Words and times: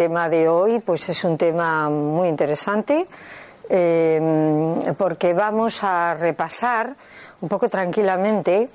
tema 0.00 0.30
de 0.30 0.48
hoy 0.48 0.80
pues 0.80 1.10
es 1.10 1.24
un 1.24 1.36
tema 1.36 1.90
muy 1.90 2.28
interesante 2.28 3.06
eh, 3.68 4.94
porque 4.96 5.34
vamos 5.34 5.84
a 5.84 6.14
repasar 6.14 6.96
un 7.42 7.48
poco 7.50 7.68
tranquilamente 7.68 8.70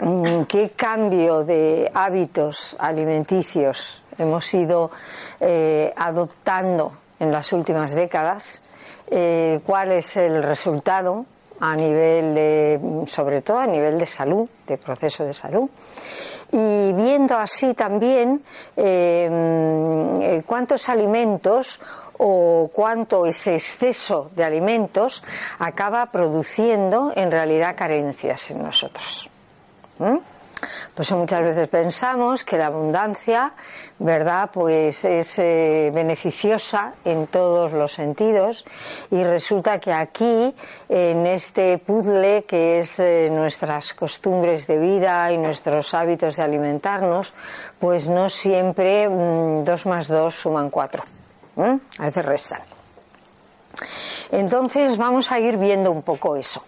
mm, 0.00 0.42
qué 0.48 0.70
cambio 0.70 1.44
de 1.44 1.88
hábitos 1.94 2.74
alimenticios 2.80 4.02
hemos 4.18 4.52
ido 4.54 4.90
eh, 5.38 5.94
adoptando 5.94 6.94
en 7.20 7.30
las 7.30 7.52
últimas 7.52 7.92
décadas, 7.94 8.64
eh, 9.08 9.60
cuál 9.64 9.92
es 9.92 10.16
el 10.16 10.42
resultado 10.42 11.26
a 11.60 11.76
nivel 11.76 12.34
de, 12.34 13.04
sobre 13.06 13.40
todo 13.40 13.58
a 13.58 13.68
nivel 13.68 14.00
de 14.00 14.06
salud, 14.06 14.48
de 14.66 14.78
proceso 14.78 15.24
de 15.24 15.32
salud 15.32 15.70
y 16.52 16.92
viendo 16.92 17.36
así 17.38 17.74
también 17.74 18.42
eh, 18.76 20.42
cuántos 20.46 20.88
alimentos 20.88 21.80
o 22.18 22.70
cuánto 22.72 23.26
ese 23.26 23.54
exceso 23.54 24.30
de 24.36 24.44
alimentos 24.44 25.24
acaba 25.58 26.06
produciendo 26.06 27.12
en 27.16 27.30
realidad 27.30 27.74
carencias 27.74 28.50
en 28.50 28.62
nosotros. 28.62 29.30
Pues 30.94 31.10
muchas 31.12 31.42
veces 31.42 31.68
pensamos 31.68 32.44
que 32.44 32.58
la 32.58 32.66
abundancia, 32.66 33.52
¿verdad? 33.98 34.50
Pues 34.52 35.06
es 35.06 35.38
eh, 35.38 35.90
beneficiosa 35.94 36.92
en 37.06 37.28
todos 37.28 37.72
los 37.72 37.92
sentidos 37.92 38.66
y 39.10 39.22
resulta 39.24 39.80
que 39.80 39.90
aquí, 39.90 40.54
en 40.90 41.26
este 41.26 41.78
puzzle 41.78 42.44
que 42.44 42.80
es 42.80 43.00
eh, 43.00 43.30
nuestras 43.32 43.94
costumbres 43.94 44.66
de 44.66 44.78
vida 44.78 45.32
y 45.32 45.38
nuestros 45.38 45.94
hábitos 45.94 46.36
de 46.36 46.42
alimentarnos, 46.42 47.32
pues 47.78 48.10
no 48.10 48.28
siempre 48.28 49.08
mm, 49.08 49.64
dos 49.64 49.86
más 49.86 50.08
dos 50.08 50.34
suman 50.34 50.68
cuatro. 50.68 51.04
A 51.56 52.04
veces 52.04 52.24
restan. 52.24 52.60
Entonces 54.30 54.98
vamos 54.98 55.32
a 55.32 55.40
ir 55.40 55.56
viendo 55.56 55.90
un 55.90 56.02
poco 56.02 56.36
eso. 56.36 56.62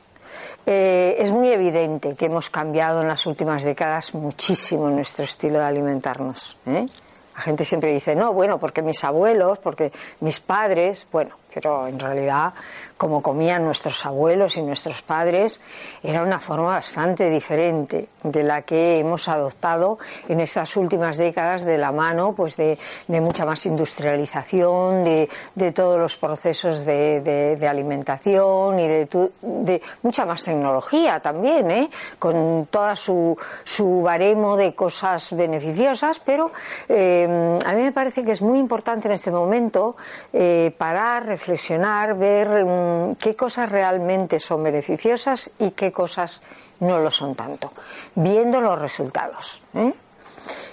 Eh, 0.66 1.16
es 1.18 1.30
muy 1.30 1.48
evidente 1.48 2.14
que 2.14 2.26
hemos 2.26 2.48
cambiado 2.48 3.02
en 3.02 3.08
las 3.08 3.26
últimas 3.26 3.64
décadas 3.64 4.14
muchísimo 4.14 4.88
nuestro 4.88 5.24
estilo 5.24 5.58
de 5.58 5.64
alimentarnos. 5.64 6.56
¿eh? 6.66 6.86
La 7.34 7.40
gente 7.40 7.64
siempre 7.64 7.92
dice, 7.92 8.14
no, 8.14 8.32
bueno, 8.32 8.58
porque 8.58 8.80
mis 8.80 9.02
abuelos, 9.04 9.58
porque 9.58 9.92
mis 10.20 10.40
padres, 10.40 11.06
bueno, 11.12 11.36
pero 11.54 11.86
en 11.86 11.98
realidad 11.98 12.52
como 12.96 13.22
comían 13.22 13.64
nuestros 13.64 14.04
abuelos 14.04 14.56
y 14.56 14.62
nuestros 14.62 15.02
padres 15.02 15.60
era 16.02 16.22
una 16.22 16.40
forma 16.40 16.70
bastante 16.70 17.30
diferente 17.30 18.08
de 18.22 18.42
la 18.42 18.62
que 18.62 18.98
hemos 18.98 19.28
adoptado 19.28 19.98
en 20.28 20.40
estas 20.40 20.76
últimas 20.76 21.16
décadas 21.16 21.64
de 21.64 21.78
la 21.78 21.92
mano 21.92 22.34
pues 22.34 22.56
de, 22.56 22.78
mucha 23.08 23.44
más 23.44 23.66
industrialización, 23.66 25.04
de, 25.04 25.72
todos 25.72 25.98
los 25.98 26.16
procesos 26.16 26.84
de, 26.84 27.66
alimentación 27.68 28.80
y 28.80 28.88
de, 28.88 29.82
mucha 30.02 30.24
más 30.24 30.42
tecnología 30.42 31.20
también, 31.20 31.70
¿eh? 31.70 31.90
con 32.18 32.68
toda 32.70 32.96
su, 32.96 33.36
su 33.64 34.02
baremo 34.02 34.56
de 34.56 34.74
cosas 34.74 35.34
beneficiosas, 35.36 36.20
pero 36.20 36.50
eh, 36.88 37.58
a 37.64 37.72
mí 37.72 37.82
me 37.82 37.92
parece 37.92 38.22
que 38.22 38.32
es 38.32 38.42
muy 38.42 38.58
importante 38.58 39.08
en 39.08 39.14
este 39.14 39.30
momento 39.30 39.96
eh, 40.32 40.74
parar, 40.76 41.26
reflexionar, 41.26 41.43
ver 41.46 42.64
mm, 42.64 43.16
qué 43.16 43.34
cosas 43.36 43.70
realmente 43.70 44.40
son 44.40 44.62
beneficiosas 44.62 45.50
y 45.58 45.72
qué 45.72 45.92
cosas 45.92 46.42
no 46.80 46.98
lo 46.98 47.10
son 47.10 47.34
tanto, 47.34 47.70
viendo 48.14 48.60
los 48.60 48.78
resultados. 48.78 49.62
¿eh? 49.74 49.92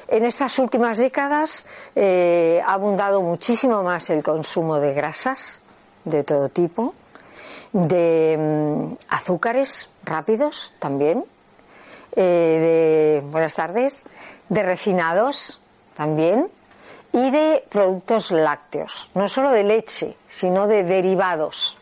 En 0.07 0.25
estas 0.25 0.59
últimas 0.59 0.97
décadas 0.97 1.65
eh, 1.95 2.61
ha 2.65 2.73
abundado 2.73 3.21
muchísimo 3.21 3.83
más 3.83 4.09
el 4.09 4.23
consumo 4.23 4.79
de 4.79 4.93
grasas 4.93 5.63
de 6.03 6.23
todo 6.23 6.49
tipo, 6.49 6.93
de 7.71 8.37
mm, 8.37 8.93
azúcares 9.09 9.89
rápidos 10.03 10.73
también, 10.79 11.23
eh, 12.15 13.21
de 13.21 13.29
buenas 13.29 13.55
tardes, 13.55 14.05
de 14.49 14.63
refinados 14.63 15.61
también, 15.95 16.49
y 17.13 17.29
de 17.29 17.63
productos 17.69 18.31
lácteos, 18.31 19.11
no 19.15 19.27
solo 19.27 19.51
de 19.51 19.63
leche, 19.63 20.15
sino 20.27 20.67
de 20.67 20.83
derivados 20.83 21.77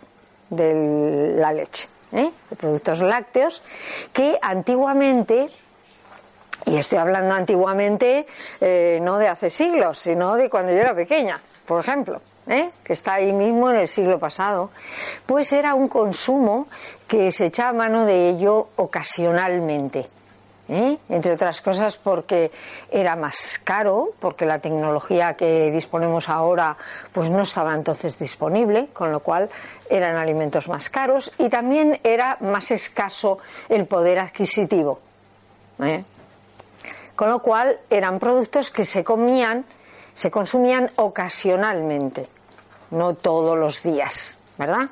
de 0.49 1.35
la 1.35 1.53
leche, 1.53 1.87
¿eh? 2.11 2.31
de 2.49 2.55
productos 2.55 3.01
lácteos 3.01 3.61
que 4.11 4.37
antiguamente 4.41 5.49
y 6.65 6.77
estoy 6.77 6.97
hablando 6.97 7.33
antiguamente 7.33 8.27
eh, 8.59 8.99
no 9.01 9.17
de 9.17 9.27
hace 9.27 9.49
siglos, 9.49 9.97
sino 9.99 10.35
de 10.35 10.49
cuando 10.49 10.71
yo 10.71 10.79
era 10.79 10.93
pequeña, 10.93 11.39
por 11.65 11.79
ejemplo, 11.79 12.21
¿eh? 12.47 12.71
que 12.83 12.93
está 12.93 13.13
ahí 13.15 13.31
mismo 13.31 13.69
en 13.69 13.77
el 13.77 13.87
siglo 13.87 14.19
pasado, 14.19 14.71
pues 15.25 15.53
era 15.53 15.73
un 15.73 15.87
consumo 15.87 16.67
que 17.07 17.31
se 17.31 17.45
echaba 17.45 17.73
mano 17.73 18.05
de 18.05 18.29
ello 18.29 18.69
ocasionalmente. 18.75 20.07
¿Eh? 20.69 20.97
entre 21.09 21.33
otras 21.33 21.61
cosas 21.61 21.97
porque 21.97 22.51
era 22.89 23.15
más 23.15 23.59
caro, 23.63 24.11
porque 24.19 24.45
la 24.45 24.59
tecnología 24.59 25.33
que 25.33 25.71
disponemos 25.71 26.29
ahora 26.29 26.77
pues 27.11 27.29
no 27.31 27.41
estaba 27.41 27.73
entonces 27.73 28.17
disponible, 28.19 28.87
con 28.93 29.11
lo 29.11 29.19
cual 29.19 29.49
eran 29.89 30.15
alimentos 30.15 30.67
más 30.69 30.89
caros 30.89 31.31
y 31.37 31.49
también 31.49 31.99
era 32.03 32.37
más 32.41 32.71
escaso 32.71 33.39
el 33.67 33.85
poder 33.87 34.19
adquisitivo. 34.19 34.99
¿eh? 35.83 36.03
Con 37.15 37.29
lo 37.29 37.39
cual 37.39 37.79
eran 37.89 38.19
productos 38.19 38.71
que 38.71 38.83
se 38.83 39.03
comían, 39.03 39.65
se 40.13 40.31
consumían 40.31 40.89
ocasionalmente, 40.97 42.27
no 42.91 43.15
todos 43.15 43.57
los 43.57 43.83
días, 43.83 44.39
¿verdad? 44.57 44.89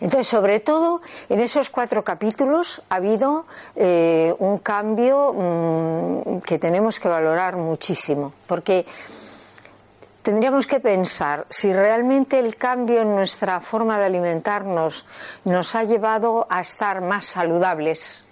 Entonces, 0.00 0.28
sobre 0.28 0.60
todo, 0.60 1.00
en 1.28 1.40
esos 1.40 1.70
cuatro 1.70 2.02
capítulos 2.02 2.82
ha 2.88 2.96
habido 2.96 3.46
eh, 3.76 4.34
un 4.38 4.58
cambio 4.58 5.32
mm, 5.32 6.40
que 6.40 6.58
tenemos 6.58 6.98
que 6.98 7.08
valorar 7.08 7.56
muchísimo, 7.56 8.32
porque 8.46 8.86
tendríamos 10.22 10.66
que 10.66 10.80
pensar 10.80 11.46
si 11.50 11.72
realmente 11.72 12.38
el 12.38 12.56
cambio 12.56 13.02
en 13.02 13.14
nuestra 13.14 13.60
forma 13.60 13.98
de 13.98 14.06
alimentarnos 14.06 15.06
nos 15.44 15.74
ha 15.74 15.84
llevado 15.84 16.46
a 16.48 16.60
estar 16.60 17.00
más 17.00 17.26
saludables, 17.26 18.26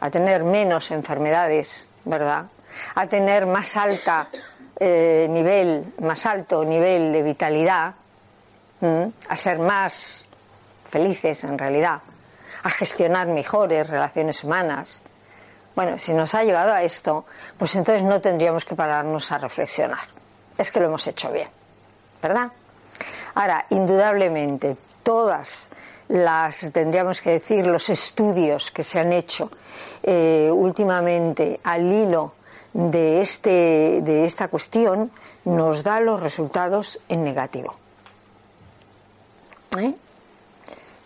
a 0.00 0.10
tener 0.10 0.44
menos 0.44 0.90
enfermedades, 0.90 1.90
¿verdad? 2.04 2.46
A 2.94 3.06
tener 3.06 3.46
más 3.46 3.76
alta 3.76 4.28
eh, 4.78 5.26
nivel, 5.28 5.92
más 6.02 6.24
alto 6.26 6.64
nivel 6.64 7.12
de 7.12 7.22
vitalidad, 7.22 7.94
a 9.28 9.34
ser 9.34 9.58
más 9.58 10.27
felices 10.88 11.44
en 11.44 11.58
realidad, 11.58 12.00
a 12.62 12.70
gestionar 12.70 13.26
mejores 13.28 13.88
relaciones 13.88 14.42
humanas. 14.44 15.02
Bueno, 15.74 15.98
si 15.98 16.12
nos 16.12 16.34
ha 16.34 16.42
llevado 16.42 16.72
a 16.72 16.82
esto, 16.82 17.24
pues 17.56 17.74
entonces 17.76 18.02
no 18.02 18.20
tendríamos 18.20 18.64
que 18.64 18.74
pararnos 18.74 19.30
a 19.30 19.38
reflexionar. 19.38 20.08
Es 20.56 20.72
que 20.72 20.80
lo 20.80 20.86
hemos 20.86 21.06
hecho 21.06 21.30
bien, 21.30 21.48
¿verdad? 22.20 22.50
Ahora, 23.34 23.66
indudablemente, 23.70 24.76
todas 25.04 25.70
las, 26.08 26.72
tendríamos 26.72 27.20
que 27.20 27.30
decir, 27.30 27.66
los 27.66 27.88
estudios 27.90 28.70
que 28.70 28.82
se 28.82 28.98
han 28.98 29.12
hecho 29.12 29.50
eh, 30.02 30.50
últimamente 30.52 31.60
al 31.62 31.92
hilo 31.92 32.34
de, 32.72 33.20
este, 33.20 34.00
de 34.02 34.24
esta 34.24 34.48
cuestión 34.48 35.10
nos 35.44 35.82
da 35.82 36.00
los 36.00 36.20
resultados 36.20 37.00
en 37.08 37.24
negativo. 37.24 37.76
¿Eh? 39.78 39.94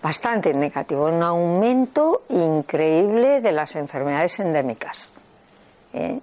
Bastante 0.03 0.53
negativo, 0.53 1.07
un 1.07 1.23
aumento 1.23 2.25
increíble 2.29 3.41
de 3.41 3.53
las 3.53 3.77
enfermedades 3.77 4.41
endémicas 4.41 5.13
¿eh? 5.93 6.19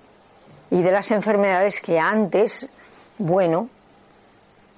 y 0.70 0.82
de 0.82 0.92
las 0.92 1.10
enfermedades 1.12 1.80
que 1.80 1.98
antes, 1.98 2.70
bueno, 3.18 3.70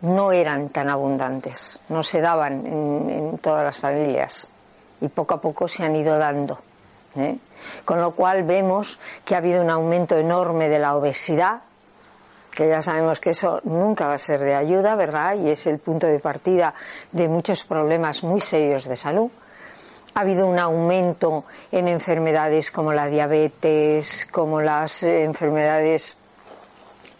no 0.01 0.31
eran 0.31 0.69
tan 0.69 0.89
abundantes, 0.89 1.79
no 1.89 2.03
se 2.03 2.21
daban 2.21 2.65
en, 2.65 3.37
todas 3.39 3.65
las 3.65 3.79
familias 3.79 4.51
y 4.99 5.07
poco 5.07 5.33
a 5.35 5.41
poco 5.41 5.67
se 5.67 5.83
han 5.83 5.95
ido 5.95 6.17
dando. 6.17 6.59
¿eh? 7.15 7.37
Con 7.85 8.01
lo 8.01 8.11
cual 8.11 8.43
vemos 8.43 8.99
que 9.25 9.33
ha 9.35 9.39
habido 9.39 9.63
un 9.63 9.69
aumento 9.69 10.15
enorme 10.17 10.69
de 10.69 10.79
la 10.79 10.95
obesidad, 10.95 11.61
que 12.51 12.67
ya 12.67 12.81
sabemos 12.81 13.19
que 13.19 13.31
eso 13.31 13.61
nunca 13.63 14.07
va 14.07 14.15
a 14.15 14.19
ser 14.19 14.41
de 14.41 14.55
ayuda, 14.55 14.95
¿verdad? 14.95 15.35
Y 15.35 15.49
es 15.49 15.65
el 15.67 15.79
punto 15.79 16.07
de 16.07 16.19
partida 16.19 16.73
de 17.11 17.27
muchos 17.27 17.63
problemas 17.63 18.23
muy 18.23 18.39
serios 18.39 18.85
de 18.87 18.95
salud. 18.95 19.31
Ha 20.13 20.21
habido 20.21 20.45
un 20.47 20.59
aumento 20.59 21.45
en 21.71 21.87
enfermedades 21.87 22.69
como 22.69 22.93
la 22.93 23.07
diabetes, 23.07 24.27
como 24.29 24.59
las 24.61 25.03
enfermedades 25.03 26.17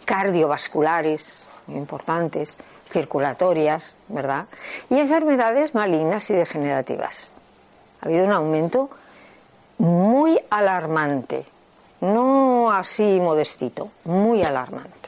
cardiovasculares, 0.04 1.46
importantes, 1.68 2.56
circulatorias, 2.90 3.96
¿verdad? 4.08 4.46
Y 4.90 4.98
enfermedades 4.98 5.74
malignas 5.74 6.28
y 6.30 6.34
degenerativas. 6.34 7.32
Ha 8.02 8.06
habido 8.06 8.26
un 8.26 8.32
aumento 8.32 8.90
muy 9.78 10.38
alarmante, 10.50 11.46
no 12.02 12.70
así 12.70 13.18
modestito, 13.20 13.90
muy 14.04 14.42
alarmante. 14.42 15.01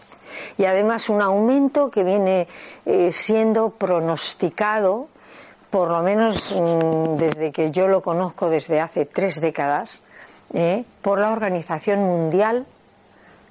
Y 0.56 0.64
además 0.64 1.08
un 1.08 1.22
aumento 1.22 1.90
que 1.90 2.04
viene 2.04 2.48
eh, 2.86 3.12
siendo 3.12 3.70
pronosticado, 3.70 5.08
por 5.70 5.90
lo 5.90 6.02
menos 6.02 6.54
mm, 6.54 7.16
desde 7.16 7.52
que 7.52 7.70
yo 7.70 7.88
lo 7.88 8.02
conozco 8.02 8.48
desde 8.48 8.80
hace 8.80 9.04
tres 9.04 9.40
décadas, 9.40 10.02
eh, 10.52 10.84
por 11.02 11.18
la 11.18 11.32
Organización 11.32 12.00
Mundial 12.00 12.66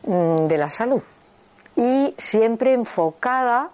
mm, 0.08 0.46
de 0.46 0.58
la 0.58 0.70
Salud 0.70 1.02
y 1.76 2.14
siempre 2.18 2.74
enfocada 2.74 3.72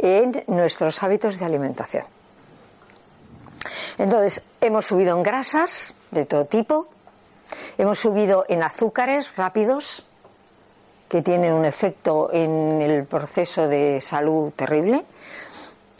en 0.00 0.44
nuestros 0.48 1.02
hábitos 1.02 1.38
de 1.38 1.44
alimentación. 1.44 2.04
Entonces, 3.96 4.42
hemos 4.60 4.86
subido 4.86 5.16
en 5.16 5.22
grasas 5.22 5.94
de 6.10 6.24
todo 6.24 6.44
tipo, 6.44 6.88
hemos 7.76 7.98
subido 7.98 8.44
en 8.48 8.62
azúcares 8.62 9.34
rápidos, 9.36 10.06
que 11.08 11.22
tienen 11.22 11.52
un 11.52 11.64
efecto 11.64 12.30
en 12.32 12.80
el 12.82 13.04
proceso 13.04 13.66
de 13.66 14.00
salud 14.00 14.52
terrible. 14.54 15.04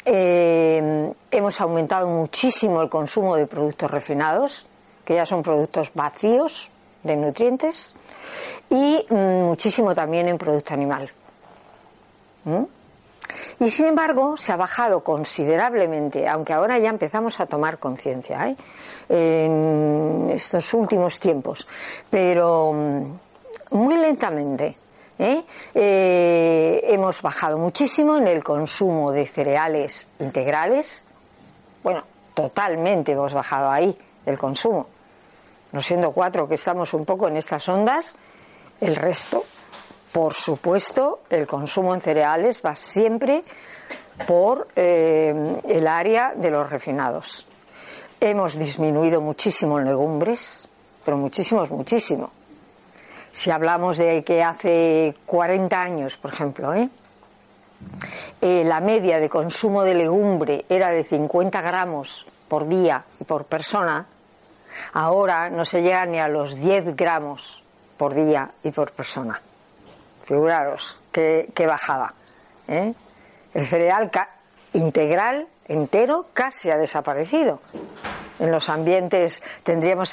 Eh, 0.04 1.12
hemos 1.30 1.60
aumentado 1.60 2.08
muchísimo 2.08 2.82
el 2.82 2.88
consumo 2.88 3.36
de 3.36 3.46
productos 3.46 3.90
refinados, 3.90 4.66
que 5.04 5.14
ya 5.14 5.26
son 5.26 5.42
productos 5.42 5.90
vacíos 5.94 6.70
de 7.02 7.16
nutrientes, 7.16 7.94
y 8.70 9.04
mm, 9.08 9.44
muchísimo 9.44 9.94
también 9.94 10.28
en 10.28 10.38
producto 10.38 10.74
animal. 10.74 11.10
¿Mm? 12.44 12.64
Y 13.60 13.68
sin 13.70 13.86
embargo, 13.86 14.36
se 14.36 14.52
ha 14.52 14.56
bajado 14.56 15.00
considerablemente, 15.00 16.28
aunque 16.28 16.52
ahora 16.52 16.78
ya 16.78 16.90
empezamos 16.90 17.40
a 17.40 17.46
tomar 17.46 17.78
conciencia 17.78 18.48
¿eh? 18.48 18.56
en 19.08 20.30
estos 20.30 20.72
últimos 20.74 21.18
tiempos, 21.18 21.66
pero 22.08 22.72
mm, 22.72 23.76
muy 23.76 23.96
lentamente. 23.96 24.76
¿Eh? 25.18 25.44
Eh, 25.74 26.80
hemos 26.84 27.22
bajado 27.22 27.58
muchísimo 27.58 28.16
en 28.16 28.28
el 28.28 28.42
consumo 28.42 29.12
de 29.12 29.26
cereales 29.26 30.08
integrales. 30.20 31.06
Bueno, 31.82 32.04
totalmente 32.34 33.12
hemos 33.12 33.32
bajado 33.32 33.70
ahí 33.70 33.96
el 34.26 34.38
consumo. 34.38 34.86
No 35.72 35.82
siendo 35.82 36.12
cuatro 36.12 36.48
que 36.48 36.54
estamos 36.54 36.94
un 36.94 37.04
poco 37.04 37.28
en 37.28 37.36
estas 37.36 37.68
ondas, 37.68 38.16
el 38.80 38.96
resto 38.96 39.44
por 40.12 40.34
supuesto, 40.34 41.20
el 41.30 41.46
consumo 41.46 41.94
en 41.94 42.00
cereales 42.00 42.62
va 42.64 42.74
siempre 42.74 43.44
por 44.26 44.68
eh, 44.74 45.60
el 45.68 45.86
área 45.86 46.32
de 46.34 46.50
los 46.50 46.68
refinados. 46.68 47.46
Hemos 48.20 48.58
disminuido 48.58 49.20
muchísimo 49.20 49.78
en 49.78 49.84
legumbres, 49.84 50.68
pero 51.04 51.16
muchísimo 51.16 51.64
muchísimo. 51.66 52.30
Si 53.38 53.52
hablamos 53.52 53.98
de 53.98 54.24
que 54.24 54.42
hace 54.42 55.14
40 55.24 55.80
años, 55.80 56.16
por 56.16 56.32
ejemplo, 56.32 56.74
¿eh? 56.74 56.88
Eh, 58.40 58.64
la 58.66 58.80
media 58.80 59.20
de 59.20 59.28
consumo 59.28 59.84
de 59.84 59.94
legumbre 59.94 60.64
era 60.68 60.90
de 60.90 61.04
50 61.04 61.62
gramos 61.62 62.26
por 62.48 62.66
día 62.66 63.04
y 63.20 63.22
por 63.22 63.44
persona, 63.44 64.06
ahora 64.92 65.50
no 65.50 65.64
se 65.64 65.82
llega 65.82 66.04
ni 66.04 66.18
a 66.18 66.26
los 66.26 66.56
10 66.56 66.96
gramos 66.96 67.62
por 67.96 68.12
día 68.12 68.50
y 68.64 68.72
por 68.72 68.90
persona. 68.90 69.40
Figuraros 70.24 70.98
qué, 71.12 71.48
bajada. 71.64 72.14
¿eh? 72.66 72.92
El 73.54 73.66
cereal 73.68 74.10
integral, 74.72 75.46
entero, 75.68 76.26
casi 76.34 76.72
ha 76.72 76.76
desaparecido. 76.76 77.60
En 78.40 78.50
los 78.50 78.68
ambientes 78.68 79.42
tendríamos 79.62 80.12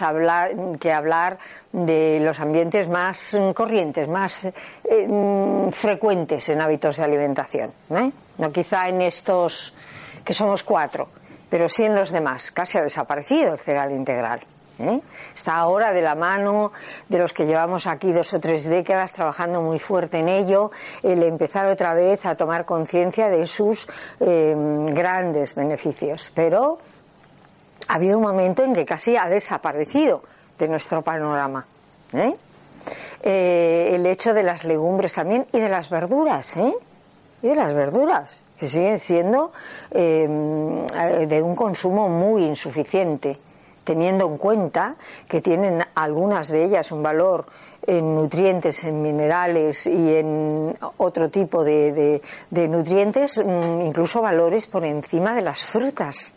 que 0.79 0.91
hablar 0.93 1.39
de 1.75 2.21
los 2.21 2.39
ambientes 2.39 2.87
más 2.87 3.37
corrientes, 3.53 4.07
más 4.07 4.39
eh, 4.45 5.07
mm, 5.07 5.71
frecuentes 5.71 6.47
en 6.47 6.61
hábitos 6.61 6.95
de 6.95 7.03
alimentación. 7.03 7.71
¿eh? 7.89 8.11
No 8.37 8.51
quizá 8.51 8.87
en 8.87 9.01
estos 9.01 9.75
que 10.23 10.33
somos 10.33 10.63
cuatro, 10.63 11.09
pero 11.49 11.67
sí 11.67 11.83
en 11.83 11.93
los 11.93 12.11
demás. 12.11 12.51
Casi 12.51 12.77
ha 12.77 12.81
desaparecido 12.81 13.51
el 13.51 13.59
cereal 13.59 13.91
integral. 13.91 14.39
¿eh? 14.79 15.01
Está 15.35 15.57
ahora 15.57 15.91
de 15.91 16.01
la 16.01 16.15
mano 16.15 16.71
de 17.09 17.19
los 17.19 17.33
que 17.33 17.45
llevamos 17.45 17.87
aquí 17.87 18.13
dos 18.13 18.33
o 18.33 18.39
tres 18.39 18.69
décadas 18.69 19.11
trabajando 19.11 19.61
muy 19.61 19.77
fuerte 19.77 20.19
en 20.19 20.29
ello, 20.29 20.71
el 21.03 21.23
empezar 21.23 21.65
otra 21.65 21.93
vez 21.93 22.25
a 22.25 22.35
tomar 22.35 22.63
conciencia 22.63 23.27
de 23.27 23.45
sus 23.45 23.87
grandes 24.19 25.55
beneficios. 25.55 26.31
Pero 26.33 26.77
ha 27.89 27.95
habido 27.95 28.17
un 28.17 28.23
momento 28.23 28.63
en 28.63 28.73
que 28.73 28.85
casi 28.85 29.17
ha 29.17 29.27
desaparecido 29.27 30.23
de 30.57 30.67
nuestro 30.67 31.01
panorama. 31.01 31.65
¿eh? 32.13 32.35
Eh, 33.23 33.91
el 33.93 34.05
hecho 34.05 34.33
de 34.33 34.43
las 34.43 34.63
legumbres 34.63 35.13
también 35.13 35.45
y 35.51 35.59
de 35.59 35.69
las 35.69 35.89
verduras, 35.89 36.57
y 36.57 37.47
de 37.47 37.55
las 37.55 37.73
verduras, 37.73 38.43
que 38.57 38.67
siguen 38.67 38.99
siendo 38.99 39.51
em, 39.91 40.85
de 41.27 41.41
un 41.41 41.55
consumo 41.55 42.09
muy 42.09 42.43
insuficiente 42.43 43.39
teniendo 43.85 44.25
en 44.27 44.37
cuenta 44.37 44.95
que 45.29 45.39
tienen 45.39 45.81
algunas 45.93 46.49
de 46.49 46.65
ellas 46.65 46.91
un 46.91 47.03
valor 47.03 47.45
en 47.87 48.15
nutrientes, 48.15 48.83
en 48.83 49.01
minerales 49.01 49.85
y 49.85 50.15
en 50.15 50.75
otro 50.97 51.29
tipo 51.29 51.63
de, 51.63 52.19
nutrientes, 52.51 53.37
mm, 53.37 53.81
incluso 53.81 54.21
valores 54.21 54.67
por 54.67 54.83
encima 54.83 55.33
de 55.35 55.43
las 55.43 55.63
frutas. 55.63 56.33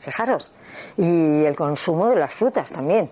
Fijaros. 0.00 0.50
Y 0.96 1.44
el 1.44 1.54
consumo 1.54 2.08
de 2.08 2.16
las 2.16 2.32
frutas 2.32 2.72
también. 2.72 3.08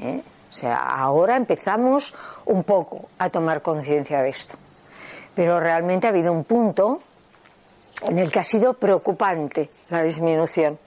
¿eh? 0.00 0.22
O 0.50 0.54
sea, 0.54 0.76
ahora 0.76 1.36
empezamos 1.36 2.14
un 2.46 2.62
poco 2.62 3.10
a 3.18 3.28
tomar 3.28 3.60
conciencia 3.60 4.22
de 4.22 4.30
esto. 4.30 4.56
Pero 5.34 5.60
realmente 5.60 6.06
ha 6.06 6.10
habido 6.10 6.32
un 6.32 6.44
punto 6.44 7.02
en 8.02 8.18
el 8.18 8.30
que 8.30 8.38
ha 8.38 8.44
sido 8.44 8.74
preocupante 8.74 9.70
la 9.90 10.02
disminución 10.02 10.78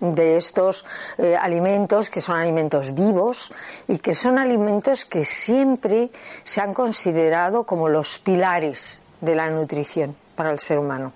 de 0.00 0.38
estos 0.38 0.86
eh, 1.18 1.36
alimentos 1.36 2.08
que 2.08 2.22
son 2.22 2.36
alimentos 2.36 2.94
vivos 2.94 3.52
y 3.86 3.98
que 3.98 4.14
son 4.14 4.38
alimentos 4.38 5.04
que 5.04 5.24
siempre 5.24 6.10
se 6.42 6.62
han 6.62 6.72
considerado 6.72 7.64
como 7.64 7.88
los 7.88 8.18
pilares 8.18 9.02
de 9.20 9.34
la 9.34 9.50
nutrición 9.50 10.16
para 10.34 10.50
el 10.50 10.58
ser 10.58 10.78
humano 10.78 11.12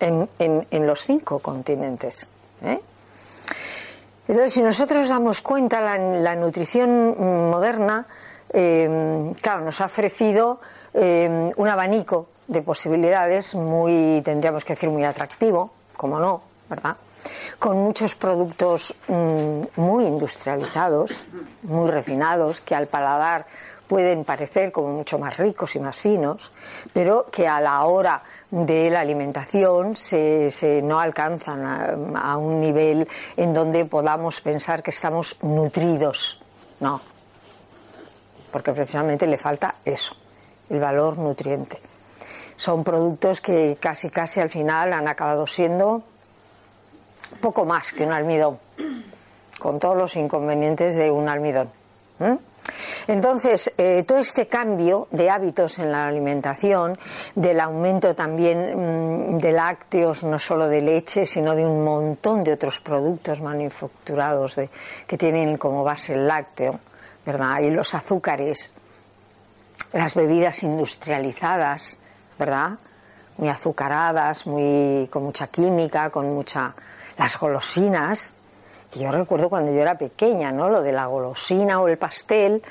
en, 0.00 0.28
en, 0.38 0.86
los 0.86 1.00
cinco 1.00 1.40
continentes. 1.40 2.28
¿Eh? 2.62 2.80
Entonces, 4.26 4.52
si 4.52 4.62
nosotros 4.62 5.08
damos 5.08 5.40
cuenta, 5.40 5.80
la, 5.80 5.96
la 5.96 6.36
nutrición 6.36 7.50
moderna, 7.50 8.06
eh, 8.52 9.32
claro, 9.40 9.64
nos 9.64 9.80
ha 9.80 9.86
ofrecido 9.86 10.60
un 10.94 11.68
abanico 11.68 12.28
de 12.46 12.62
posibilidades 12.62 13.54
muy, 13.54 14.20
tendríamos 14.24 14.64
que 14.64 14.72
decir, 14.74 14.90
muy 14.90 15.04
atractivo, 15.04 15.70
como 15.96 16.18
no, 16.18 16.42
¿verdad? 16.68 16.96
con 17.58 17.76
muchos 17.78 18.14
productos 18.14 18.94
mm, 19.08 19.80
muy 19.80 20.06
industrializados, 20.06 21.28
muy 21.62 21.90
refinados, 21.90 22.60
que 22.60 22.74
al 22.74 22.86
paladar 22.86 23.46
pueden 23.88 24.24
parecer 24.24 24.70
como 24.70 24.88
mucho 24.88 25.18
más 25.18 25.36
ricos 25.38 25.74
y 25.74 25.80
más 25.80 25.96
finos, 25.96 26.52
pero 26.92 27.26
que 27.32 27.48
a 27.48 27.60
la 27.60 27.84
hora 27.84 28.22
de 28.50 28.90
la 28.90 29.00
alimentación 29.00 29.96
se, 29.96 30.80
no 30.82 31.00
alcanzan 31.00 32.14
a, 32.16 32.36
un 32.36 32.60
nivel 32.60 33.08
en 33.36 33.54
donde 33.54 33.86
podamos 33.86 34.40
pensar 34.40 34.82
que 34.82 34.90
estamos 34.90 35.36
nutridos. 35.42 36.40
No, 36.80 37.00
porque 38.52 38.72
precisamente 38.72 39.26
le 39.26 39.38
falta 39.38 39.76
eso, 39.84 40.14
el 40.68 40.78
valor 40.78 41.18
nutriente. 41.18 41.80
Son 42.54 42.84
productos 42.84 43.40
que 43.40 43.78
casi 43.80 44.10
casi 44.10 44.40
al 44.40 44.50
final 44.50 44.92
han 44.92 45.08
acabado 45.08 45.46
siendo 45.46 46.02
poco 47.40 47.64
más 47.64 47.92
que 47.92 48.04
un 48.04 48.12
almidón, 48.12 48.58
con 49.58 49.78
todos 49.78 49.96
los 49.96 50.16
inconvenientes 50.16 50.94
de 50.94 51.10
un 51.10 51.28
almidón. 51.28 51.70
Entonces, 53.06 53.72
eh, 53.78 54.04
todo 54.06 54.18
este 54.18 54.46
cambio 54.46 55.08
de 55.10 55.30
hábitos 55.30 55.78
en 55.78 55.92
la 55.92 56.08
alimentación, 56.08 56.98
del 57.34 57.60
aumento 57.60 58.14
también 58.14 59.34
mm, 59.34 59.36
de 59.38 59.52
lácteos, 59.52 60.24
no 60.24 60.38
solo 60.38 60.68
de 60.68 60.82
leche, 60.82 61.26
sino 61.26 61.54
de 61.54 61.66
un 61.66 61.84
montón 61.84 62.44
de 62.44 62.52
otros 62.52 62.80
productos 62.80 63.40
manufacturados 63.40 64.60
que 65.06 65.18
tienen 65.18 65.56
como 65.56 65.84
base 65.84 66.14
el 66.14 66.26
lácteo, 66.26 66.80
¿verdad? 67.24 67.60
Y 67.60 67.70
los 67.70 67.94
azúcares, 67.94 68.74
las 69.92 70.14
bebidas 70.14 70.62
industrializadas, 70.62 71.98
¿verdad? 72.38 72.72
Muy 73.38 73.48
azucaradas, 73.48 74.46
muy, 74.46 75.08
con 75.08 75.24
mucha 75.24 75.46
química, 75.46 76.10
con 76.10 76.32
mucha 76.34 76.74
las 77.16 77.38
golosinas, 77.38 78.34
yo 78.92 79.10
recuerdo 79.10 79.48
cuando 79.48 79.70
yo 79.70 79.80
era 79.80 79.96
pequeña, 79.96 80.50
¿no? 80.50 80.68
Lo 80.68 80.82
de 80.82 80.92
la 80.92 81.06
golosina 81.06 81.80
o 81.80 81.88
el 81.88 81.98
pastel, 81.98 82.62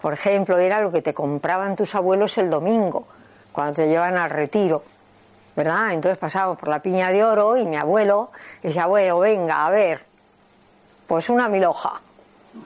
por 0.00 0.14
ejemplo, 0.14 0.58
era 0.58 0.80
lo 0.80 0.90
que 0.90 1.02
te 1.02 1.12
compraban 1.12 1.76
tus 1.76 1.94
abuelos 1.94 2.38
el 2.38 2.48
domingo, 2.48 3.06
cuando 3.52 3.74
te 3.74 3.88
llevan 3.88 4.16
al 4.16 4.30
retiro, 4.30 4.82
¿verdad? 5.54 5.92
Entonces 5.92 6.18
pasábamos 6.18 6.58
por 6.58 6.68
la 6.68 6.80
piña 6.80 7.10
de 7.10 7.22
oro 7.24 7.56
y 7.56 7.66
mi 7.66 7.76
abuelo 7.76 8.30
decía, 8.62 8.86
bueno, 8.86 9.18
venga, 9.18 9.66
a 9.66 9.70
ver, 9.70 10.04
pues 11.06 11.28
una 11.28 11.48
miloja, 11.48 12.00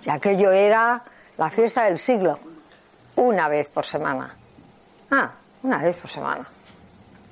ya 0.02 0.18
que 0.18 0.36
yo 0.36 0.52
era 0.52 1.02
la 1.36 1.50
fiesta 1.50 1.84
del 1.84 1.98
siglo, 1.98 2.38
una 3.16 3.48
vez 3.48 3.70
por 3.70 3.84
semana. 3.84 4.34
Ah, 5.10 5.32
una 5.62 5.78
vez 5.78 5.96
por 5.96 6.10
semana. 6.10 6.46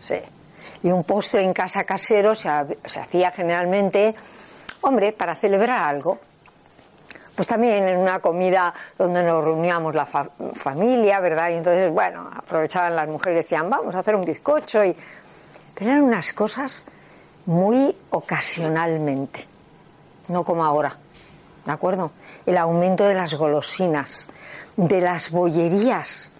Sí. 0.02 0.20
Y 0.82 0.90
un 0.90 1.04
postre 1.04 1.42
en 1.42 1.52
casa 1.52 1.84
casero 1.84 2.34
se, 2.34 2.50
se 2.84 3.00
hacía 3.00 3.30
generalmente, 3.30 4.14
hombre, 4.82 5.12
para 5.12 5.34
celebrar 5.34 5.82
algo 5.82 6.18
pues 7.38 7.46
también 7.46 7.86
en 7.86 7.98
una 7.98 8.18
comida 8.18 8.74
donde 8.96 9.22
nos 9.22 9.44
reuníamos 9.44 9.94
la 9.94 10.06
familia, 10.06 11.20
¿verdad? 11.20 11.50
Y 11.50 11.52
entonces, 11.52 11.88
bueno, 11.92 12.28
aprovechaban 12.34 12.96
las 12.96 13.06
mujeres 13.06 13.38
y 13.38 13.42
decían, 13.44 13.70
vamos 13.70 13.94
a 13.94 14.00
hacer 14.00 14.16
un 14.16 14.22
bizcocho. 14.22 14.84
Y... 14.84 14.96
Pero 15.72 15.92
eran 15.92 16.02
unas 16.02 16.32
cosas 16.32 16.84
muy 17.46 17.96
ocasionalmente, 18.10 19.46
no 20.26 20.42
como 20.42 20.64
ahora, 20.64 20.96
¿de 21.64 21.70
acuerdo? 21.70 22.10
El 22.44 22.58
aumento 22.58 23.04
de 23.04 23.14
las 23.14 23.32
golosinas, 23.34 24.28
de 24.76 25.00
las 25.00 25.30
bollerías, 25.30 26.32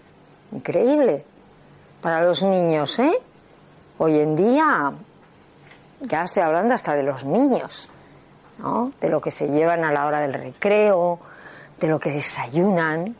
increíble 0.51 1.23
para 2.01 2.21
los 2.25 2.43
niños, 2.43 2.99
¿eh? 2.99 3.17
Hoy 3.99 4.19
en 4.19 4.35
día, 4.35 4.91
ya 6.01 6.23
estoy 6.25 6.43
hablando 6.43 6.73
hasta 6.73 6.93
de 6.93 7.03
los 7.03 7.23
niños 7.23 7.89
de 8.99 9.09
lo 9.09 9.21
que 9.21 9.31
se 9.31 9.47
llevan 9.47 9.83
a 9.83 9.91
la 9.91 10.05
hora 10.05 10.19
del 10.19 10.33
recreo, 10.33 11.19
de 11.79 11.87
lo 11.87 11.99
que 11.99 12.11
desayunan, 12.11 13.15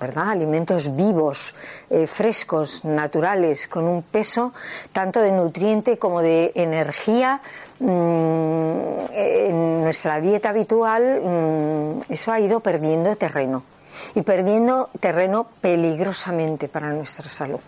¿verdad? 0.00 0.30
Alimentos 0.30 0.94
vivos, 0.96 1.54
eh, 1.88 2.06
frescos, 2.06 2.84
naturales, 2.84 3.68
con 3.68 3.84
un 3.84 4.02
peso 4.02 4.52
tanto 4.92 5.20
de 5.20 5.32
nutriente 5.32 5.98
como 5.98 6.20
de 6.20 6.52
energía. 6.54 7.40
Mm, 7.78 8.82
en 9.12 9.82
nuestra 9.82 10.20
dieta 10.20 10.50
habitual 10.50 11.20
mm, 11.22 12.12
eso 12.12 12.32
ha 12.32 12.40
ido 12.40 12.60
perdiendo 12.60 13.14
terreno 13.16 13.62
y 14.14 14.22
perdiendo 14.22 14.90
terreno 15.00 15.46
peligrosamente 15.60 16.68
para 16.68 16.90
nuestra 16.90 17.28
salud. 17.28 17.60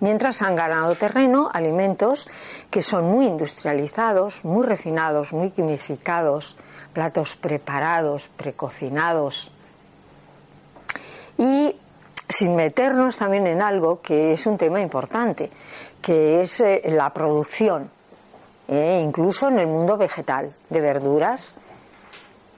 Mientras 0.00 0.42
han 0.42 0.54
ganado 0.54 0.94
terreno 0.94 1.50
alimentos 1.52 2.28
que 2.70 2.82
son 2.82 3.04
muy 3.04 3.26
industrializados, 3.26 4.44
muy 4.44 4.64
refinados, 4.66 5.32
muy 5.32 5.50
quimificados, 5.50 6.56
platos 6.92 7.36
preparados, 7.36 8.28
precocinados. 8.36 9.50
Y 11.38 11.76
sin 12.28 12.56
meternos 12.56 13.16
también 13.16 13.46
en 13.46 13.60
algo 13.60 14.00
que 14.00 14.32
es 14.32 14.46
un 14.46 14.56
tema 14.56 14.80
importante, 14.80 15.50
que 16.00 16.40
es 16.40 16.60
eh, 16.60 16.82
la 16.86 17.10
producción, 17.10 17.90
eh, 18.68 19.00
incluso 19.04 19.48
en 19.48 19.58
el 19.58 19.66
mundo 19.66 19.96
vegetal, 19.96 20.54
de 20.70 20.80
verduras, 20.80 21.56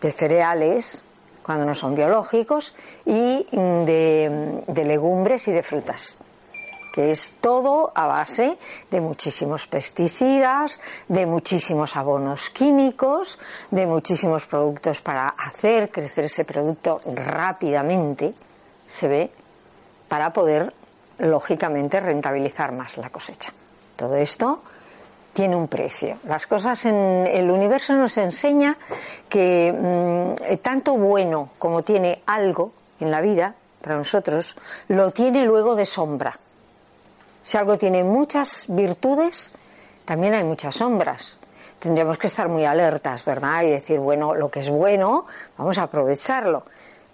de 0.01 0.13
cereales, 0.13 1.05
cuando 1.43 1.65
no 1.65 1.75
son 1.75 1.95
biológicos, 1.95 2.75
y 3.05 3.47
de 3.53 4.85
legumbres 4.85 5.49
y 5.49 5.53
de 5.53 5.63
frutas 5.63 6.19
que 6.97 7.11
es 7.11 7.35
todo 7.43 7.93
a 7.95 8.07
base 8.07 8.57
de 8.91 9.03
muchísimos 9.03 9.67
pesticidas, 9.67 10.81
de 11.09 11.27
muchísimos 11.27 11.95
abonos 11.95 12.49
químicos, 12.49 13.39
de 13.71 13.87
muchísimos 13.87 14.47
productos 14.47 15.03
para 15.03 15.29
hacer 15.29 15.91
crecer 15.91 16.25
ese 16.25 16.47
producto 16.47 17.03
rápidamente, 17.05 18.33
se 18.87 19.09
ve, 19.09 19.31
para 20.09 20.33
poder, 20.33 20.73
lógicamente, 21.19 22.01
rentabilizar 22.01 22.73
más 22.73 22.97
la 22.97 23.11
cosecha. 23.11 23.53
Todo 23.95 24.17
esto 24.17 24.63
tiene 25.35 25.55
un 25.55 25.69
precio. 25.69 26.17
Las 26.25 26.47
cosas 26.47 26.83
en 26.87 27.27
el 27.27 27.51
universo 27.51 27.93
nos 27.93 28.17
enseña 28.17 28.75
que 29.29 29.71
mm, 29.71 30.57
tanto 30.63 30.95
bueno 30.95 31.51
como 31.59 31.83
tiene 31.83 32.23
algo 32.25 32.73
en 33.01 33.11
la 33.11 33.21
vida, 33.21 33.55
para 33.83 33.97
nosotros, 33.97 34.57
lo 34.89 35.11
tiene 35.11 35.45
luego 35.45 35.75
de 35.75 35.85
sombra. 35.85 36.41
Si 37.47 37.57
algo 37.57 37.79
tiene 37.79 38.03
muchas 38.03 38.67
virtudes, 38.67 39.53
también 40.05 40.35
hay 40.35 40.43
muchas 40.43 40.75
sombras. 40.75 41.39
Tendríamos 41.79 42.19
que 42.19 42.27
estar 42.27 42.49
muy 42.49 42.65
alertas, 42.65 43.25
¿verdad? 43.25 43.63
Y 43.63 43.71
decir, 43.71 44.01
bueno, 44.01 44.35
lo 44.35 44.51
que 44.51 44.59
es 44.59 44.69
bueno, 44.69 45.27
vamos 45.57 45.79
a 45.79 45.85
aprovecharlo. 45.85 46.65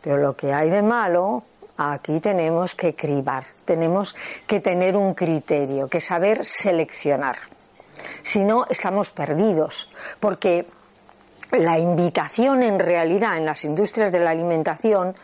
Pero 0.00 0.16
lo 0.16 0.34
que 0.34 0.50
hay 0.50 0.70
de 0.70 0.80
malo, 0.80 1.42
aquí 1.76 2.18
tenemos 2.18 2.74
que 2.74 2.94
cribar, 2.94 3.44
tenemos 3.66 4.16
que 4.46 4.60
tener 4.60 4.96
un 4.96 5.12
criterio, 5.12 5.86
que 5.86 6.00
saber 6.00 6.46
seleccionar. 6.46 7.36
Si 8.22 8.42
no, 8.42 8.64
estamos 8.70 9.10
perdidos, 9.10 9.90
porque 10.18 10.66
la 11.50 11.78
invitación 11.78 12.62
en 12.62 12.78
realidad 12.78 13.36
en 13.36 13.44
las 13.44 13.66
industrias 13.66 14.10
de 14.10 14.20
la 14.20 14.30
alimentación, 14.30 15.14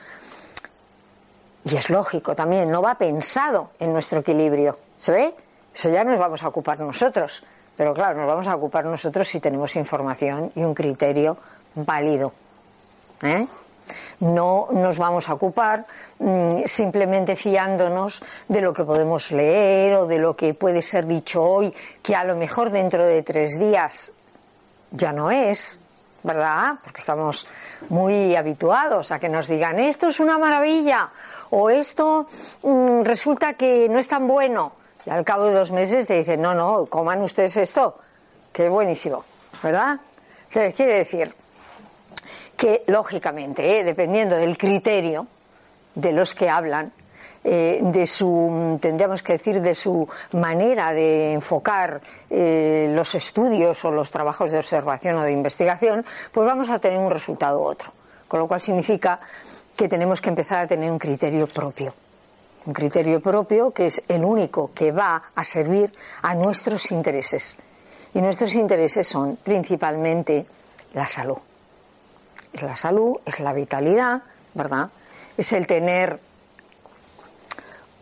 y 1.65 1.77
es 1.77 1.89
lógico 1.89 2.35
también, 2.35 2.71
no 2.71 2.83
va 2.83 2.97
pensado 2.97 3.71
en 3.79 3.95
nuestro 3.95 4.19
equilibrio. 4.19 4.77
¿Se 4.99 5.13
ve? 5.13 5.35
Eso 5.75 5.91
ya 5.91 6.05
nos 6.05 6.19
vamos 6.19 6.43
a 6.43 6.49
ocupar 6.49 6.81
nosotros. 6.81 7.45
Pero 7.77 7.95
claro, 7.95 8.19
nos 8.19 8.27
vamos 8.27 8.49
a 8.49 8.57
ocupar 8.57 8.85
nosotros 8.85 9.29
si 9.29 9.39
tenemos 9.39 9.77
información 9.77 10.51
y 10.57 10.65
un 10.65 10.75
criterio 10.75 11.37
válido. 11.77 12.33
¿eh? 13.23 13.47
No 14.21 14.69
nos 14.73 14.99
vamos 14.99 15.29
a 15.29 15.35
ocupar 15.35 15.87
mm, 16.19 16.63
simplemente 16.65 17.37
fiándonos 17.37 18.23
de 18.49 18.61
lo 18.61 18.73
que 18.73 18.85
podemos 18.85 19.31
leer 19.31 19.95
o 19.95 20.07
de 20.07 20.19
lo 20.19 20.35
que 20.35 20.55
puede 20.55 20.83
ser 20.83 21.07
dicho 21.07 21.43
hoy, 21.43 21.73
que 22.03 22.17
a 22.17 22.25
lo 22.25 22.35
mejor 22.35 22.71
dentro 22.71 23.07
de 23.07 23.23
tres 23.23 23.59
días 23.61 24.13
ya 24.91 25.13
no 25.13 25.31
es, 25.31 25.79
¿verdad? 26.25 26.81
Porque 26.83 26.99
estamos 26.99 27.47
muy 27.91 28.35
habituados 28.35 29.13
a 29.13 29.21
que 29.21 29.29
nos 29.29 29.47
digan 29.47 29.79
esto 29.79 30.09
es 30.09 30.19
una 30.19 30.37
maravilla 30.37 31.11
o 31.51 31.71
esto 31.71 32.27
mm, 32.63 33.03
resulta 33.03 33.55
que 33.55 33.89
no 33.89 34.01
es 34.01 34.09
tan 34.09 34.27
bueno. 34.27 34.73
Y 35.09 35.11
al 35.11 35.25
cabo 35.25 35.47
de 35.47 35.55
dos 35.55 35.73
meses 35.73 36.05
te 36.05 36.19
dicen, 36.19 36.43
no, 36.43 36.55
no, 36.55 36.85
coman 36.85 37.23
ustedes 37.23 37.57
esto, 37.57 37.97
que 38.53 38.67
es 38.67 38.71
buenísimo, 38.71 39.25
¿verdad? 39.63 39.99
Entonces, 40.49 40.75
quiere 40.75 40.99
decir 40.99 41.35
que, 42.55 42.85
lógicamente, 42.89 43.79
¿eh? 43.79 43.85
dependiendo 43.85 44.37
del 44.37 44.59
criterio 44.59 45.27
de 45.95 46.13
los 46.13 46.35
que 46.35 46.51
hablan, 46.51 46.93
eh, 47.43 47.81
de 47.81 48.07
su, 48.07 48.79
tendríamos 48.83 49.23
que 49.23 49.33
decir, 49.33 49.63
de 49.63 49.75
su 49.75 50.07
manera 50.33 50.93
de 50.93 51.33
enfocar 51.33 52.03
eh, 52.29 52.93
los 52.95 53.15
estudios 53.15 53.83
o 53.87 53.91
los 53.91 54.11
trabajos 54.11 54.51
de 54.51 54.59
observación 54.59 55.17
o 55.17 55.23
de 55.23 55.33
investigación, 55.33 56.05
pues 56.31 56.47
vamos 56.47 56.69
a 56.69 56.79
tener 56.81 56.99
un 56.99 57.11
resultado 57.11 57.61
u 57.61 57.65
otro. 57.65 57.93
Con 58.29 58.41
lo 58.41 58.47
cual 58.47 58.61
significa 58.61 59.21
que 59.75 59.89
tenemos 59.89 60.21
que 60.21 60.29
empezar 60.29 60.59
a 60.59 60.67
tener 60.67 60.91
un 60.91 60.99
criterio 60.99 61.47
propio 61.47 61.95
un 62.67 62.73
criterio 62.73 63.21
propio 63.21 63.71
que 63.73 63.87
es 63.87 64.03
el 64.09 64.25
único 64.25 64.71
que 64.75 64.93
va 64.93 65.31
a 65.35 65.45
servir 65.45 65.93
a 66.23 66.35
nuestros 66.35 66.91
intereses. 66.91 67.59
Y 68.15 68.21
nuestros 68.21 68.55
intereses 68.55 69.07
son 69.07 69.37
principalmente 69.37 70.47
la 70.95 71.07
salud. 71.07 71.39
La 72.63 72.75
salud 72.75 73.19
es 73.25 73.41
la 73.41 73.53
vitalidad, 73.53 74.23
¿verdad? 74.55 74.91
Es 75.37 75.53
el 75.53 75.67
tener 75.67 76.19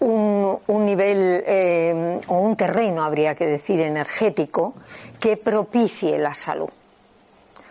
un, 0.00 0.84
nivel 0.84 1.42
eh, 1.46 2.20
o 2.28 2.38
un 2.38 2.56
terreno, 2.56 3.02
habría 3.02 3.34
que 3.34 3.46
decir, 3.46 3.80
energético 3.80 4.74
que 5.18 5.36
propicie 5.36 6.18
la 6.18 6.34
salud. 6.34 6.70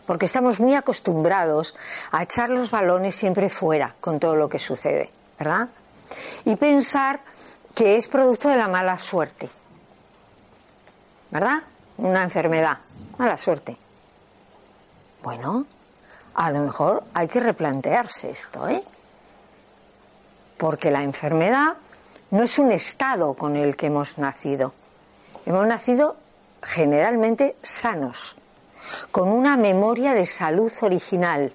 Porque 0.06 0.26
estamos 0.26 0.60
muy 0.60 0.76
acostumbrados 0.76 1.76
a 2.12 2.24
echar 2.24 2.50
los 2.50 2.70
balones 2.70 3.16
siempre 3.16 3.50
fuera 3.50 3.96
con 4.00 4.20
todo 4.20 4.36
lo 4.36 4.50
que 4.50 4.60
sucede, 4.60 5.10
¿verdad? 5.40 5.70
Y 6.46 6.56
pensar 6.56 7.20
que 7.74 7.98
es 7.98 8.08
producto 8.08 8.50
de 8.50 8.58
la 8.58 8.68
mala 8.68 8.98
suerte. 8.98 9.50
¿Verdad? 11.32 11.64
Una 11.98 12.24
enfermedad, 12.24 12.78
mala 13.18 13.38
suerte. 13.38 13.78
Bueno, 15.22 15.66
a 16.36 16.52
lo 16.52 16.60
mejor 16.60 17.04
hay 17.14 17.28
que 17.28 17.40
replantearse 17.40 18.30
esto, 18.30 18.68
¿eh? 18.70 18.84
Porque 20.58 20.92
la 20.92 21.04
enfermedad 21.04 21.76
no 22.32 22.44
es 22.44 22.60
un 22.60 22.72
estado 22.72 23.34
con 23.34 23.56
el 23.56 23.76
que 23.76 23.88
hemos 23.88 24.18
nacido. 24.18 24.74
Hemos 25.46 25.68
nacido 25.68 26.16
generalmente 26.62 27.56
sanos, 27.62 28.38
con 29.12 29.30
una 29.30 29.58
memoria 29.58 30.14
de 30.14 30.26
salud 30.26 30.72
original, 30.82 31.54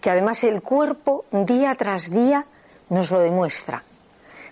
que 0.00 0.10
además 0.10 0.44
el 0.44 0.62
cuerpo 0.62 1.24
día 1.30 1.74
tras 1.74 2.10
día 2.10 2.46
nos 2.90 3.10
lo 3.10 3.20
demuestra. 3.20 3.82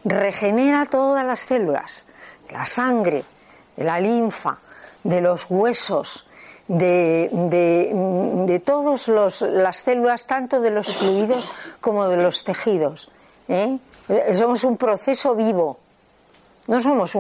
Regenera 0.07 0.87
todas 0.87 1.27
las 1.27 1.41
células, 1.41 2.07
la 2.51 2.65
sangre, 2.65 3.25
la 3.77 3.99
linfa, 4.01 4.59
de 5.03 5.21
los 5.21 5.47
huesos, 5.49 6.27
de, 6.69 7.29
de, 8.47 8.61
todas 8.61 9.09
las 9.41 9.77
células, 9.77 10.27
tanto 10.27 10.61
de 10.61 10.71
los 10.71 10.95
fluidos 10.97 11.49
como 11.81 12.09
de 12.09 12.17
los 12.17 12.45
tejidos. 12.45 13.11
¿eh? 13.49 13.79
Somos 14.35 14.65
un 14.65 14.77
proceso 14.77 15.35
vivo, 15.35 15.79
no 16.67 16.81
somos 16.81 17.17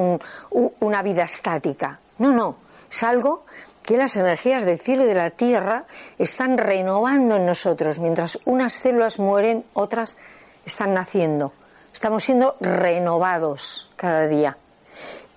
una 0.80 1.02
vida 1.02 1.24
estática, 1.24 2.00
no, 2.18 2.32
no, 2.32 2.56
es 2.90 3.02
algo 3.02 3.44
que 3.82 3.96
las 3.96 4.16
energías 4.16 4.64
del 4.64 4.80
cielo 4.80 5.04
y 5.04 5.06
de 5.06 5.14
la 5.14 5.30
tierra 5.30 5.84
están 6.18 6.58
renovando 6.58 7.36
en 7.36 7.46
nosotros. 7.46 8.00
Mientras 8.00 8.38
unas 8.44 8.74
células 8.74 9.20
mueren, 9.20 9.64
otras 9.74 10.16
están 10.64 10.92
naciendo, 10.94 11.52
estamos 11.96 12.24
siendo 12.24 12.56
renovados 12.60 13.90
cada 13.96 14.28
día. 14.28 14.58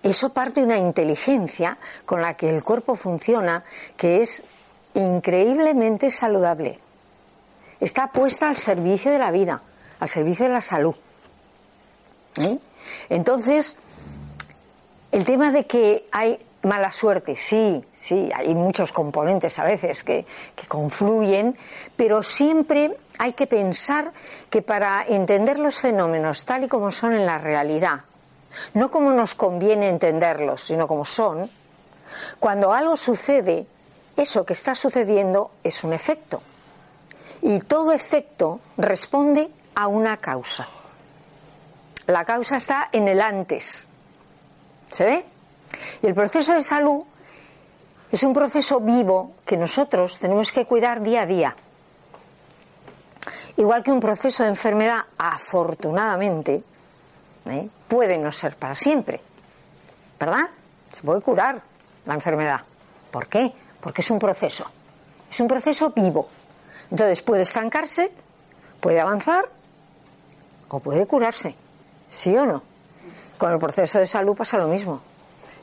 Eso 0.04 0.34
parte 0.34 0.60
de 0.60 0.66
una 0.66 0.78
inteligencia 0.78 1.78
con 2.06 2.22
la 2.22 2.34
que 2.34 2.50
el 2.50 2.66
cuerpo 2.66 2.96
funciona 2.96 3.64
que 3.96 4.20
es 4.20 4.44
increíblemente 4.94 6.12
saludable. 6.12 6.78
Está 7.80 8.08
puesta 8.08 8.50
al 8.50 8.58
servicio 8.58 9.10
de 9.10 9.20
la 9.20 9.32
vida, 9.32 9.62
al 10.02 10.10
servicio 10.10 10.48
de 10.48 10.52
la 10.52 10.60
salud. 10.60 10.96
¿Eh? 12.42 12.58
Entonces, 13.08 13.78
el 15.14 15.24
tema 15.24 15.52
de 15.52 15.66
que 15.66 16.10
hay 16.12 16.46
mala 16.64 16.92
suerte, 16.92 17.38
sí, 17.38 17.82
sí, 17.96 18.30
hay 18.36 18.54
muchos 18.54 18.92
componentes 18.92 19.58
a 19.60 19.64
veces 19.64 20.04
que, 20.04 20.26
que, 20.58 20.68
confluyen, 20.68 21.56
pero 21.96 22.22
siempre 22.22 22.98
hay 23.20 23.34
que 23.34 23.48
pensar 23.48 24.12
que 24.50 24.62
para 24.62 25.04
entender 25.06 25.60
los 25.60 25.78
fenómenos 25.78 26.46
tal 26.46 26.64
y 26.64 26.68
como 26.68 26.90
son 26.90 27.14
en 27.14 27.26
la 27.26 27.38
realidad, 27.38 28.02
no 28.74 28.90
como 28.90 29.12
nos 29.12 29.36
conviene 29.36 29.90
entenderlos, 29.90 30.62
sino 30.62 30.88
como 30.88 31.04
son, 31.06 31.52
cuando 32.40 32.74
algo 32.74 32.98
sucede, 32.98 33.68
eso 34.16 34.46
que 34.46 34.54
está 34.54 34.74
sucediendo 34.74 35.52
es 35.64 35.84
un 35.84 35.94
efecto. 35.94 36.42
Y 37.42 37.60
todo 37.60 37.92
efecto 37.92 38.62
responde 38.78 39.50
a 39.76 39.88
una 39.88 40.18
causa. 40.18 40.68
La 42.08 42.26
causa 42.26 42.58
está 42.58 42.90
en 42.92 43.08
el 43.08 43.22
antes. 43.22 43.88
¿Se 44.90 45.06
ve? 45.06 45.26
Y 46.02 46.08
el 46.08 46.16
proceso 46.16 46.54
de 46.54 46.64
salud 46.64 47.04
es 48.12 48.24
un 48.24 48.34
proceso 48.34 48.80
vivo 48.80 49.36
que 49.46 49.58
nosotros 49.58 50.18
tenemos 50.20 50.52
que 50.52 50.66
cuidar 50.66 51.02
día 51.02 51.22
a 51.22 51.26
día. 51.26 51.56
Igual 53.60 53.84
que 53.84 53.92
un 53.92 54.00
proceso 54.00 54.44
de 54.44 54.50
enfermedad, 54.50 55.04
afortunadamente, 55.18 56.64
¿eh? 57.46 57.70
puede 57.90 58.18
no 58.18 58.32
ser 58.32 58.56
para 58.56 58.74
siempre. 58.74 59.20
¿Verdad? 60.18 60.46
Se 60.90 61.02
puede 61.02 61.20
curar 61.20 61.62
la 62.06 62.14
enfermedad. 62.14 62.62
¿Por 63.12 63.28
qué? 63.28 63.52
Porque 63.82 64.00
es 64.00 64.10
un 64.12 64.18
proceso. 64.18 64.64
Es 65.30 65.42
un 65.42 65.50
proceso 65.50 65.90
vivo. 65.90 66.30
Entonces 66.90 67.22
puede 67.22 67.42
estancarse, 67.42 68.14
puede 68.80 69.02
avanzar 69.02 69.50
o 70.70 70.80
puede 70.80 71.06
curarse. 71.06 71.54
¿Sí 72.08 72.34
o 72.38 72.46
no? 72.46 72.64
Con 73.38 73.52
el 73.52 73.60
proceso 73.60 74.00
de 74.00 74.06
salud 74.06 74.38
pasa 74.38 74.58
lo 74.58 74.70
mismo. 74.70 75.02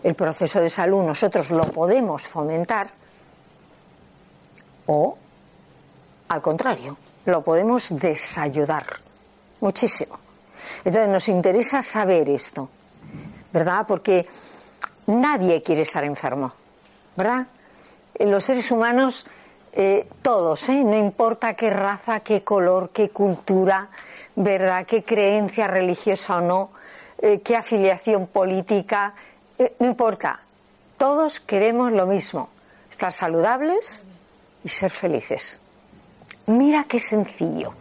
El 0.02 0.14
proceso 0.14 0.60
de 0.60 0.68
salud 0.68 1.02
nosotros 1.02 1.50
lo 1.50 1.62
podemos 1.62 2.28
fomentar 2.28 2.90
o, 4.84 5.16
al 6.28 6.42
contrario, 6.42 6.99
lo 7.26 7.43
podemos 7.43 7.89
desayudar 7.91 8.86
muchísimo. 9.60 10.19
Entonces 10.84 11.08
nos 11.08 11.28
interesa 11.28 11.82
saber 11.82 12.28
esto, 12.28 12.69
¿verdad? 13.52 13.84
Porque 13.86 14.26
nadie 15.06 15.62
quiere 15.62 15.82
estar 15.82 16.04
enfermo, 16.04 16.52
¿verdad? 17.17 17.47
Los 18.21 18.45
seres 18.45 18.71
humanos, 18.71 19.26
eh, 19.73 20.08
todos, 20.23 20.69
¿eh? 20.69 20.82
no 20.82 20.97
importa 20.97 21.54
qué 21.54 21.71
raza, 21.71 22.21
qué 22.21 22.43
color, 22.43 22.91
qué 22.91 23.10
cultura, 23.10 23.89
¿verdad? 24.36 24.86
Qué 24.86 25.04
creencia 25.04 25.67
religiosa 25.67 26.36
o 26.36 26.41
no, 26.41 26.71
eh, 27.19 27.41
qué 27.41 27.56
afiliación 27.56 28.28
política, 28.28 29.15
eh, 29.58 29.75
no 29.80 29.86
importa. 29.86 30.41
Todos 30.97 31.41
queremos 31.41 31.93
lo 31.93 32.06
mismo, 32.06 32.49
estar 32.91 33.12
saludables 33.12 34.06
y 34.65 34.69
ser 34.69 34.91
felices. 34.91 35.60
Mira 36.47 36.85
qué 36.89 37.00
sencillo. 37.00 37.75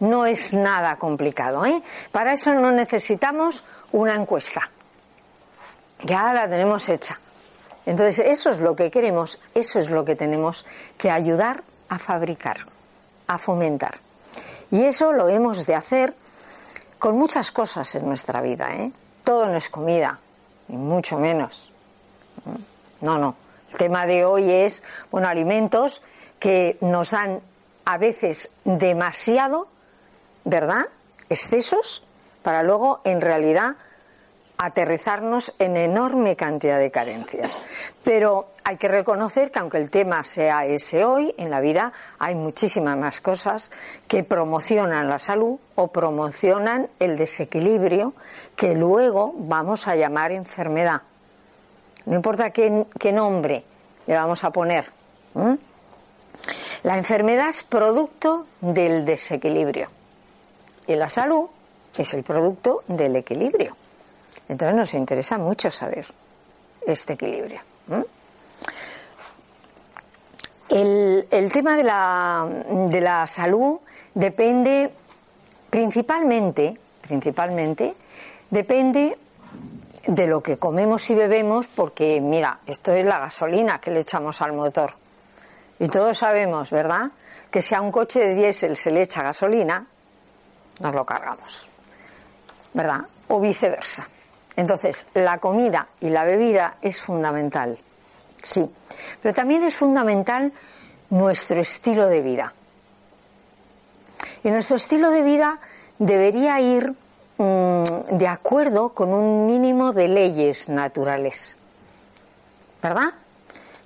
No 0.00 0.26
es 0.26 0.52
nada 0.52 0.96
complicado. 0.96 1.64
¿eh? 1.64 1.82
Para 2.10 2.32
eso 2.32 2.54
no 2.54 2.72
necesitamos 2.72 3.64
una 3.92 4.14
encuesta. 4.14 4.70
Ya 6.04 6.32
la 6.32 6.48
tenemos 6.48 6.88
hecha. 6.88 7.20
Entonces, 7.86 8.26
eso 8.26 8.50
es 8.50 8.58
lo 8.58 8.76
que 8.76 8.90
queremos, 8.90 9.40
eso 9.54 9.78
es 9.78 9.90
lo 9.90 10.04
que 10.04 10.16
tenemos 10.16 10.64
que 10.96 11.10
ayudar 11.10 11.62
a 11.88 11.98
fabricar, 11.98 12.58
a 13.26 13.38
fomentar. 13.38 13.96
Y 14.70 14.84
eso 14.84 15.12
lo 15.12 15.28
hemos 15.28 15.66
de 15.66 15.74
hacer 15.74 16.14
con 16.98 17.16
muchas 17.18 17.50
cosas 17.50 17.94
en 17.94 18.06
nuestra 18.06 18.40
vida. 18.40 18.72
¿eh? 18.74 18.92
Todo 19.24 19.46
no 19.46 19.56
es 19.56 19.68
comida, 19.68 20.18
ni 20.68 20.76
mucho 20.76 21.18
menos. 21.18 21.72
No, 23.00 23.18
no. 23.18 23.36
El 23.70 23.78
tema 23.78 24.06
de 24.06 24.24
hoy 24.24 24.50
es, 24.50 24.82
bueno, 25.10 25.28
alimentos 25.28 26.02
que 26.38 26.78
nos 26.80 27.10
dan 27.10 27.40
a 27.84 27.98
veces 27.98 28.54
demasiado, 28.64 29.68
¿verdad? 30.44 30.86
Excesos, 31.28 32.04
para 32.42 32.62
luego, 32.62 33.00
en 33.04 33.20
realidad, 33.20 33.76
aterrizarnos 34.62 35.52
en 35.58 35.76
enorme 35.76 36.36
cantidad 36.36 36.78
de 36.78 36.92
carencias. 36.92 37.58
Pero 38.04 38.50
hay 38.62 38.76
que 38.76 38.86
reconocer 38.86 39.50
que 39.50 39.58
aunque 39.58 39.78
el 39.78 39.90
tema 39.90 40.22
sea 40.22 40.64
ese 40.66 41.04
hoy, 41.04 41.34
en 41.36 41.50
la 41.50 41.60
vida 41.60 41.92
hay 42.20 42.36
muchísimas 42.36 42.96
más 42.96 43.20
cosas 43.20 43.72
que 44.06 44.22
promocionan 44.22 45.08
la 45.08 45.18
salud 45.18 45.58
o 45.74 45.88
promocionan 45.88 46.88
el 47.00 47.16
desequilibrio 47.16 48.14
que 48.54 48.74
luego 48.74 49.34
vamos 49.36 49.88
a 49.88 49.96
llamar 49.96 50.30
enfermedad. 50.30 51.02
No 52.06 52.14
importa 52.14 52.50
qué, 52.50 53.12
nombre 53.12 53.64
le 54.06 54.14
vamos 54.14 54.44
a 54.44 54.50
poner. 54.50 54.86
La 56.82 56.96
enfermedad 56.96 57.48
es 57.48 57.62
producto 57.62 58.46
del 58.60 59.04
desequilibrio 59.04 59.88
y 60.86 60.96
la 60.96 61.08
salud 61.08 61.46
es 61.96 62.12
el 62.14 62.24
producto 62.24 62.82
del 62.88 63.16
equilibrio. 63.16 63.76
Entonces 64.48 64.76
nos 64.76 64.94
interesa 64.94 65.38
mucho 65.38 65.70
saber 65.70 66.06
este 66.84 67.12
equilibrio. 67.12 67.60
El, 70.68 71.50
tema 71.52 71.76
de 71.76 71.84
la, 71.84 72.48
de 72.88 73.00
la, 73.00 73.26
salud 73.26 73.78
depende 74.14 74.90
principalmente, 75.70 76.76
principalmente, 77.02 77.94
depende 78.50 79.18
de 80.06 80.26
lo 80.26 80.42
que 80.42 80.56
comemos 80.56 81.08
y 81.10 81.14
bebemos, 81.14 81.68
porque 81.68 82.20
mira, 82.20 82.60
esto 82.66 82.92
es 82.92 83.04
la 83.04 83.20
gasolina 83.20 83.80
que 83.80 83.90
le 83.90 84.00
echamos 84.00 84.42
al 84.42 84.52
motor. 84.52 85.01
Y 85.82 85.88
todos 85.88 86.18
sabemos, 86.18 86.70
¿verdad?, 86.70 87.10
que 87.50 87.60
si 87.60 87.74
a 87.74 87.80
un 87.80 87.90
coche 87.90 88.20
de 88.20 88.34
diésel 88.36 88.76
se 88.76 88.92
le 88.92 89.02
echa 89.02 89.20
gasolina, 89.20 89.84
nos 90.78 90.94
lo 90.94 91.04
cargamos. 91.04 91.66
¿Verdad? 92.72 93.00
O 93.26 93.40
viceversa. 93.40 94.08
Entonces, 94.54 95.08
la 95.14 95.38
comida 95.38 95.88
y 95.98 96.08
la 96.10 96.22
bebida 96.22 96.76
es 96.82 97.02
fundamental, 97.02 97.76
sí, 98.40 98.70
pero 99.20 99.34
también 99.34 99.64
es 99.64 99.74
fundamental 99.74 100.52
nuestro 101.10 101.60
estilo 101.60 102.06
de 102.06 102.22
vida. 102.22 102.52
Y 104.44 104.50
nuestro 104.50 104.76
estilo 104.76 105.10
de 105.10 105.22
vida 105.22 105.58
debería 105.98 106.60
ir 106.60 106.94
mm, 107.38 107.82
de 108.12 108.28
acuerdo 108.28 108.90
con 108.90 109.12
un 109.12 109.46
mínimo 109.46 109.92
de 109.92 110.06
leyes 110.06 110.68
naturales, 110.68 111.58
¿verdad? 112.80 113.14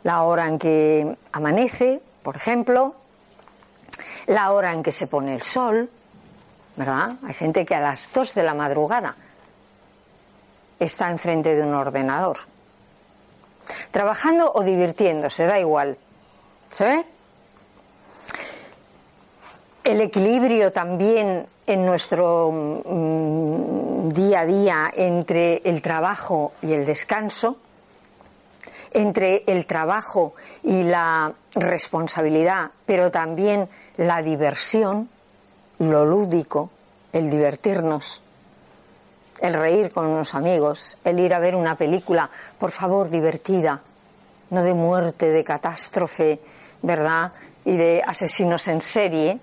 La 0.07 0.23
hora 0.23 0.47
en 0.47 0.57
que 0.57 1.17
amanece, 1.33 2.01
por 2.23 2.37
ejemplo, 2.37 2.95
la 4.27 4.53
hora 4.53 4.73
en 4.73 4.85
que 4.85 4.93
se 4.93 5.09
pone 5.09 5.35
el 5.35 5.43
sol, 5.43 5.91
¿verdad? 6.77 7.17
Hay 7.27 7.35
gente 7.35 7.67
que 7.67 7.75
a 7.75 7.81
las 7.81 8.13
dos 8.13 8.33
de 8.33 8.45
la 8.45 8.55
madrugada 8.55 9.17
está 10.79 11.11
enfrente 11.11 11.57
de 11.57 11.65
un 11.65 11.75
ordenador. 11.75 12.37
Trabajando 13.91 14.53
o 14.55 14.63
divirtiéndose, 14.63 15.45
da 15.45 15.59
igual. 15.59 15.99
¿Se 16.71 16.85
ve? 16.85 17.05
El 19.83 20.01
equilibrio 20.03 20.71
también 20.71 21.49
en 21.67 21.85
nuestro 21.85 22.53
mm, 22.53 24.11
día 24.11 24.41
a 24.43 24.47
día 24.47 24.93
entre 24.95 25.63
el 25.65 25.83
trabajo 25.83 26.53
y 26.63 26.75
el 26.75 26.87
descanso, 26.87 27.57
entre 28.93 29.45
el 29.47 29.67
trabajo 29.67 30.35
y 30.63 30.83
la 30.83 31.33
responsabilidad, 31.55 32.71
pero 32.85 33.11
también 33.11 33.69
la 33.97 34.23
diversión, 34.23 35.09
lo 35.79 36.05
lúdico, 36.05 36.71
el 37.13 37.31
divertirnos 37.31 38.23
el 39.41 39.55
reír 39.55 39.93
con 39.93 40.07
unos 40.07 40.35
amigos, 40.35 40.99
el 41.05 41.21
ir 41.21 41.35
a 41.35 41.39
ver 41.39 41.55
una 41.55 41.77
película, 41.77 42.31
por 42.59 42.71
favor, 42.71 43.11
divertida, 43.11 43.81
no 44.51 44.63
de 44.63 44.75
muerte, 44.75 45.29
de 45.29 45.45
catástrofe, 45.45 46.41
¿verdad? 46.83 47.33
Y 47.65 47.77
de 47.77 48.03
asesinos 48.07 48.69
en 48.69 48.81
serie, 48.81 49.39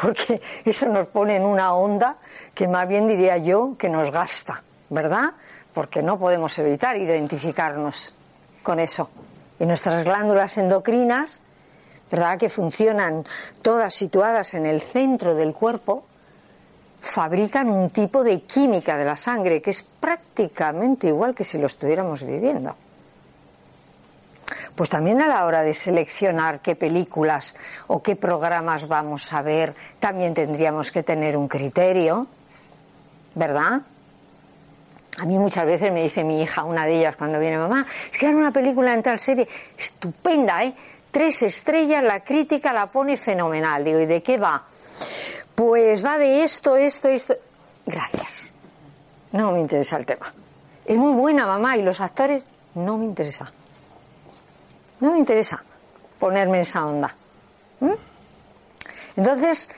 porque 0.00 0.40
eso 0.64 0.86
nos 0.86 1.08
pone 1.08 1.36
en 1.36 1.44
una 1.44 1.74
onda 1.74 2.16
que 2.54 2.68
más 2.68 2.88
bien 2.88 3.06
diría 3.06 3.36
yo 3.36 3.76
que 3.78 3.88
nos 3.88 4.10
gasta, 4.10 4.62
¿verdad? 4.90 5.32
Porque 5.74 6.02
no 6.02 6.18
podemos 6.18 6.58
evitar 6.58 6.96
identificarnos 6.96 8.14
con 8.66 8.80
eso. 8.80 9.08
Y 9.60 9.64
nuestras 9.64 10.02
glándulas 10.02 10.58
endocrinas, 10.58 11.40
¿verdad? 12.10 12.36
Que 12.36 12.48
funcionan 12.48 13.24
todas 13.62 13.94
situadas 13.94 14.54
en 14.54 14.66
el 14.66 14.80
centro 14.80 15.36
del 15.36 15.54
cuerpo, 15.54 16.04
fabrican 17.00 17.70
un 17.70 17.90
tipo 17.90 18.24
de 18.24 18.40
química 18.40 18.96
de 18.96 19.04
la 19.04 19.16
sangre 19.16 19.62
que 19.62 19.70
es 19.70 19.84
prácticamente 19.84 21.06
igual 21.06 21.32
que 21.32 21.44
si 21.44 21.58
lo 21.58 21.68
estuviéramos 21.68 22.24
viviendo. 22.24 22.74
Pues 24.74 24.90
también 24.90 25.22
a 25.22 25.28
la 25.28 25.46
hora 25.46 25.62
de 25.62 25.72
seleccionar 25.72 26.58
qué 26.58 26.74
películas 26.74 27.54
o 27.86 28.02
qué 28.02 28.16
programas 28.16 28.88
vamos 28.88 29.32
a 29.32 29.42
ver, 29.42 29.76
también 30.00 30.34
tendríamos 30.34 30.90
que 30.90 31.04
tener 31.04 31.36
un 31.36 31.46
criterio, 31.46 32.26
¿verdad? 33.36 33.82
A 35.18 35.24
mí 35.24 35.38
muchas 35.38 35.64
veces 35.64 35.92
me 35.92 36.02
dice 36.02 36.24
mi 36.24 36.42
hija, 36.42 36.64
una 36.64 36.84
de 36.84 36.98
ellas 36.98 37.16
cuando 37.16 37.38
viene 37.38 37.56
mamá, 37.56 37.86
es 38.10 38.18
que 38.18 38.26
hay 38.26 38.34
una 38.34 38.50
película 38.50 38.92
en 38.92 39.02
tal 39.02 39.18
serie 39.18 39.48
estupenda, 39.76 40.62
¿eh? 40.62 40.74
Tres 41.10 41.42
estrellas, 41.42 42.02
la 42.02 42.22
crítica 42.22 42.72
la 42.72 42.90
pone 42.90 43.16
fenomenal. 43.16 43.82
Digo, 43.82 44.00
¿y 44.00 44.06
de 44.06 44.22
qué 44.22 44.36
va? 44.36 44.62
Pues 45.54 46.04
va 46.04 46.18
de 46.18 46.42
esto, 46.42 46.76
esto, 46.76 47.08
esto. 47.08 47.34
Gracias. 47.86 48.52
No 49.32 49.52
me 49.52 49.60
interesa 49.60 49.96
el 49.96 50.04
tema. 50.04 50.32
Es 50.84 50.98
muy 50.98 51.14
buena 51.14 51.46
mamá 51.46 51.76
y 51.76 51.82
los 51.82 52.00
actores 52.00 52.44
no 52.74 52.98
me 52.98 53.06
interesa. 53.06 53.50
No 55.00 55.12
me 55.12 55.18
interesa 55.18 55.62
ponerme 56.18 56.58
en 56.58 56.62
esa 56.62 56.86
onda. 56.86 57.14
¿Mm? 57.80 57.92
Entonces, 59.16 59.70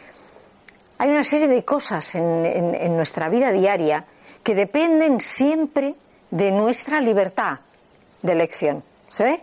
hay 0.99 1.11
una 1.11 1.25
serie 1.25 1.47
de 1.49 1.65
cosas 1.65 2.15
en, 2.17 2.97
nuestra 2.97 3.29
vida 3.29 3.53
diaria 3.53 4.05
que 4.49 4.55
dependen 4.55 5.21
siempre 5.21 5.95
de 6.31 6.51
nuestra 6.51 7.03
libertad 7.03 7.59
de 8.23 8.33
elección. 8.33 8.83
¿Se 9.07 9.23
ve? 9.23 9.43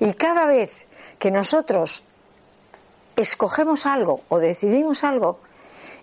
Y 0.00 0.14
cada 0.14 0.46
vez 0.46 0.86
que 1.18 1.30
nosotros 1.30 2.02
escogemos 3.16 3.84
algo 3.84 4.22
o 4.30 4.38
decidimos 4.38 5.04
algo, 5.04 5.40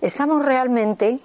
estamos 0.01 0.45
realmente 0.45 1.19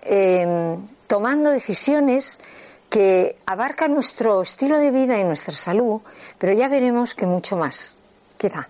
em, 0.00 0.82
tomando 1.06 1.50
decisiones 1.50 2.40
que 2.88 3.36
abarcan 3.44 3.92
nuestro 3.92 4.40
estilo 4.40 4.78
de 4.78 4.92
vida 4.92 5.18
y 5.18 5.24
nuestra 5.24 5.52
salud, 5.52 6.00
pero 6.38 6.54
ya 6.54 6.68
veremos 6.68 7.14
que 7.14 7.26
mucho 7.26 7.54
más, 7.54 7.98
quizá, 8.38 8.66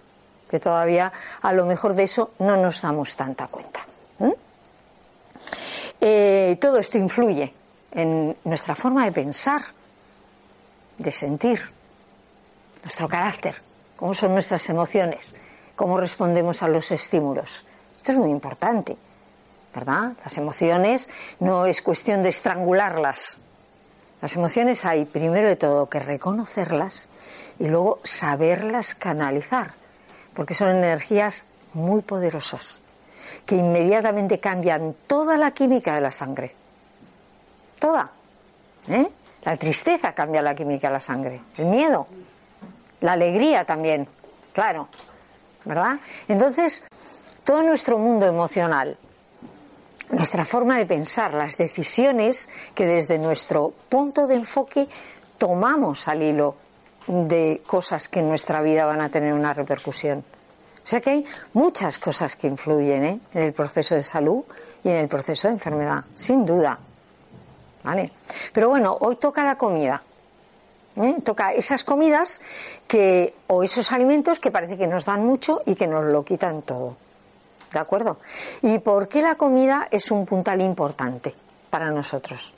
que 0.51 0.59
todavía 0.59 1.13
a 1.41 1.53
lo 1.53 1.67
mejor 1.67 1.95
de 1.95 2.03
eso 2.03 2.33
no 2.41 2.57
nos 2.57 2.83
damos 2.83 3.15
tanta 3.15 3.47
cuenta. 3.47 3.94
Eh, 6.07 6.59
todo 6.61 6.77
esto 6.77 6.99
influye 6.99 7.51
en 7.91 8.37
nuestra 8.45 8.75
forma 8.75 9.07
de 9.07 9.13
pensar, 9.13 9.63
de 10.99 11.11
sentir, 11.11 11.63
nuestro 12.83 13.09
carácter, 13.09 13.63
cómo 13.97 14.13
son 14.13 14.35
nuestras 14.35 14.69
emociones, 14.69 15.35
cómo 15.75 15.97
respondemos 15.97 16.63
a 16.63 16.69
los 16.69 16.91
estímulos. 16.91 17.65
Esto 17.97 18.13
es 18.13 18.19
muy 18.19 18.29
importante, 18.29 18.99
¿verdad? 19.75 20.13
Las 20.23 20.37
emociones 20.37 21.09
no 21.41 21.65
es 21.65 21.81
cuestión 21.81 22.23
de 22.23 22.29
estrangularlas. 22.29 23.41
Las 24.21 24.37
emociones 24.37 24.85
hay 24.85 25.07
primero 25.07 25.49
de 25.49 25.57
todo 25.57 25.89
que 25.89 26.01
reconocerlas 26.01 27.09
y 27.59 27.69
luego 27.69 28.01
saberlas 28.05 28.95
canalizar, 28.95 29.73
porque 30.35 30.53
son 30.53 30.69
energías 30.69 31.47
muy 31.73 32.03
poderosas 32.03 32.84
que 33.45 33.57
inmediatamente 33.57 34.41
cambian 34.41 34.95
toda 35.07 35.37
la 35.37 35.51
química 35.53 35.95
de 35.95 36.01
la 36.01 36.11
sangre. 36.11 36.55
Toda. 37.79 38.11
¿eh? 38.89 39.09
La 39.43 39.57
tristeza 39.57 40.13
cambia 40.13 40.43
la 40.43 40.55
química 40.55 40.89
de 40.89 40.95
la 40.95 41.01
sangre. 41.01 41.41
El 41.57 41.67
miedo. 41.67 42.07
La 43.01 43.13
alegría 43.13 43.65
también. 43.65 44.09
Claro. 44.53 44.89
¿verdad? 45.65 45.99
Entonces, 46.29 46.85
todo 47.43 47.63
nuestro 47.63 47.99
mundo 47.99 48.27
emocional, 48.27 48.97
nuestra 50.11 50.45
forma 50.45 50.79
de 50.79 50.87
pensar, 50.87 51.35
las 51.35 51.57
decisiones 51.57 52.49
que 52.75 52.87
desde 52.87 53.19
nuestro 53.19 53.73
punto 53.89 54.27
de 54.27 54.37
enfoque 54.37 54.89
tomamos 55.39 56.07
al 56.09 56.23
hilo 56.23 56.57
de 57.07 57.63
cosas 57.67 58.09
que 58.09 58.21
en 58.21 58.29
nuestra 58.29 58.63
vida 58.63 58.87
van 58.87 59.01
a 59.01 59.09
tener 59.09 59.33
una 59.33 59.53
repercusión. 59.53 60.25
O 60.85 60.87
sea 60.87 61.01
que 61.01 61.11
hay 61.11 61.27
muchas 61.55 61.99
cosas 61.99 62.37
que 62.37 62.47
influyen 62.47 63.05
¿eh? 63.05 63.21
en 63.33 63.43
el 63.43 63.55
proceso 63.55 63.95
de 63.95 64.03
salud 64.03 64.45
y 64.83 64.91
en 64.91 64.97
el 64.97 65.09
proceso 65.09 65.49
de 65.49 65.55
enfermedad, 65.55 66.05
sin 66.13 66.45
duda. 66.45 66.79
¿Vale? 67.83 68.13
Pero 68.53 68.69
bueno, 68.69 68.95
hoy 69.01 69.17
toca 69.17 69.43
la 69.43 69.57
comida. 69.57 70.03
¿eh? 70.97 71.17
Toca 71.25 71.55
esas 71.55 71.85
comidas 71.85 72.43
que, 72.87 73.35
o 73.47 73.63
esos 73.63 73.93
alimentos 73.93 74.39
que 74.39 74.51
parece 74.51 74.77
que 74.77 74.87
nos 74.87 75.07
dan 75.07 75.25
mucho 75.25 75.63
y 75.65 75.75
que 75.75 75.87
nos 75.87 76.13
lo 76.13 76.23
quitan 76.23 76.61
todo. 76.61 76.99
¿De 77.73 77.79
acuerdo? 77.79 78.19
¿Y 78.61 78.79
por 78.79 79.09
qué 79.09 79.23
la 79.23 79.37
comida 79.37 79.89
es 79.91 80.11
un 80.11 80.27
puntal 80.27 80.61
importante 80.61 81.35
para 81.71 81.91
nosotros? 81.91 82.53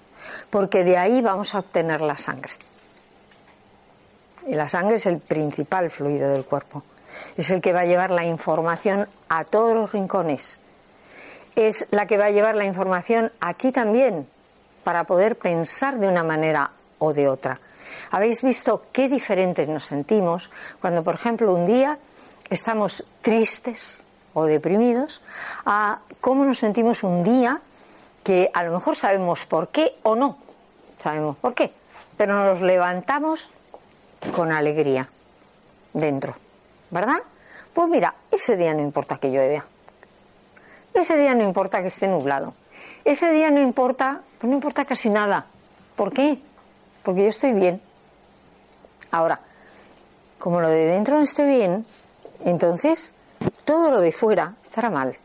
Porque 0.51 0.83
de 0.83 0.99
ahí 0.99 1.23
vamos 1.23 1.55
a 1.55 1.61
obtener 1.61 2.01
la 2.01 2.17
sangre. 2.17 2.53
Y 4.49 4.55
la 4.55 4.69
sangre 4.69 4.97
es 4.97 5.07
el 5.07 5.21
principal 5.21 5.91
fluido 5.91 6.29
del 6.29 6.45
cuerpo. 6.45 6.83
Es 7.37 7.51
el 7.51 7.61
que 7.61 7.73
va 7.73 7.81
a 7.81 7.87
llevar 7.87 8.11
la 8.11 8.25
información 8.25 9.09
a 9.29 9.45
todos 9.45 9.75
los 9.75 9.93
rincones. 9.93 10.61
Es 11.55 11.87
la 11.91 12.07
que 12.07 12.19
va 12.19 12.27
a 12.27 12.31
llevar 12.31 12.55
la 12.55 12.65
información 12.65 13.33
aquí 13.41 13.73
también 13.73 14.27
para 14.85 15.05
poder 15.05 15.37
pensar 15.37 15.99
de 15.99 16.09
una 16.09 16.23
manera 16.23 16.71
o 16.99 17.13
de 17.13 17.29
otra. 17.29 17.61
Habéis 18.11 18.43
visto 18.43 18.85
qué 18.93 19.09
diferentes 19.09 19.69
nos 19.69 19.85
sentimos 19.85 20.51
cuando, 20.81 21.03
por 21.03 21.15
ejemplo, 21.15 21.55
un 21.55 21.67
día 21.67 21.99
estamos 22.51 23.05
tristes 23.23 24.03
o 24.35 24.45
deprimidos 24.45 25.23
a 25.65 26.01
cómo 26.21 26.45
nos 26.45 26.59
sentimos 26.59 27.03
un 27.03 27.23
día 27.23 27.61
que 28.23 28.51
a 28.53 28.63
lo 28.65 28.73
mejor 28.73 28.97
sabemos 28.97 29.47
por 29.47 29.69
qué 29.69 29.95
o 30.03 30.15
no 30.15 30.47
sabemos 30.99 31.37
por 31.37 31.55
qué, 31.55 31.73
pero 32.17 32.45
nos 32.45 32.61
levantamos 32.61 33.51
con 34.35 34.53
alegría 34.53 35.09
dentro, 35.93 36.37
¿verdad? 36.91 37.19
Pues 37.73 37.89
mira, 37.89 38.15
ese 38.31 38.57
día 38.57 38.75
no 38.75 38.83
importa 38.83 39.19
que 39.19 39.29
llueva, 39.29 39.65
ese 40.95 41.17
día 41.17 41.35
no 41.35 41.43
importa 41.43 41.83
que 41.83 41.89
esté 41.89 42.09
nublado, 42.09 42.55
ese 43.05 43.31
día 43.33 43.51
no 43.51 43.61
importa, 43.61 44.23
pues 44.39 44.49
no 44.49 44.55
importa 44.55 44.85
casi 44.85 45.11
nada. 45.11 45.47
¿Por 45.95 46.13
qué? 46.13 46.39
Porque 47.03 47.23
yo 47.23 47.29
estoy 47.29 47.53
bien, 47.53 47.81
Ahora, 49.11 49.41
como 50.39 50.61
lo 50.61 50.69
de 50.69 50.85
dentro 50.87 51.17
no 51.17 51.23
esté 51.23 51.47
bien, 51.47 51.87
entonces 52.45 53.15
todo 53.65 53.91
lo 53.91 54.01
de 54.01 54.13
fuera 54.13 54.55
estará 54.63 54.91
mal. 54.91 55.17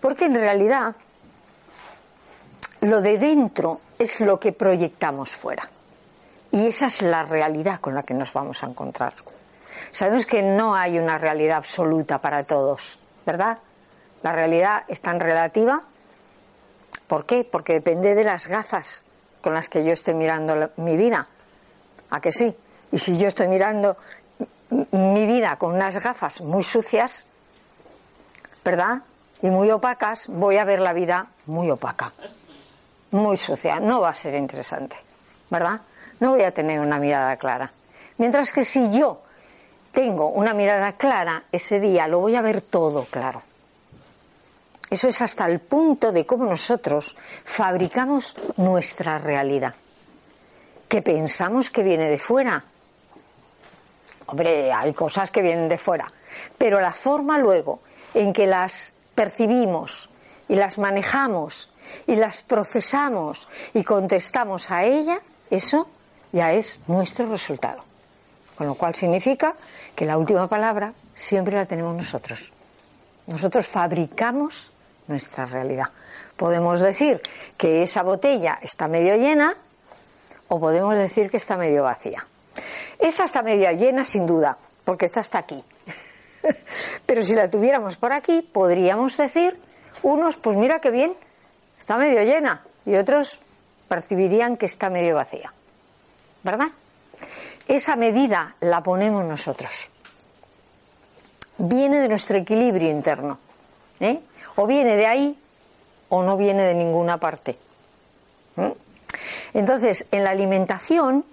Porque 0.00 0.26
en 0.26 0.34
realidad 0.34 0.96
lo 2.80 3.00
de 3.00 3.18
dentro 3.18 3.80
es 3.98 4.20
lo 4.20 4.38
que 4.38 4.52
proyectamos 4.52 5.30
fuera. 5.30 5.68
Y 6.50 6.66
esa 6.66 6.86
es 6.86 7.02
la 7.02 7.24
realidad 7.24 7.80
con 7.80 7.94
la 7.94 8.02
que 8.02 8.14
nos 8.14 8.32
vamos 8.32 8.62
a 8.62 8.68
encontrar. 8.68 9.12
Sabemos 9.90 10.26
que 10.26 10.42
no 10.42 10.74
hay 10.74 10.98
una 10.98 11.18
realidad 11.18 11.58
absoluta 11.58 12.18
para 12.18 12.44
todos, 12.44 12.98
¿verdad? 13.24 13.58
La 14.22 14.32
realidad 14.32 14.84
es 14.88 15.00
tan 15.00 15.20
relativa. 15.20 15.82
¿Por 17.06 17.24
qué? 17.26 17.44
Porque 17.44 17.74
depende 17.74 18.14
de 18.14 18.24
las 18.24 18.48
gafas 18.48 19.06
con 19.40 19.54
las 19.54 19.68
que 19.68 19.84
yo 19.84 19.92
esté 19.92 20.14
mirando 20.14 20.70
mi 20.76 20.96
vida. 20.96 21.28
¿A 22.10 22.20
que 22.20 22.32
sí? 22.32 22.54
Y 22.92 22.98
si 22.98 23.18
yo 23.18 23.28
estoy 23.28 23.48
mirando 23.48 23.96
mi 24.70 25.26
vida 25.26 25.56
con 25.56 25.74
unas 25.74 26.02
gafas 26.02 26.40
muy 26.40 26.62
sucias, 26.62 27.26
¿verdad? 28.64 29.02
Y 29.42 29.50
muy 29.50 29.70
opacas, 29.70 30.28
voy 30.28 30.56
a 30.56 30.64
ver 30.64 30.80
la 30.80 30.92
vida 30.92 31.28
muy 31.46 31.70
opaca, 31.70 32.12
muy 33.12 33.36
sucia. 33.36 33.78
No 33.80 34.00
va 34.00 34.10
a 34.10 34.14
ser 34.14 34.34
interesante, 34.34 34.96
¿verdad? 35.50 35.80
No 36.20 36.32
voy 36.32 36.42
a 36.42 36.52
tener 36.52 36.80
una 36.80 36.98
mirada 36.98 37.36
clara. 37.36 37.70
Mientras 38.18 38.52
que 38.52 38.64
si 38.64 38.90
yo 38.90 39.22
tengo 39.92 40.28
una 40.28 40.54
mirada 40.54 40.92
clara, 40.92 41.44
ese 41.50 41.80
día 41.80 42.08
lo 42.08 42.20
voy 42.20 42.36
a 42.36 42.42
ver 42.42 42.62
todo 42.62 43.04
claro. 43.04 43.42
Eso 44.90 45.08
es 45.08 45.20
hasta 45.20 45.46
el 45.46 45.60
punto 45.60 46.12
de 46.12 46.24
cómo 46.24 46.46
nosotros 46.46 47.16
fabricamos 47.44 48.36
nuestra 48.56 49.18
realidad. 49.18 49.74
Que 50.88 51.02
pensamos 51.02 51.70
que 51.70 51.82
viene 51.82 52.08
de 52.08 52.18
fuera, 52.18 52.64
Hombre, 54.30 54.70
hay 54.70 54.92
cosas 54.92 55.30
que 55.30 55.40
vienen 55.40 55.68
de 55.68 55.78
fuera, 55.78 56.06
pero 56.58 56.80
la 56.80 56.92
forma 56.92 57.38
luego 57.38 57.80
en 58.12 58.34
que 58.34 58.46
las 58.46 58.92
percibimos 59.14 60.10
y 60.48 60.54
las 60.54 60.76
manejamos 60.76 61.70
y 62.06 62.14
las 62.14 62.42
procesamos 62.42 63.48
y 63.72 63.84
contestamos 63.84 64.70
a 64.70 64.84
ella, 64.84 65.18
eso 65.50 65.88
ya 66.30 66.52
es 66.52 66.78
nuestro 66.88 67.26
resultado. 67.30 67.87
Con 68.58 68.66
lo 68.66 68.74
cual 68.74 68.96
significa 68.96 69.54
que 69.94 70.04
la 70.04 70.18
última 70.18 70.48
palabra 70.48 70.92
siempre 71.14 71.54
la 71.54 71.64
tenemos 71.64 71.96
nosotros. 71.96 72.50
Nosotros 73.28 73.68
fabricamos 73.68 74.72
nuestra 75.06 75.46
realidad. 75.46 75.86
Podemos 76.36 76.80
decir 76.80 77.22
que 77.56 77.84
esa 77.84 78.02
botella 78.02 78.58
está 78.60 78.88
medio 78.88 79.14
llena 79.14 79.56
o 80.48 80.58
podemos 80.58 80.96
decir 80.96 81.30
que 81.30 81.36
está 81.36 81.56
medio 81.56 81.84
vacía. 81.84 82.26
Esta 82.98 83.24
está 83.26 83.42
media 83.42 83.72
llena, 83.74 84.04
sin 84.04 84.26
duda, 84.26 84.58
porque 84.82 85.04
esta 85.04 85.20
está 85.20 85.38
aquí. 85.38 85.62
Pero 87.06 87.22
si 87.22 87.36
la 87.36 87.48
tuviéramos 87.48 87.96
por 87.96 88.12
aquí, 88.12 88.42
podríamos 88.42 89.16
decir, 89.16 89.56
unos, 90.02 90.36
pues 90.36 90.56
mira 90.56 90.80
qué 90.80 90.90
bien, 90.90 91.14
está 91.78 91.96
medio 91.96 92.24
llena 92.24 92.64
y 92.84 92.96
otros 92.96 93.40
percibirían 93.86 94.56
que 94.56 94.66
está 94.66 94.90
medio 94.90 95.14
vacía. 95.14 95.52
¿Verdad? 96.42 96.70
Esa 97.68 97.96
medida 97.96 98.56
la 98.60 98.82
ponemos 98.82 99.24
nosotros. 99.24 99.90
Viene 101.58 102.00
de 102.00 102.08
nuestro 102.08 102.38
equilibrio 102.38 102.90
interno. 102.90 103.38
¿eh? 104.00 104.20
O 104.56 104.66
viene 104.66 104.96
de 104.96 105.06
ahí 105.06 105.38
o 106.08 106.22
no 106.22 106.36
viene 106.36 106.62
de 106.62 106.74
ninguna 106.74 107.18
parte. 107.18 107.58
¿eh? 108.56 108.74
Entonces, 109.52 110.08
en 110.10 110.24
la 110.24 110.30
alimentación 110.30 111.24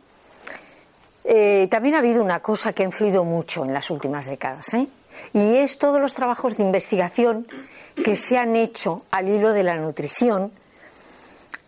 eh, 1.24 1.68
también 1.72 1.96
ha 1.96 2.00
habido 2.00 2.22
una 2.22 2.42
cosa 2.42 2.74
que 2.74 2.84
ha 2.84 2.86
influido 2.86 3.24
mucho 3.24 3.64
en 3.64 3.74
las 3.74 3.90
últimas 3.90 4.28
décadas. 4.28 4.76
Y 5.34 5.56
es 5.56 5.78
todos 5.78 6.02
los 6.02 6.14
trabajos 6.14 6.58
de 6.58 6.64
investigación 6.64 7.48
que 8.04 8.16
se 8.16 8.38
han 8.38 8.56
hecho 8.56 9.04
al 9.12 9.30
hilo 9.30 9.54
de 9.54 9.64
la 9.64 9.76
nutrición 9.76 10.52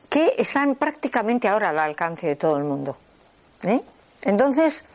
que 0.10 0.36
están 0.38 0.76
prácticamente 0.76 1.48
ahora 1.48 1.70
al 1.70 1.80
alcance 1.80 2.28
de 2.28 2.36
todo 2.36 2.58
el 2.58 2.64
mundo. 2.64 2.98
¿eh? 3.64 3.82
Entonces, 4.24 4.86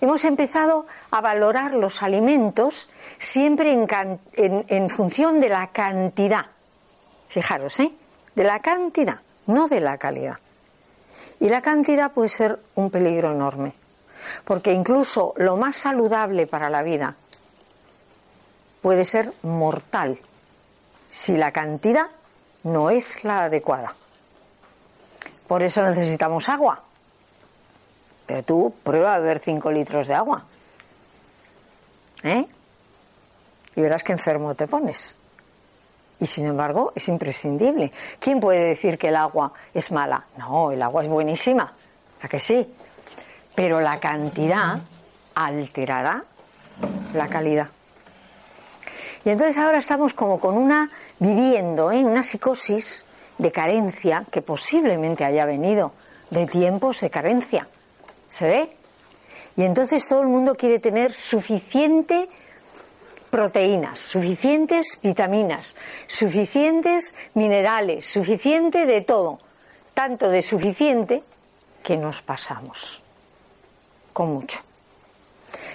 hemos 0.00 0.24
empezado 0.24 0.86
a 1.10 1.20
valorar 1.20 1.74
los 1.74 2.02
alimentos 2.02 2.90
siempre 3.18 3.72
en, 3.72 4.90
función 4.90 5.40
de 5.40 5.48
la 5.48 5.68
cantidad. 5.68 6.46
Fijaros, 7.28 7.80
¿eh? 7.80 7.92
De 8.34 8.44
la 8.44 8.60
cantidad, 8.60 9.20
no 9.46 9.68
de 9.68 9.80
la 9.80 9.98
calidad. 9.98 10.38
Y 11.40 11.48
la 11.48 11.62
cantidad 11.62 12.12
puede 12.12 12.28
ser 12.28 12.58
un 12.74 12.90
peligro 12.90 13.32
enorme, 13.32 13.74
porque 14.44 14.72
incluso 14.72 15.34
lo 15.36 15.56
más 15.56 15.76
saludable 15.76 16.46
para 16.46 16.70
la 16.70 16.82
vida 16.82 17.16
puede 18.82 19.04
ser 19.04 19.32
mortal 19.42 20.18
si 21.08 21.36
la 21.36 21.52
cantidad 21.52 22.08
no 22.64 22.90
es 22.90 23.24
la 23.24 23.44
adecuada. 23.44 23.94
Por 25.46 25.62
eso 25.62 25.82
necesitamos 25.82 26.48
agua. 26.48 26.82
Pero 28.26 28.42
tú 28.42 28.74
prueba 28.82 29.14
a 29.14 29.18
beber 29.18 29.40
5 29.40 29.70
litros 29.70 30.06
de 30.08 30.14
agua. 30.14 30.44
¿Eh? 32.22 32.46
Y 33.76 33.80
verás 33.80 34.02
que 34.02 34.12
enfermo 34.12 34.54
te 34.54 34.66
pones. 34.66 35.18
Y 36.20 36.26
sin 36.26 36.46
embargo, 36.46 36.92
es 36.94 37.08
imprescindible. 37.08 37.92
¿Quién 38.18 38.40
puede 38.40 38.66
decir 38.66 38.98
que 38.98 39.08
el 39.08 39.16
agua 39.16 39.52
es 39.74 39.90
mala? 39.90 40.24
No, 40.38 40.70
el 40.70 40.80
agua 40.80 41.02
es 41.02 41.08
buenísima. 41.08 41.72
¿A 42.22 42.28
que 42.28 42.40
sí? 42.40 42.66
Pero 43.54 43.80
la 43.80 43.98
cantidad 44.00 44.78
alterará 45.34 46.24
la 47.12 47.28
calidad. 47.28 47.68
Y 49.24 49.30
entonces 49.30 49.58
ahora 49.58 49.78
estamos 49.78 50.14
como 50.14 50.38
con 50.38 50.56
una, 50.56 50.90
viviendo, 51.18 51.90
¿eh? 51.90 52.04
una 52.04 52.22
psicosis 52.22 53.06
de 53.38 53.50
carencia 53.50 54.24
que 54.30 54.42
posiblemente 54.42 55.24
haya 55.24 55.44
venido 55.44 55.92
de 56.30 56.46
tiempos 56.46 57.00
de 57.00 57.10
carencia. 57.10 57.66
¿Se 58.28 58.46
ve? 58.46 58.76
Y 59.56 59.62
entonces 59.62 60.06
todo 60.06 60.22
el 60.22 60.28
mundo 60.28 60.54
quiere 60.54 60.78
tener 60.78 61.12
suficiente 61.12 62.28
proteínas, 63.30 63.98
suficientes 63.98 64.98
vitaminas, 65.02 65.76
suficientes 66.06 67.14
minerales, 67.34 68.06
suficiente 68.06 68.86
de 68.86 69.00
todo. 69.00 69.38
Tanto 69.92 70.28
de 70.28 70.42
suficiente 70.42 71.22
que 71.82 71.96
nos 71.96 72.22
pasamos. 72.22 73.02
Con 74.12 74.34
mucho. 74.34 74.60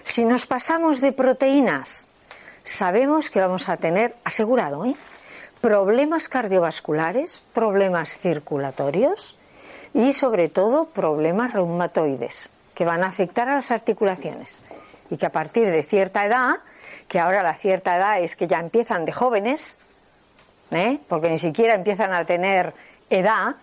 Si 0.03 0.25
nos 0.25 0.45
pasamos 0.45 1.01
de 1.01 1.11
proteínas, 1.11 2.07
sabemos 2.63 3.29
que 3.29 3.39
vamos 3.39 3.69
a 3.69 3.77
tener 3.77 4.15
asegurado, 4.23 4.85
¿eh? 4.85 4.95
problemas 5.61 6.29
cardiovasculares, 6.29 7.43
problemas 7.53 8.17
circulatorios 8.17 9.35
y 9.93 10.13
sobre 10.13 10.49
todo 10.49 10.85
problemas 10.85 11.53
reumatoides 11.53 12.49
que 12.73 12.85
van 12.85 13.03
a 13.03 13.07
afectar 13.07 13.49
a 13.49 13.55
las 13.55 13.71
articulaciones 13.71 14.63
y 15.09 15.17
que 15.17 15.25
a 15.25 15.31
partir 15.31 15.69
de 15.71 15.83
cierta 15.83 16.25
edad, 16.25 16.57
que 17.07 17.19
ahora 17.19 17.43
la 17.43 17.53
cierta 17.53 17.95
edad 17.97 18.19
es 18.21 18.35
que 18.35 18.47
ya 18.47 18.59
empiezan 18.59 19.05
de 19.05 19.11
jóvenes, 19.11 19.77
¿eh? 20.71 20.99
porque 21.07 21.29
ni 21.29 21.37
siquiera 21.37 21.73
empiezan 21.73 22.13
a 22.13 22.25
tener 22.25 22.73
edad, 23.09 23.55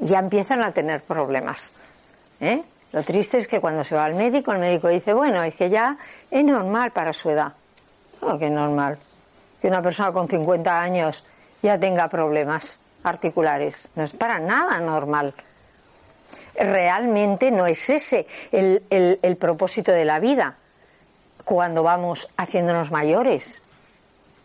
ya 0.00 0.18
empiezan 0.18 0.62
a 0.62 0.72
tener 0.72 1.02
problemas. 1.02 1.72
¿eh? 2.40 2.62
Lo 2.92 3.02
triste 3.04 3.38
es 3.38 3.46
que 3.46 3.60
cuando 3.60 3.84
se 3.84 3.94
va 3.94 4.04
al 4.04 4.14
médico, 4.14 4.52
el 4.52 4.58
médico 4.58 4.88
dice, 4.88 5.12
bueno, 5.12 5.42
es 5.42 5.54
que 5.54 5.70
ya 5.70 5.96
es 6.30 6.44
normal 6.44 6.90
para 6.90 7.12
su 7.12 7.30
edad. 7.30 7.52
¿Cómo 8.20 8.38
que 8.38 8.46
es 8.46 8.52
normal? 8.52 8.98
que 9.60 9.68
una 9.68 9.82
persona 9.82 10.12
con 10.12 10.28
50 10.28 10.80
años 10.80 11.24
ya 11.62 11.78
tenga 11.78 12.08
problemas 12.08 12.78
articulares. 13.02 13.90
No 13.94 14.04
es 14.04 14.12
para 14.12 14.38
nada 14.38 14.78
normal. 14.80 15.34
Realmente 16.54 17.50
no 17.50 17.66
es 17.66 17.88
ese 17.90 18.26
el, 18.52 19.36
propósito 19.38 19.92
de 19.92 20.04
la 20.04 20.18
vida 20.18 20.56
cuando 21.44 21.82
vamos 21.82 22.28
haciéndonos 22.36 22.90
mayores. 22.90 23.64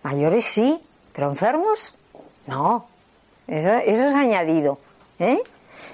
Mayores 0.04 0.46
sí, 0.46 0.82
pero 1.14 1.30
enfermos 1.30 1.96
no. 2.48 2.88
Eso, 3.48 3.74
eso 3.74 4.06
es 4.06 4.16
añadido. 4.16 4.80
¿eh? 5.20 5.40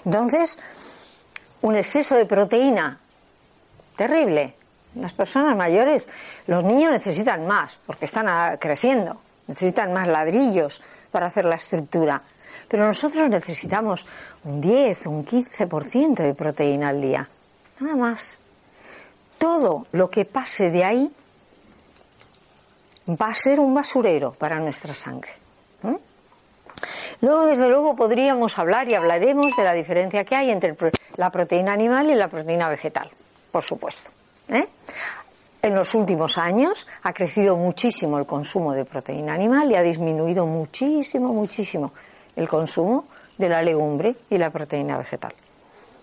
Entonces, 0.05 0.59
un 1.61 1.75
exceso 1.75 2.15
de 2.15 2.25
proteína, 2.25 2.99
terrible. 3.95 4.55
Las 4.95 5.13
personas 5.13 5.55
mayores, 5.55 6.09
los 6.47 6.63
niños 6.63 6.91
necesitan 6.91 7.45
más 7.45 7.79
porque 7.85 8.05
están 8.05 8.57
creciendo, 8.57 9.21
necesitan 9.47 9.93
más 9.93 10.07
ladrillos 10.07 10.81
para 11.11 11.27
hacer 11.27 11.45
la 11.45 11.55
estructura. 11.55 12.21
Pero 12.69 12.85
nosotros 12.85 13.27
necesitamos 13.29 14.05
un 14.45 14.61
10, 14.61 15.07
un 15.07 15.25
15% 15.25 16.23
de 16.23 16.33
proteína 16.35 16.89
al 16.89 17.01
día. 17.01 17.27
Nada 17.79 17.95
más. 17.95 18.39
Todo 19.37 19.87
lo 19.91 20.09
que 20.09 20.25
pase 20.25 20.69
de 20.69 20.83
ahí 20.83 21.11
va 23.09 23.27
a 23.27 23.33
ser 23.33 23.59
un 23.59 23.73
basurero 23.73 24.33
para 24.33 24.59
nuestra 24.59 24.93
sangre. 24.93 25.31
Luego, 27.21 27.47
desde 27.47 27.67
luego, 27.67 27.95
podríamos 27.95 28.57
hablar 28.57 28.87
y 28.87 28.95
hablaremos 28.95 29.55
de 29.57 29.63
la 29.63 29.73
diferencia 29.73 30.23
que 30.23 30.35
hay 30.35 30.51
entre 30.51 30.75
la 31.17 31.29
proteína 31.29 31.73
animal 31.73 32.09
y 32.09 32.15
la 32.15 32.29
proteína 32.29 32.69
vegetal, 32.69 33.09
por 33.51 33.61
supuesto. 33.61 34.11
¿eh? 34.47 34.67
En 35.61 35.75
los 35.75 35.93
últimos 35.95 36.37
años 36.37 36.87
ha 37.03 37.11
crecido 37.11 37.57
muchísimo 37.57 38.17
el 38.19 38.25
consumo 38.25 38.73
de 38.73 38.85
proteína 38.85 39.33
animal 39.33 39.69
y 39.69 39.75
ha 39.75 39.81
disminuido 39.81 40.45
muchísimo, 40.45 41.33
muchísimo 41.33 41.91
el 42.39 42.47
consumo 42.47 43.05
de 43.37 43.49
la 43.49 43.61
legumbre 43.61 44.15
y 44.29 44.37
la 44.37 44.49
proteína 44.49 44.97
vegetal. 44.97 45.33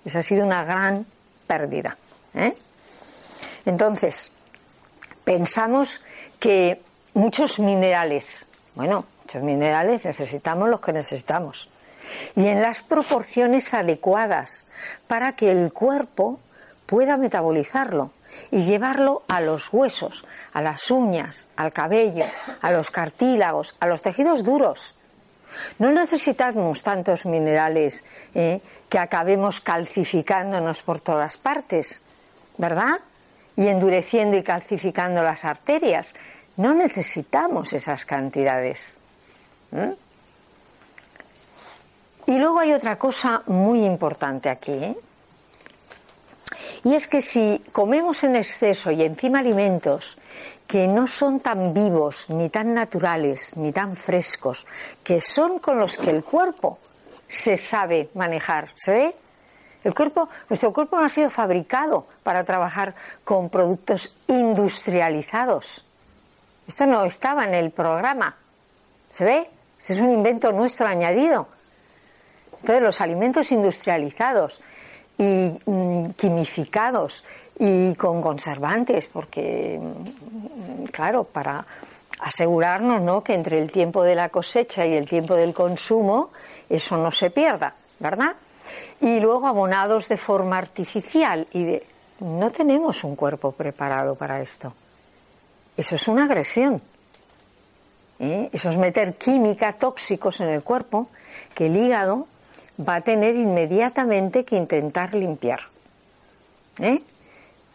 Esa 0.04 0.18
ha 0.18 0.22
sido 0.22 0.44
una 0.44 0.64
gran 0.64 1.06
pérdida. 1.46 1.96
¿eh? 2.34 2.54
Entonces, 3.64 4.30
pensamos 5.24 6.02
que 6.38 6.82
muchos 7.14 7.58
minerales, 7.58 8.46
bueno, 8.74 9.06
muchos 9.22 9.42
minerales 9.42 10.04
necesitamos 10.04 10.68
los 10.68 10.80
que 10.80 10.92
necesitamos, 10.92 11.70
y 12.36 12.46
en 12.46 12.60
las 12.60 12.82
proporciones 12.82 13.72
adecuadas 13.72 14.66
para 15.08 15.34
que 15.34 15.50
el 15.50 15.72
cuerpo 15.72 16.38
pueda 16.84 17.16
metabolizarlo 17.16 18.12
y 18.50 18.64
llevarlo 18.64 19.22
a 19.26 19.40
los 19.40 19.72
huesos, 19.72 20.24
a 20.52 20.60
las 20.60 20.90
uñas, 20.90 21.48
al 21.56 21.72
cabello, 21.72 22.26
a 22.60 22.70
los 22.70 22.90
cartílagos, 22.90 23.74
a 23.80 23.86
los 23.86 24.02
tejidos 24.02 24.44
duros. 24.44 24.94
No 25.78 25.90
necesitamos 25.90 26.82
tantos 26.82 27.26
minerales 27.26 28.04
eh, 28.34 28.60
que 28.88 28.98
acabemos 28.98 29.60
calcificándonos 29.60 30.82
por 30.82 31.00
todas 31.00 31.38
partes, 31.38 32.02
¿verdad? 32.58 33.00
Y 33.56 33.68
endureciendo 33.68 34.36
y 34.36 34.42
calcificando 34.42 35.22
las 35.22 35.44
arterias. 35.44 36.14
No 36.56 36.74
necesitamos 36.74 37.72
esas 37.72 38.04
cantidades. 38.04 38.98
Y 42.26 42.38
luego 42.38 42.58
hay 42.58 42.72
otra 42.72 42.98
cosa 42.98 43.42
muy 43.46 43.84
importante 43.84 44.48
aquí. 44.48 44.72
¿eh? 44.72 44.96
Y 46.84 46.94
es 46.94 47.08
que 47.08 47.22
si 47.22 47.62
comemos 47.72 48.24
en 48.24 48.36
exceso 48.36 48.90
y 48.90 49.02
encima 49.02 49.40
alimentos 49.40 50.18
que 50.66 50.88
no 50.88 51.06
son 51.06 51.40
tan 51.40 51.72
vivos, 51.72 52.28
ni 52.30 52.50
tan 52.50 52.74
naturales, 52.74 53.56
ni 53.56 53.72
tan 53.72 53.96
frescos, 53.96 54.66
que 55.04 55.20
son 55.20 55.58
con 55.58 55.78
los 55.78 55.96
que 55.96 56.10
el 56.10 56.24
cuerpo 56.24 56.78
se 57.28 57.56
sabe 57.56 58.10
manejar, 58.14 58.70
¿se 58.74 58.92
ve? 58.92 59.16
El 59.84 59.94
cuerpo, 59.94 60.28
nuestro 60.48 60.72
cuerpo 60.72 60.98
no 60.98 61.04
ha 61.04 61.08
sido 61.08 61.30
fabricado 61.30 62.06
para 62.24 62.42
trabajar 62.42 62.94
con 63.22 63.50
productos 63.50 64.16
industrializados. 64.26 65.84
Esto 66.66 66.86
no 66.86 67.04
estaba 67.04 67.44
en 67.44 67.54
el 67.54 67.70
programa. 67.70 68.36
¿Se 69.10 69.24
ve? 69.24 69.48
Este 69.78 69.92
es 69.92 70.00
un 70.00 70.10
invento 70.10 70.50
nuestro 70.50 70.88
añadido. 70.88 71.46
Entonces, 72.58 72.82
los 72.82 73.00
alimentos 73.00 73.52
industrializados 73.52 74.60
y 75.18 75.52
mm, 75.64 76.06
quimificados 76.16 77.24
y 77.58 77.94
con 77.94 78.20
conservantes, 78.20 79.08
porque, 79.08 79.80
mm, 79.80 80.84
claro, 80.86 81.24
para 81.24 81.64
asegurarnos 82.20 83.02
¿no? 83.02 83.22
que 83.22 83.34
entre 83.34 83.58
el 83.58 83.70
tiempo 83.70 84.02
de 84.02 84.14
la 84.14 84.28
cosecha 84.28 84.86
y 84.86 84.94
el 84.94 85.08
tiempo 85.08 85.34
del 85.34 85.52
consumo 85.52 86.30
eso 86.68 86.96
no 86.96 87.10
se 87.10 87.30
pierda, 87.30 87.74
¿verdad? 87.98 88.34
Y 89.00 89.20
luego 89.20 89.46
abonados 89.46 90.08
de 90.08 90.16
forma 90.16 90.58
artificial 90.58 91.46
y 91.52 91.64
de, 91.64 91.86
no 92.20 92.50
tenemos 92.50 93.04
un 93.04 93.14
cuerpo 93.14 93.52
preparado 93.52 94.14
para 94.14 94.40
esto. 94.40 94.72
Eso 95.76 95.94
es 95.94 96.08
una 96.08 96.24
agresión. 96.24 96.80
¿eh? 98.18 98.48
Eso 98.52 98.70
es 98.70 98.78
meter 98.78 99.16
química, 99.16 99.74
tóxicos 99.74 100.40
en 100.40 100.48
el 100.48 100.62
cuerpo 100.62 101.08
que 101.54 101.66
el 101.66 101.76
hígado 101.76 102.26
va 102.80 102.96
a 102.96 103.00
tener 103.02 103.36
inmediatamente 103.36 104.44
que 104.44 104.56
intentar 104.56 105.14
limpiar. 105.14 105.60
¿eh? 106.80 107.02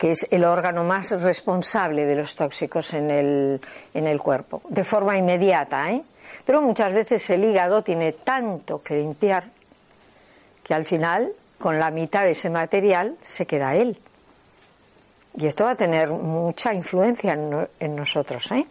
Que 0.02 0.10
es 0.10 0.28
el 0.32 0.46
órgano 0.46 0.84
más 0.84 1.12
responsable 1.12 2.08
de 2.08 2.16
los 2.16 2.36
tóxicos 2.36 2.96
en 2.96 3.12
el, 3.12 3.62
en 3.94 4.08
el 4.08 4.20
cuerpo, 4.20 4.64
de 4.68 4.84
forma 4.84 5.16
inmediata. 5.16 5.92
¿eh? 5.92 6.02
Pero 6.44 6.60
muchas 6.60 6.92
veces 6.92 7.30
el 7.30 7.46
hígado 7.46 7.84
tiene 7.84 8.14
tanto 8.14 8.82
que 8.82 8.96
limpiar 8.96 9.44
que 10.64 10.74
al 10.74 10.86
final, 10.86 11.32
con 11.60 11.78
la 11.78 11.92
mitad 11.92 12.24
de 12.24 12.32
ese 12.32 12.50
material, 12.50 13.16
se 13.22 13.46
queda 13.46 13.76
él. 13.76 13.96
Y 15.36 15.46
esto 15.46 15.66
va 15.66 15.74
a 15.74 15.76
tener 15.76 16.10
mucha 16.10 16.74
influencia 16.74 17.34
en, 17.34 17.96
nosotros. 17.96 18.52
¿eh? 18.54 18.66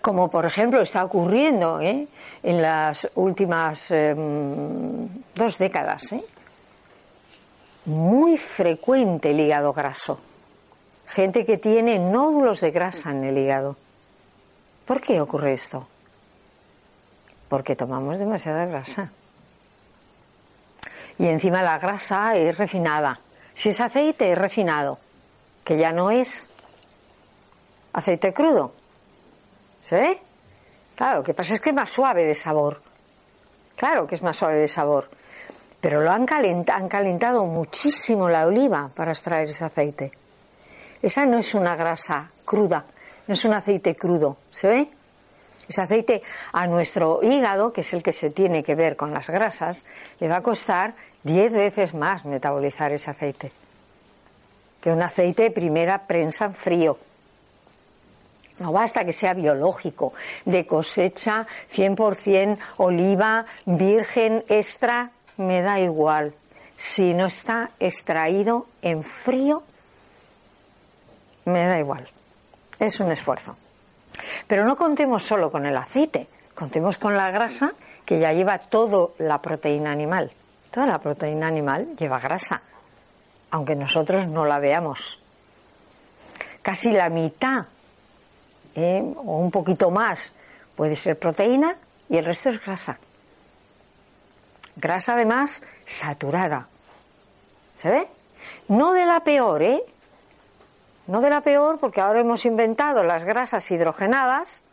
Como 0.00 0.30
por 0.30 0.46
ejemplo 0.46 0.82
está 0.82 1.04
ocurriendo 1.04 1.80
¿eh? 1.80 2.06
en 2.44 2.62
las 2.62 3.10
últimas 3.16 3.90
em, 3.90 5.08
dos 5.34 5.58
décadas. 5.58 6.12
¿eh? 6.12 6.22
Muy 7.86 8.38
frecuente 8.38 9.30
el 9.30 9.40
hígado 9.40 9.72
graso. 9.72 10.18
Gente 11.06 11.44
que 11.44 11.58
tiene 11.58 11.98
nódulos 11.98 12.60
de 12.60 12.70
grasa 12.70 13.10
en 13.10 13.24
el 13.24 13.36
hígado. 13.36 13.76
¿Por 14.86 15.00
qué 15.00 15.20
ocurre 15.20 15.52
esto? 15.52 15.86
Porque 17.48 17.76
tomamos 17.76 18.18
demasiada 18.18 18.64
grasa. 18.66 19.10
Y 21.18 21.26
encima 21.26 21.62
la 21.62 21.78
grasa 21.78 22.36
es 22.36 22.56
refinada. 22.56 23.20
Si 23.52 23.68
es 23.68 23.80
aceite, 23.80 24.32
es 24.32 24.38
refinado, 24.38 24.98
que 25.62 25.76
ya 25.76 25.92
no 25.92 26.10
es 26.10 26.50
aceite 27.92 28.32
crudo. 28.32 28.72
¿Se 29.80 29.96
ve? 29.96 30.18
Claro, 30.96 31.18
lo 31.18 31.24
que 31.24 31.34
pasa 31.34 31.54
es 31.54 31.60
que 31.60 31.70
es 31.70 31.76
más 31.76 31.90
suave 31.90 32.24
de 32.24 32.34
sabor. 32.34 32.82
Claro 33.76 34.06
que 34.06 34.14
es 34.14 34.22
más 34.22 34.36
suave 34.36 34.56
de 34.56 34.68
sabor. 34.68 35.08
Pero 35.84 36.00
lo 36.00 36.10
han, 36.10 36.24
calentado, 36.24 36.78
han 36.78 36.88
calentado 36.88 37.44
muchísimo 37.44 38.26
la 38.26 38.46
oliva 38.46 38.90
para 38.94 39.12
extraer 39.12 39.50
ese 39.50 39.66
aceite. 39.66 40.12
Esa 41.02 41.26
no 41.26 41.36
es 41.36 41.54
una 41.54 41.76
grasa 41.76 42.26
cruda, 42.42 42.86
no 43.26 43.34
es 43.34 43.44
un 43.44 43.52
aceite 43.52 43.94
crudo. 43.94 44.38
¿Se 44.50 44.66
ve? 44.66 44.88
Ese 45.68 45.82
aceite 45.82 46.22
a 46.54 46.66
nuestro 46.66 47.22
hígado, 47.22 47.70
que 47.70 47.82
es 47.82 47.92
el 47.92 48.02
que 48.02 48.14
se 48.14 48.30
tiene 48.30 48.62
que 48.62 48.74
ver 48.74 48.96
con 48.96 49.12
las 49.12 49.28
grasas, 49.28 49.84
le 50.20 50.28
va 50.28 50.36
a 50.36 50.42
costar 50.42 50.94
10 51.22 51.52
veces 51.52 51.92
más 51.92 52.24
metabolizar 52.24 52.90
ese 52.90 53.10
aceite 53.10 53.52
que 54.80 54.90
un 54.90 55.02
aceite 55.02 55.42
de 55.42 55.50
primera 55.50 56.06
prensa 56.06 56.46
en 56.46 56.54
frío. 56.54 56.98
No 58.58 58.72
basta 58.72 59.04
que 59.04 59.12
sea 59.12 59.34
biológico, 59.34 60.14
de 60.46 60.66
cosecha 60.66 61.46
100% 61.70 62.56
oliva, 62.78 63.44
virgen, 63.66 64.44
extra, 64.48 65.10
me 65.36 65.62
da 65.62 65.80
igual. 65.80 66.34
Si 66.76 67.14
no 67.14 67.26
está 67.26 67.70
extraído 67.78 68.66
en 68.82 69.02
frío, 69.02 69.62
me 71.44 71.66
da 71.66 71.78
igual. 71.78 72.08
Es 72.78 73.00
un 73.00 73.12
esfuerzo. 73.12 73.56
Pero 74.46 74.64
no 74.64 74.76
contemos 74.76 75.22
solo 75.22 75.50
con 75.50 75.66
el 75.66 75.76
aceite, 75.76 76.26
contemos 76.54 76.98
con 76.98 77.16
la 77.16 77.30
grasa 77.30 77.72
que 78.04 78.18
ya 78.18 78.32
lleva 78.32 78.58
toda 78.58 79.10
la 79.18 79.40
proteína 79.40 79.90
animal. 79.90 80.30
Toda 80.70 80.86
la 80.86 80.98
proteína 80.98 81.46
animal 81.46 81.96
lleva 81.96 82.18
grasa, 82.18 82.60
aunque 83.50 83.76
nosotros 83.76 84.26
no 84.26 84.44
la 84.44 84.58
veamos. 84.58 85.20
Casi 86.62 86.92
la 86.92 87.08
mitad 87.08 87.66
¿eh? 88.74 89.02
o 89.16 89.38
un 89.38 89.50
poquito 89.50 89.90
más 89.90 90.34
puede 90.74 90.96
ser 90.96 91.18
proteína 91.18 91.76
y 92.08 92.16
el 92.16 92.24
resto 92.24 92.48
es 92.48 92.64
grasa. 92.64 92.98
Grasa 94.76 95.14
además 95.14 95.62
saturada. 95.84 96.68
¿Se 97.76 97.90
ve? 97.90 98.08
No 98.68 98.92
de 98.92 99.06
la 99.06 99.20
peor, 99.20 99.62
¿eh? 99.62 99.82
No 101.06 101.20
de 101.20 101.30
la 101.30 101.40
peor 101.40 101.78
porque 101.78 102.00
ahora 102.00 102.20
hemos 102.20 102.44
inventado 102.46 103.02
las 103.04 103.24
grasas 103.24 103.70
hidrogenadas 103.70 104.64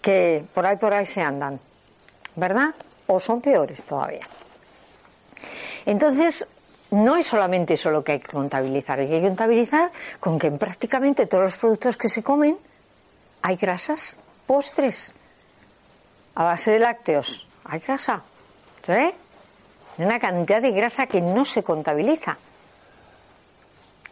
que 0.00 0.44
por 0.54 0.66
ahí 0.66 0.76
por 0.76 0.92
ahí 0.92 1.06
se 1.06 1.22
andan, 1.22 1.60
¿verdad? 2.36 2.74
O 3.06 3.20
son 3.20 3.40
peores 3.40 3.84
todavía. 3.84 4.26
Entonces, 5.86 6.48
no 6.90 7.16
es 7.16 7.26
solamente 7.26 7.74
eso 7.74 7.90
lo 7.90 8.04
que 8.04 8.12
hay 8.12 8.20
que 8.20 8.30
contabilizar, 8.30 9.00
hay 9.00 9.08
que 9.08 9.22
contabilizar 9.22 9.90
con 10.20 10.38
que 10.38 10.48
en 10.48 10.58
prácticamente 10.58 11.26
todos 11.26 11.44
los 11.44 11.56
productos 11.56 11.96
que 11.96 12.08
se 12.08 12.22
comen 12.22 12.58
hay 13.42 13.56
grasas, 13.56 14.18
postres, 14.46 15.14
a 16.34 16.44
base 16.44 16.70
de 16.72 16.78
lácteos, 16.78 17.48
hay 17.64 17.80
grasa, 17.80 18.22
¿se 18.82 18.92
ve? 18.92 19.14
Hay 19.98 20.04
una 20.04 20.18
cantidad 20.18 20.60
de 20.60 20.72
grasa 20.72 21.06
que 21.06 21.20
no 21.20 21.44
se 21.44 21.62
contabiliza 21.62 22.36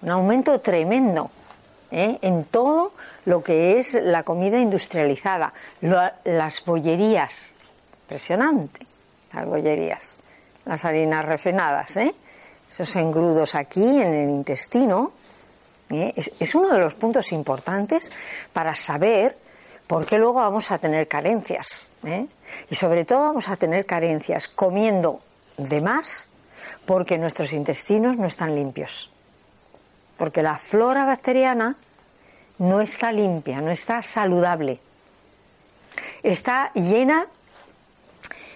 un 0.02 0.10
aumento 0.10 0.60
tremendo 0.60 1.30
¿eh? 1.90 2.18
en 2.22 2.44
todo 2.44 2.92
lo 3.26 3.42
que 3.42 3.78
es 3.78 3.94
la 3.94 4.22
comida 4.22 4.58
industrializada, 4.58 5.52
las 6.24 6.64
bollerías, 6.64 7.54
impresionante, 8.02 8.86
las 9.32 9.46
bollerías, 9.46 10.16
las 10.64 10.84
harinas 10.84 11.24
refinadas, 11.24 11.96
¿eh? 11.98 12.14
esos 12.70 12.96
engrudos 12.96 13.54
aquí 13.54 14.00
en 14.00 14.14
el 14.14 14.30
intestino, 14.30 15.12
¿eh? 15.90 16.14
es 16.16 16.54
uno 16.54 16.70
de 16.70 16.78
los 16.78 16.94
puntos 16.94 17.32
importantes 17.32 18.10
para 18.52 18.74
saber 18.74 19.36
por 19.86 20.06
qué 20.06 20.16
luego 20.16 20.34
vamos 20.34 20.70
a 20.70 20.78
tener 20.78 21.08
carencias. 21.08 21.89
¿Eh? 22.04 22.26
Y 22.70 22.74
sobre 22.74 23.04
todo 23.04 23.20
vamos 23.20 23.48
a 23.48 23.56
tener 23.56 23.86
carencias 23.86 24.48
comiendo 24.48 25.20
de 25.56 25.80
más 25.80 26.28
porque 26.86 27.18
nuestros 27.18 27.52
intestinos 27.52 28.16
no 28.16 28.26
están 28.26 28.54
limpios 28.54 29.10
porque 30.20 30.42
la 30.42 30.58
flora 30.58 31.06
bacteriana 31.06 31.76
no 32.58 32.82
está 32.82 33.10
limpia, 33.10 33.62
no 33.62 33.70
está 33.70 34.02
saludable. 34.02 34.78
Está 36.22 36.70
llena 36.74 37.26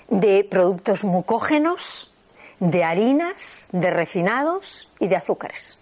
de 0.08 0.44
productos 0.44 1.04
mucógenos, 1.04 2.12
de 2.60 2.84
harinas, 2.84 3.68
de 3.72 3.90
refinados 3.90 4.90
y 5.00 5.08
de 5.08 5.16
azúcares. 5.16 5.78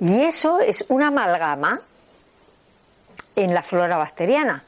Y 0.00 0.22
eso 0.22 0.58
es 0.58 0.86
una 0.88 1.08
amalgama 1.08 1.82
en 3.36 3.52
la 3.52 3.62
flora 3.62 3.98
bacteriana. 3.98 4.64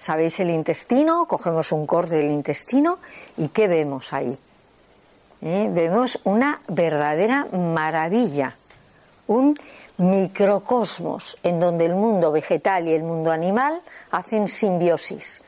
¿Sabéis 0.00 0.40
el 0.40 0.48
intestino? 0.48 1.26
Cogemos 1.26 1.72
un 1.72 1.86
corte 1.86 2.14
del 2.14 2.30
intestino 2.30 3.00
y 3.36 3.48
¿qué 3.48 3.68
vemos 3.68 4.14
ahí? 4.14 4.34
¿Eh? 5.42 5.68
Vemos 5.70 6.18
una 6.24 6.62
verdadera 6.68 7.44
maravilla 7.52 8.56
un 9.26 9.60
microcosmos 9.98 11.36
en 11.42 11.60
donde 11.60 11.84
el 11.84 11.94
mundo 11.94 12.32
vegetal 12.32 12.88
y 12.88 12.94
el 12.94 13.02
mundo 13.02 13.30
animal 13.30 13.82
hacen 14.10 14.48
simbiosis 14.48 15.42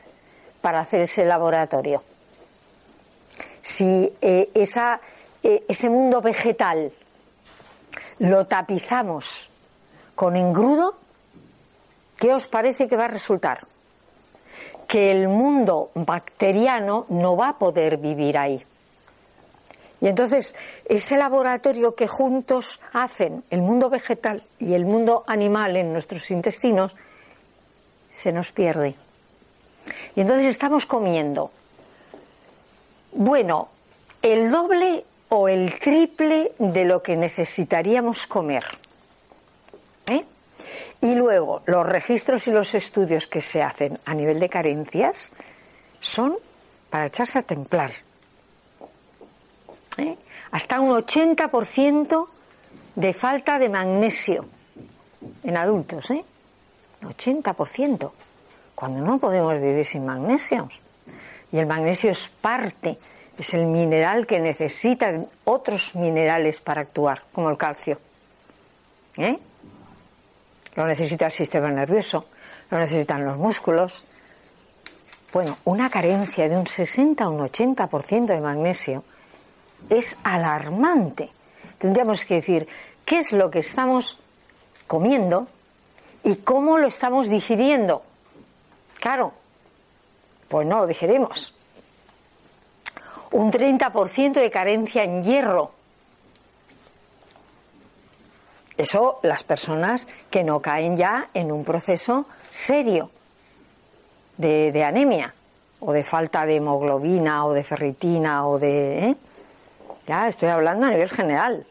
para 0.61 0.81
hacer 0.81 1.01
ese 1.01 1.25
laboratorio. 1.25 2.03
Si 3.59 4.13
eh, 4.21 4.51
eh, 4.53 5.65
ese 5.67 5.89
mundo 5.89 6.21
vegetal 6.21 6.91
lo 8.19 8.45
tapizamos 8.45 9.49
con 10.13 10.35
engrudo, 10.35 10.95
¿qué 12.17 12.35
os 12.35 12.47
parece 12.47 12.87
que 12.87 12.95
va 12.95 13.05
a 13.05 13.07
resultar? 13.07 13.72
Que 14.93 15.09
el 15.09 15.27
mundo 15.27 15.89
bacteriano 15.95 17.07
no 17.09 17.35
va 17.35 17.49
a 17.49 17.57
poder 17.57 17.97
vivir 17.97 18.37
ahí. 18.37 18.63
Y 19.99 20.07
entonces, 20.07 20.53
ese 20.85 21.17
laboratorio 21.17 21.95
que 21.95 22.07
juntos 22.07 22.79
hacen 22.91 23.43
el 23.49 23.63
mundo 23.63 23.89
vegetal 23.89 24.43
y 24.59 24.75
el 24.75 24.85
mundo 24.85 25.23
animal 25.25 25.77
en 25.77 25.93
nuestros 25.93 26.29
intestinos, 26.29 26.95
se 28.11 28.31
nos 28.31 28.51
pierde. 28.51 28.93
Y 30.15 30.21
entonces 30.21 30.45
estamos 30.45 30.85
comiendo, 30.85 31.49
bueno, 33.13 33.69
el 34.21 34.51
doble 34.51 35.05
o 35.29 35.47
el 35.47 35.79
triple 35.79 36.51
de 36.59 36.85
lo 36.85 37.01
que 37.01 37.17
necesitaríamos 37.17 38.27
comer. 38.27 38.63
¿Eh? 40.11 40.23
Y 41.03 41.13
luego, 41.15 41.61
los 41.65 41.85
registros 41.85 42.47
y 42.47 42.51
los 42.51 42.73
estudios 42.73 43.27
que 43.27 43.41
se 43.41 43.61
hacen 43.61 43.99
a 44.05 44.13
nivel 44.13 44.39
de 44.39 44.49
carencias 44.49 45.33
son 45.99 46.35
para 46.89 47.05
echarse 47.05 47.39
a 47.39 47.43
templar. 47.43 47.91
¿eh? 49.97 50.17
hasta 50.51 50.79
un 50.79 50.91
80% 50.91 52.27
de 52.95 53.13
falta 53.13 53.57
de 53.57 53.69
magnesio 53.69 54.45
en 55.43 55.57
adultos. 55.57 56.11
¿eh? 56.11 56.23
80%, 57.01 58.11
cuando 58.75 58.99
no 59.01 59.17
podemos 59.17 59.59
vivir 59.59 59.85
sin 59.85 60.05
magnesio. 60.05 60.69
Y 61.51 61.57
el 61.57 61.65
magnesio 61.65 62.11
es 62.11 62.29
parte, 62.29 62.97
es 63.37 63.53
el 63.53 63.65
mineral 63.65 64.27
que 64.27 64.39
necesitan 64.39 65.27
otros 65.43 65.95
minerales 65.95 66.59
para 66.59 66.81
actuar, 66.81 67.23
como 67.31 67.49
el 67.49 67.57
calcio. 67.57 67.99
¿Eh? 69.17 69.37
Lo 70.75 70.87
necesita 70.87 71.25
el 71.25 71.31
sistema 71.31 71.69
nervioso, 71.69 72.25
lo 72.69 72.79
necesitan 72.79 73.25
los 73.25 73.37
músculos. 73.37 74.03
Bueno, 75.31 75.57
una 75.65 75.89
carencia 75.89 76.49
de 76.49 76.57
un 76.57 76.67
60 76.67 77.27
o 77.27 77.31
un 77.31 77.39
80% 77.41 78.25
de 78.25 78.41
magnesio 78.41 79.03
es 79.89 80.17
alarmante. 80.23 81.29
Tendríamos 81.77 82.25
que 82.25 82.35
decir, 82.35 82.67
¿qué 83.05 83.19
es 83.19 83.33
lo 83.33 83.51
que 83.51 83.59
estamos 83.59 84.17
comiendo 84.87 85.47
y 86.23 86.37
cómo 86.37 86.77
lo 86.77 86.87
estamos 86.87 87.29
digiriendo? 87.29 88.03
Claro, 88.99 89.33
pues 90.47 90.67
no 90.67 90.79
lo 90.79 90.87
digerimos. 90.87 91.53
Un 93.31 93.51
30% 93.51 94.33
de 94.33 94.51
carencia 94.51 95.03
en 95.03 95.23
hierro. 95.23 95.71
Eso 98.77 99.19
las 99.21 99.43
personas 99.43 100.07
que 100.29 100.43
no 100.43 100.59
caen 100.59 100.97
ya 100.97 101.29
en 101.33 101.51
un 101.51 101.63
proceso 101.63 102.25
serio 102.49 103.11
de, 104.37 104.83
anemia 104.83 105.33
o 105.79 105.93
de 105.93 106.03
falta 106.03 106.45
de 106.45 106.55
hemoglobina 106.55 107.45
o 107.45 107.53
de 107.53 107.63
ferritina 107.63 108.47
o 108.47 108.57
de... 108.57 109.09
¿eh? 109.09 109.15
Ya 110.07 110.27
estoy 110.27 110.49
hablando 110.49 110.87
a 110.87 110.89
nivel 110.89 111.09
general. 111.09 111.65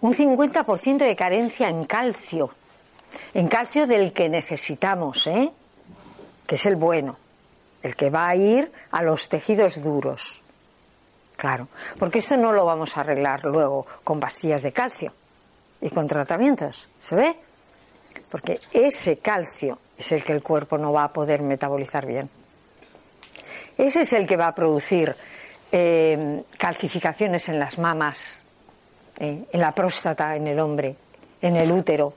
Un 0.00 0.14
50% 0.14 0.98
de 0.98 1.16
carencia 1.16 1.68
en 1.68 1.84
calcio. 1.84 2.50
En 3.34 3.48
calcio 3.48 3.86
del 3.86 4.12
que 4.12 4.28
necesitamos, 4.28 5.26
¿eh? 5.26 5.50
que 6.46 6.54
es 6.54 6.64
el 6.64 6.76
bueno, 6.76 7.16
el 7.82 7.96
que 7.96 8.08
va 8.08 8.28
a 8.28 8.36
ir 8.36 8.70
a 8.92 9.02
los 9.02 9.28
tejidos 9.28 9.82
duros. 9.82 10.42
Claro, 11.36 11.68
porque 11.98 12.18
esto 12.18 12.36
no 12.36 12.52
lo 12.52 12.64
vamos 12.66 12.96
a 12.96 13.00
arreglar 13.00 13.44
luego 13.44 13.86
con 14.04 14.20
pastillas 14.20 14.62
de 14.62 14.72
calcio 14.72 15.12
y 15.80 15.90
con 15.90 16.06
tratamientos, 16.06 16.88
¿se 16.98 17.14
ve? 17.14 17.36
Porque 18.30 18.60
ese 18.72 19.18
calcio 19.18 19.78
es 19.96 20.12
el 20.12 20.22
que 20.22 20.32
el 20.32 20.42
cuerpo 20.42 20.78
no 20.78 20.92
va 20.92 21.04
a 21.04 21.12
poder 21.12 21.42
metabolizar 21.42 22.06
bien. 22.06 22.28
Ese 23.76 24.02
es 24.02 24.12
el 24.12 24.26
que 24.26 24.36
va 24.36 24.48
a 24.48 24.54
producir 24.54 25.14
eh, 25.72 26.42
calcificaciones 26.58 27.48
en 27.48 27.58
las 27.58 27.78
mamas, 27.78 28.44
eh, 29.18 29.44
en 29.52 29.60
la 29.60 29.72
próstata 29.72 30.36
en 30.36 30.46
el 30.46 30.58
hombre, 30.60 30.96
en 31.40 31.56
el 31.56 31.70
útero, 31.72 32.14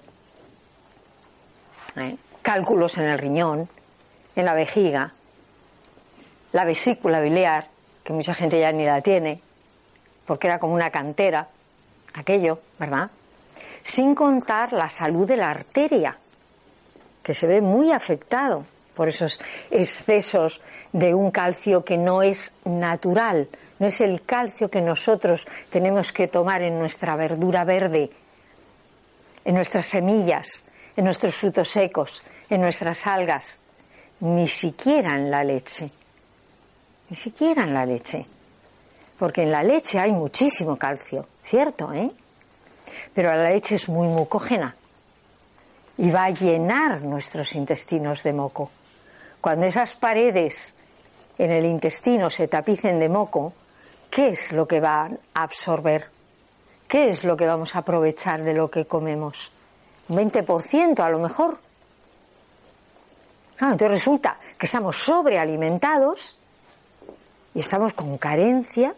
eh, 1.96 2.18
cálculos 2.42 2.98
en 2.98 3.06
el 3.06 3.18
riñón, 3.18 3.70
en 4.36 4.46
la 4.46 4.54
vejiga, 4.54 5.14
la 6.52 6.66
vesícula 6.66 7.20
biliar, 7.20 7.68
que 8.04 8.14
mucha 8.14 8.34
gente 8.34 8.60
ya 8.60 8.72
ni 8.72 8.86
la 8.86 9.02
tiene, 9.02 9.40
porque 10.26 10.48
era 10.48 10.60
como 10.60 10.74
una 10.74 10.90
cantera, 10.90 11.48
aquello, 12.14 12.60
¿verdad? 12.78 13.10
Sin 13.84 14.16
contar 14.16 14.74
la 14.74 14.90
salud 14.90 15.28
de 15.28 15.38
la 15.38 15.52
arteria, 15.52 16.18
que 17.22 17.34
se 17.34 17.48
ve 17.48 17.62
muy 17.62 17.92
afectado 17.92 18.66
por 18.96 19.10
esos 19.10 19.40
excesos 19.72 20.62
de 20.92 21.14
un 21.14 21.32
calcio 21.32 21.84
que 21.84 21.98
no 21.98 22.24
es 22.24 22.54
natural, 22.66 23.50
no 23.80 23.88
es 23.88 24.02
el 24.02 24.24
calcio 24.24 24.70
que 24.70 24.82
nosotros 24.82 25.48
tenemos 25.70 26.14
que 26.14 26.28
tomar 26.28 26.62
en 26.62 26.80
nuestra 26.80 27.16
verdura 27.16 27.66
verde, 27.66 28.10
en 29.44 29.56
nuestras 29.56 29.86
semillas, 29.86 30.64
en 30.96 31.06
nuestros 31.06 31.36
frutos 31.36 31.70
secos, 31.70 32.24
en 32.50 32.62
nuestras 32.62 33.06
algas, 33.08 33.60
ni 34.22 34.48
siquiera 34.48 35.16
en 35.16 35.30
la 35.30 35.44
leche, 35.44 35.90
ni 37.10 37.16
siquiera 37.16 37.64
en 37.64 37.74
la 37.74 37.86
leche, 37.86 38.26
porque 39.18 39.44
en 39.44 39.52
la 39.52 39.64
leche 39.64 40.00
hay 40.00 40.12
muchísimo 40.12 40.78
calcio, 40.78 41.28
¿cierto? 41.42 41.92
Eh? 41.94 42.10
Pero 43.14 43.30
la 43.36 43.50
leche 43.50 43.76
es 43.76 43.90
muy 43.90 44.08
mucógena 44.08 44.76
y 45.98 46.10
va 46.10 46.26
a 46.26 46.30
llenar 46.32 47.04
nuestros 47.04 47.54
intestinos 47.56 48.24
de 48.24 48.34
moco. 48.34 48.72
Cuando 49.40 49.66
esas 49.66 49.96
paredes 49.96 50.76
en 51.38 51.52
el 51.52 51.66
intestino 51.66 52.30
se 52.30 52.48
tapicen 52.48 52.98
de 52.98 53.10
moco, 53.10 53.54
¿qué 54.10 54.30
es 54.30 54.52
lo 54.52 54.68
que 54.68 54.80
va 54.80 55.10
a 55.34 55.44
absorber? 55.44 56.10
¿Qué 56.88 57.10
es 57.10 57.24
lo 57.24 57.38
que 57.38 57.46
vamos 57.46 57.76
a 57.76 57.80
aprovechar 57.80 58.44
de 58.44 58.54
lo 58.54 58.70
que 58.70 58.86
comemos? 58.86 59.52
Un 60.10 60.18
20% 60.18 61.00
a 61.00 61.10
lo 61.10 61.20
mejor. 61.20 61.60
Ah, 63.60 63.72
entonces 63.72 63.92
resulta 63.92 64.38
que 64.58 64.66
estamos 64.66 64.98
sobrealimentados 64.98 66.38
y 67.54 67.60
estamos 67.60 67.94
con 67.94 68.18
carencia 68.18 68.96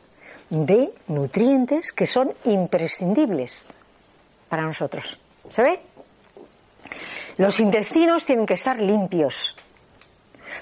de 0.49 0.93
nutrientes 1.07 1.91
que 1.91 2.05
son 2.05 2.33
imprescindibles 2.45 3.65
para 4.49 4.63
nosotros. 4.63 5.19
¿Se 5.49 5.61
ve? 5.61 5.79
Los 7.37 7.59
intestinos 7.59 8.25
tienen 8.25 8.45
que 8.45 8.53
estar 8.53 8.79
limpios. 8.79 9.55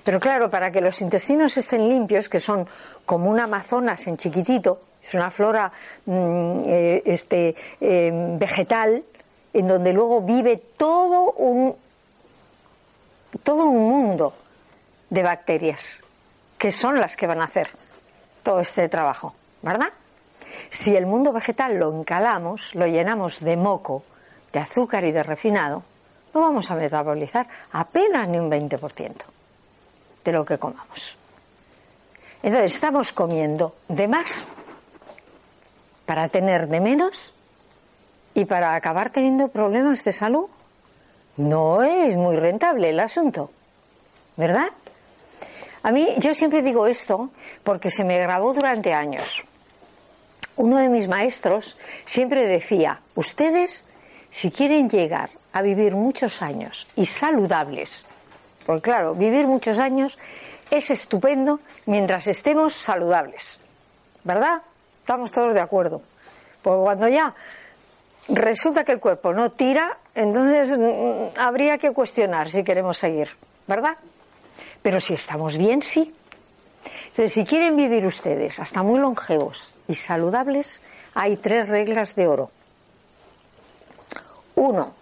Pero 0.04 0.20
claro, 0.20 0.50
para 0.50 0.72
que 0.72 0.82
los 0.82 1.02
intestinos 1.02 1.56
estén 1.58 1.88
limpios, 1.88 2.30
que 2.30 2.40
son 2.40 2.68
como 3.06 3.30
un 3.30 3.40
Amazonas 3.40 4.08
en 4.08 4.18
chiquitito, 4.18 4.82
es 5.02 5.14
una 5.14 5.30
flora 5.30 5.72
mm, 6.06 6.62
eh, 6.66 7.04
este, 7.06 7.56
em, 7.80 8.40
vegetal, 8.40 9.04
en 9.54 9.68
donde 9.68 9.94
luego 9.94 10.22
vive 10.22 10.58
todo 10.78 11.34
un, 11.34 11.76
todo 13.44 13.66
un 13.66 13.90
mundo 13.90 14.34
de 15.10 15.22
bacterias, 15.22 16.02
que 16.58 16.72
son 16.72 17.00
las 17.00 17.16
que 17.16 17.28
van 17.28 17.42
a 17.42 17.46
hacer 17.46 17.70
todo 18.42 18.62
este 18.62 18.90
trabajo, 18.90 19.36
¿verdad? 19.62 19.90
Si 20.74 20.98
el 20.98 21.06
mundo 21.06 21.32
vegetal 21.32 21.78
lo 21.78 21.94
encalamos, 21.94 22.74
lo 22.74 22.88
llenamos 22.88 23.42
de 23.42 23.56
moco, 23.56 24.04
de 24.52 24.58
azúcar 24.58 25.04
y 25.04 25.12
de 25.12 25.22
refinado, 25.22 25.84
no 26.34 26.42
vamos 26.42 26.72
a 26.72 26.76
metabolizar 26.76 27.48
apenas 27.74 28.28
ni 28.28 28.40
un 28.40 28.50
20% 28.50 29.14
de 30.26 30.32
lo 30.32 30.44
que 30.44 30.58
comamos. 30.58 31.16
Entonces 32.42 32.74
estamos 32.74 33.14
comiendo 33.14 33.76
de 33.88 34.08
más 34.08 34.48
para 36.08 36.28
tener 36.28 36.68
de 36.68 36.82
menos 36.82 37.36
y 38.34 38.46
para 38.46 38.74
acabar 38.74 39.12
teniendo 39.12 39.50
problemas 39.50 40.04
de 40.04 40.12
salud. 40.12 40.48
No 41.38 41.84
es 41.84 42.16
muy 42.16 42.36
rentable 42.36 42.90
el 42.90 43.00
asunto, 43.00 43.52
¿verdad? 44.38 44.72
A 45.84 45.92
mí 45.92 46.16
yo 46.18 46.34
siempre 46.34 46.64
digo 46.64 46.88
esto 46.88 47.30
porque 47.64 47.92
se 47.92 48.04
me 48.04 48.18
grabó 48.18 48.56
durante 48.56 48.92
años. 48.92 49.46
Uno 50.56 50.78
de 50.78 50.90
mis 50.90 51.08
maestros 51.08 51.78
siempre 52.06 52.46
decía, 52.46 53.02
ustedes 53.16 53.86
si 54.30 54.52
quieren 54.52 54.90
llegar 54.90 55.32
a 55.52 55.62
vivir 55.62 55.96
muchos 55.96 56.42
años 56.42 56.88
y 56.96 57.06
saludables, 57.06 58.06
porque 58.66 58.82
claro, 58.82 59.14
vivir 59.16 59.48
muchos 59.48 59.80
años 59.80 60.18
es 60.72 60.90
estupendo 60.90 61.60
mientras 61.86 62.28
estemos 62.28 62.74
saludables. 62.74 63.60
¿Verdad? 64.24 64.62
Estamos 65.02 65.32
todos 65.32 65.54
de 65.54 65.60
acuerdo. 65.60 66.02
Porque 66.62 66.82
cuando 66.82 67.08
ya 67.10 67.34
resulta 68.30 68.84
que 68.84 68.94
el 68.94 69.00
cuerpo 69.00 69.34
no 69.34 69.52
tira, 69.52 69.98
entonces 70.16 70.78
mm, 70.78 71.38
habría 71.38 71.78
que 71.78 71.92
cuestionar 71.92 72.50
si 72.50 72.64
queremos 72.64 72.98
seguir. 72.98 73.30
¿Verdad? 73.68 73.98
Pero 74.82 75.00
si 75.00 75.14
estamos 75.14 75.58
bien, 75.58 75.82
sí. 75.82 76.14
Entonces, 77.04 77.34
si 77.34 77.46
quieren 77.46 77.76
vivir 77.76 78.06
ustedes 78.06 78.60
hasta 78.60 78.82
muy 78.84 79.00
longevos 79.00 79.73
y 79.88 79.96
saludables, 79.96 80.82
hay 81.14 81.38
tres 81.38 81.70
reglas 81.70 82.16
de 82.16 82.28
oro. 82.28 82.52
Uno, 84.56 84.94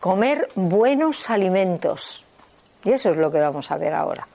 comer 0.00 0.48
buenos 0.54 1.30
alimentos. 1.30 2.24
Y 2.84 2.92
eso 2.92 3.10
es 3.10 3.16
lo 3.16 3.30
que 3.30 3.40
vamos 3.40 3.70
a 3.70 3.76
ver 3.76 3.94
ahora. 3.94 4.26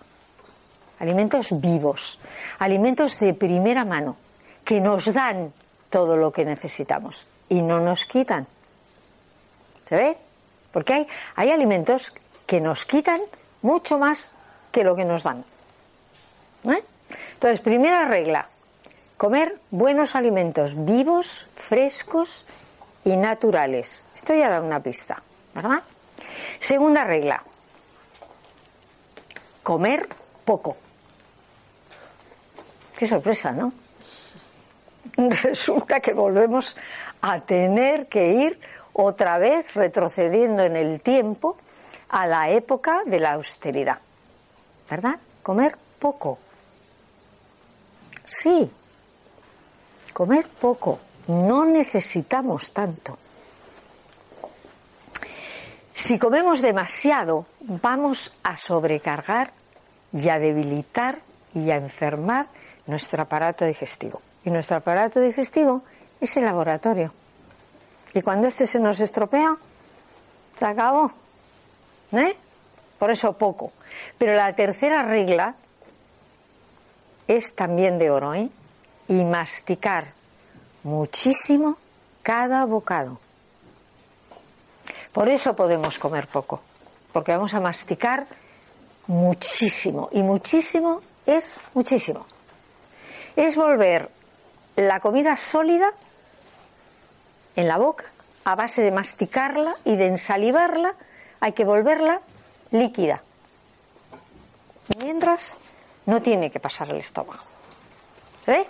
Alimentos 0.99 1.49
vivos, 1.59 2.19
alimentos 2.59 3.19
de 3.19 3.33
primera 3.33 3.85
mano, 3.85 4.17
que 4.63 4.79
nos 4.79 5.13
dan 5.13 5.53
todo 5.89 6.17
lo 6.17 6.31
que 6.31 6.45
necesitamos 6.45 7.27
y 7.49 7.61
no 7.61 7.79
nos 7.79 8.05
quitan. 8.05 8.47
¿Se 9.85 9.95
ve? 9.95 10.17
Porque 10.71 10.93
hay, 10.93 11.07
hay 11.35 11.51
alimentos 11.51 12.13
que 12.45 12.61
nos 12.61 12.85
quitan 12.85 13.21
mucho 13.61 13.97
más 13.97 14.33
que 14.71 14.83
lo 14.83 14.95
que 14.95 15.05
nos 15.05 15.23
dan. 15.23 15.43
¿Eh? 16.65 16.83
Entonces, 17.33 17.61
primera 17.61 18.05
regla, 18.05 18.47
comer 19.21 19.59
buenos 19.69 20.15
alimentos 20.15 20.83
vivos, 20.83 21.45
frescos 21.51 22.47
y 23.05 23.15
naturales. 23.15 24.09
Esto 24.15 24.33
ya 24.33 24.49
da 24.49 24.61
una 24.61 24.79
pista, 24.79 25.21
¿verdad? 25.53 25.83
Segunda 26.57 27.03
regla, 27.03 27.43
comer 29.61 30.09
poco. 30.43 30.75
Qué 32.97 33.05
sorpresa, 33.05 33.51
¿no? 33.51 33.73
Resulta 35.43 35.99
que 35.99 36.13
volvemos 36.13 36.75
a 37.21 37.41
tener 37.41 38.07
que 38.07 38.27
ir 38.27 38.59
otra 38.93 39.37
vez 39.37 39.75
retrocediendo 39.75 40.63
en 40.63 40.75
el 40.75 40.99
tiempo 40.99 41.57
a 42.09 42.25
la 42.25 42.49
época 42.49 43.03
de 43.05 43.19
la 43.19 43.33
austeridad. 43.33 43.99
¿Verdad? 44.89 45.19
Comer 45.43 45.77
poco. 45.99 46.39
Sí, 48.25 48.71
comer 50.11 50.47
poco. 50.47 50.99
No 51.27 51.65
necesitamos 51.65 52.71
tanto. 52.71 53.17
Si 55.93 56.17
comemos 56.17 56.61
demasiado, 56.61 57.45
vamos 57.59 58.33
a 58.43 58.57
sobrecargar 58.57 59.53
y 60.13 60.29
a 60.29 60.39
debilitar 60.39 61.19
y 61.53 61.69
a 61.71 61.75
enfermar 61.75 62.47
nuestro 62.87 63.21
aparato 63.21 63.65
digestivo. 63.65 64.21
Y 64.43 64.49
nuestro 64.49 64.77
aparato 64.77 65.19
digestivo 65.19 65.83
es 66.19 66.35
el 66.37 66.45
laboratorio. 66.45 67.13
Y 68.13 68.21
cuando 68.21 68.47
este 68.47 68.65
se 68.65 68.79
nos 68.79 68.99
estropea, 68.99 69.55
se 70.55 70.65
acabó. 70.65 71.11
¿Eh? 72.11 72.35
Por 72.97 73.11
eso 73.11 73.33
poco. 73.33 73.71
Pero 74.17 74.33
la 74.33 74.53
tercera 74.53 75.03
regla 75.03 75.55
es 77.27 77.55
también 77.55 77.97
de 77.97 78.09
oro, 78.09 78.33
¿eh? 78.33 78.49
Y 79.07 79.23
masticar 79.23 80.13
muchísimo 80.83 81.77
cada 82.23 82.65
bocado. 82.65 83.19
Por 85.11 85.29
eso 85.29 85.55
podemos 85.55 85.99
comer 85.99 86.27
poco, 86.27 86.61
porque 87.11 87.33
vamos 87.33 87.53
a 87.53 87.59
masticar 87.59 88.27
muchísimo. 89.07 90.09
Y 90.11 90.21
muchísimo 90.23 91.01
es 91.25 91.59
muchísimo. 91.73 92.25
Es 93.35 93.55
volver 93.55 94.09
la 94.75 94.99
comida 94.99 95.35
sólida 95.37 95.91
en 97.55 97.67
la 97.67 97.77
boca, 97.77 98.05
a 98.45 98.55
base 98.55 98.81
de 98.81 98.91
masticarla 98.91 99.75
y 99.83 99.95
de 99.95 100.07
ensalivarla, 100.07 100.95
hay 101.39 101.53
que 101.53 101.65
volverla 101.65 102.21
líquida. 102.71 103.21
Mientras 105.03 105.57
no 106.05 106.21
tiene 106.21 106.51
que 106.51 106.59
pasar 106.59 106.89
el 106.89 106.97
estómago. 106.97 107.43
¿Se 108.45 108.51
ve? 108.51 108.67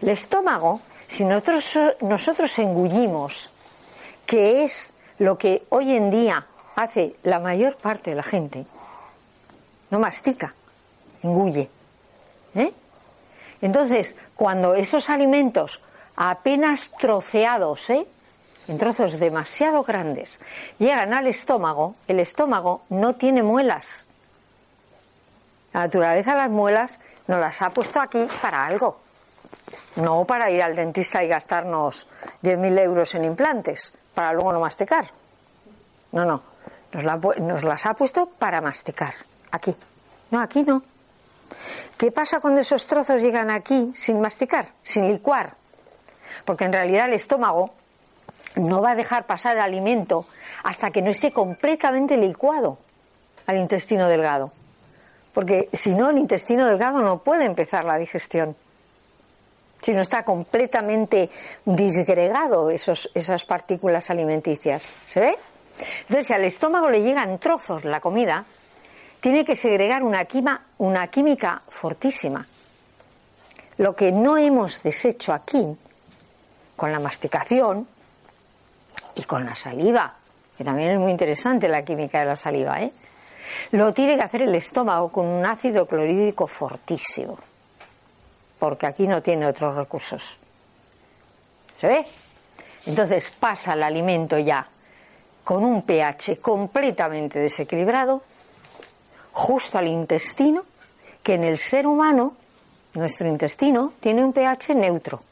El 0.00 0.10
estómago, 0.10 0.80
si 1.06 1.24
nosotros, 1.24 1.78
nosotros 2.00 2.58
engullimos, 2.58 3.52
que 4.26 4.62
es 4.64 4.92
lo 5.18 5.36
que 5.36 5.64
hoy 5.70 5.96
en 5.96 6.10
día 6.10 6.46
hace 6.76 7.16
la 7.24 7.40
mayor 7.40 7.76
parte 7.76 8.10
de 8.10 8.16
la 8.16 8.22
gente, 8.22 8.64
no 9.90 9.98
mastica, 9.98 10.54
engulle. 11.22 11.68
¿eh? 12.54 12.72
Entonces, 13.60 14.16
cuando 14.36 14.74
esos 14.74 15.10
alimentos 15.10 15.80
apenas 16.14 16.90
troceados, 16.98 17.90
¿eh? 17.90 18.06
en 18.68 18.78
trozos 18.78 19.18
demasiado 19.18 19.82
grandes, 19.82 20.40
llegan 20.78 21.14
al 21.14 21.26
estómago, 21.26 21.96
el 22.06 22.20
estómago 22.20 22.82
no 22.90 23.14
tiene 23.14 23.42
muelas. 23.42 24.06
La 25.72 25.80
naturaleza 25.80 26.32
de 26.32 26.38
las 26.38 26.50
muelas 26.50 27.00
nos 27.26 27.40
las 27.40 27.60
ha 27.62 27.70
puesto 27.70 28.00
aquí 28.00 28.26
para 28.40 28.64
algo, 28.66 29.00
no 29.96 30.24
para 30.24 30.50
ir 30.50 30.62
al 30.62 30.74
dentista 30.74 31.22
y 31.22 31.28
gastarnos 31.28 32.08
10.000 32.42 32.78
euros 32.80 33.14
en 33.14 33.24
implantes, 33.24 33.96
para 34.14 34.32
luego 34.32 34.52
no 34.52 34.60
masticar. 34.60 35.10
No, 36.12 36.24
no, 36.24 36.42
nos, 36.92 37.38
nos 37.38 37.64
las 37.64 37.86
ha 37.86 37.94
puesto 37.94 38.26
para 38.26 38.60
masticar, 38.60 39.14
aquí. 39.50 39.74
No, 40.30 40.40
aquí 40.40 40.62
no. 40.62 40.82
¿Qué 41.96 42.12
pasa 42.12 42.40
cuando 42.40 42.60
esos 42.60 42.86
trozos 42.86 43.22
llegan 43.22 43.50
aquí 43.50 43.90
sin 43.94 44.20
masticar, 44.20 44.68
sin 44.82 45.08
licuar? 45.08 45.54
Porque 46.44 46.64
en 46.64 46.72
realidad 46.72 47.06
el 47.06 47.14
estómago 47.14 47.70
no 48.56 48.82
va 48.82 48.92
a 48.92 48.94
dejar 48.94 49.26
pasar 49.26 49.56
el 49.56 49.62
alimento 49.62 50.26
hasta 50.62 50.90
que 50.90 51.02
no 51.02 51.10
esté 51.10 51.32
completamente 51.32 52.16
licuado 52.16 52.78
al 53.46 53.56
intestino 53.56 54.08
delgado. 54.08 54.52
Porque 55.32 55.68
si 55.72 55.94
no, 55.94 56.10
el 56.10 56.18
intestino 56.18 56.66
delgado 56.66 57.00
no 57.00 57.18
puede 57.18 57.44
empezar 57.44 57.84
la 57.84 57.96
digestión. 57.96 58.56
Si 59.80 59.92
no 59.92 60.00
está 60.00 60.24
completamente 60.24 61.30
disgregado 61.64 62.70
esos, 62.70 63.10
esas 63.14 63.44
partículas 63.44 64.10
alimenticias. 64.10 64.94
¿Se 65.04 65.20
ve? 65.20 65.38
Entonces, 66.00 66.26
si 66.26 66.32
al 66.32 66.44
estómago 66.44 66.90
le 66.90 67.02
llegan 67.02 67.38
trozos 67.38 67.84
la 67.84 68.00
comida, 68.00 68.44
tiene 69.20 69.44
que 69.44 69.56
segregar 69.56 70.02
una, 70.02 70.26
una 70.78 71.06
química 71.08 71.62
fortísima. 71.68 72.46
Lo 73.78 73.94
que 73.94 74.10
no 74.10 74.36
hemos 74.36 74.82
deshecho 74.82 75.32
aquí, 75.32 75.76
con 76.76 76.92
la 76.92 76.98
masticación 76.98 77.86
y 79.14 79.22
con 79.24 79.44
la 79.44 79.54
saliva, 79.54 80.14
que 80.56 80.64
también 80.64 80.92
es 80.92 80.98
muy 80.98 81.12
interesante 81.12 81.68
la 81.68 81.84
química 81.84 82.20
de 82.20 82.26
la 82.26 82.36
saliva, 82.36 82.80
¿eh? 82.80 82.92
lo 83.72 83.92
tiene 83.92 84.16
que 84.16 84.22
hacer 84.22 84.42
el 84.42 84.54
estómago 84.54 85.10
con 85.10 85.26
un 85.26 85.46
ácido 85.46 85.86
clorhídrico 85.86 86.46
fortísimo, 86.46 87.38
porque 88.58 88.86
aquí 88.86 89.06
no 89.06 89.22
tiene 89.22 89.46
otros 89.46 89.74
recursos. 89.74 90.38
¿Se 91.76 91.86
ve? 91.86 92.06
Entonces 92.86 93.30
pasa 93.30 93.74
el 93.74 93.82
alimento 93.82 94.38
ya 94.38 94.66
con 95.44 95.64
un 95.64 95.82
pH 95.82 96.40
completamente 96.40 97.38
desequilibrado 97.38 98.22
justo 99.32 99.78
al 99.78 99.86
intestino, 99.86 100.64
que 101.22 101.34
en 101.34 101.44
el 101.44 101.58
ser 101.58 101.86
humano, 101.86 102.34
nuestro 102.94 103.28
intestino, 103.28 103.92
tiene 104.00 104.24
un 104.24 104.32
pH 104.32 104.74
neutro. 104.74 105.22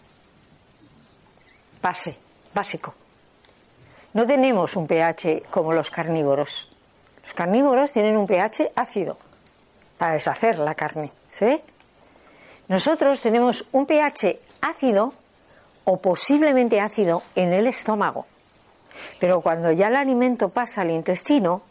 Base, 1.82 2.16
básico. 2.54 2.94
No 4.14 4.26
tenemos 4.26 4.76
un 4.76 4.86
pH 4.86 5.42
como 5.50 5.72
los 5.72 5.90
carnívoros. 5.90 6.70
Los 7.22 7.34
carnívoros 7.34 7.90
tienen 7.90 8.16
un 8.16 8.26
pH 8.26 8.72
ácido 8.76 9.18
para 9.98 10.14
deshacer 10.14 10.58
la 10.58 10.74
carne. 10.74 11.10
¿Se 11.28 11.44
ve? 11.44 11.62
Nosotros 12.68 13.20
tenemos 13.20 13.64
un 13.72 13.86
pH 13.86 14.40
ácido 14.60 15.14
o 15.84 15.98
posiblemente 15.98 16.80
ácido 16.80 17.22
en 17.34 17.52
el 17.52 17.66
estómago. 17.66 18.26
Pero 19.20 19.40
cuando 19.40 19.70
ya 19.72 19.88
el 19.88 19.96
alimento 19.96 20.48
pasa 20.48 20.82
al 20.82 20.90
intestino, 20.90 21.62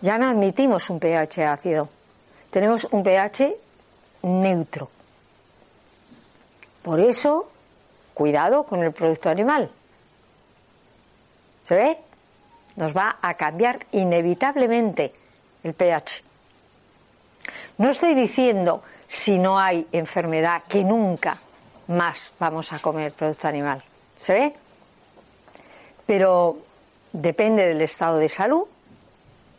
ya 0.00 0.18
no 0.18 0.28
admitimos 0.28 0.88
un 0.90 1.00
pH 1.00 1.46
ácido, 1.46 1.88
tenemos 2.50 2.86
un 2.90 3.02
pH 3.02 3.56
neutro. 4.22 4.88
Por 6.82 7.00
eso, 7.00 7.50
cuidado 8.14 8.62
con 8.64 8.82
el 8.82 8.92
producto 8.92 9.28
animal. 9.28 9.70
¿Se 11.64 11.74
ve? 11.74 11.98
Nos 12.76 12.96
va 12.96 13.18
a 13.20 13.34
cambiar 13.34 13.84
inevitablemente 13.92 15.12
el 15.64 15.74
pH. 15.74 16.22
No 17.78 17.90
estoy 17.90 18.14
diciendo 18.14 18.82
si 19.08 19.38
no 19.38 19.58
hay 19.58 19.88
enfermedad 19.90 20.62
que 20.68 20.84
nunca 20.84 21.38
más 21.88 22.32
vamos 22.38 22.72
a 22.72 22.78
comer 22.78 23.12
producto 23.12 23.48
animal. 23.48 23.82
¿Se 24.20 24.32
ve? 24.32 24.54
Pero 26.06 26.58
depende 27.12 27.66
del 27.66 27.80
estado 27.80 28.18
de 28.18 28.28
salud 28.28 28.68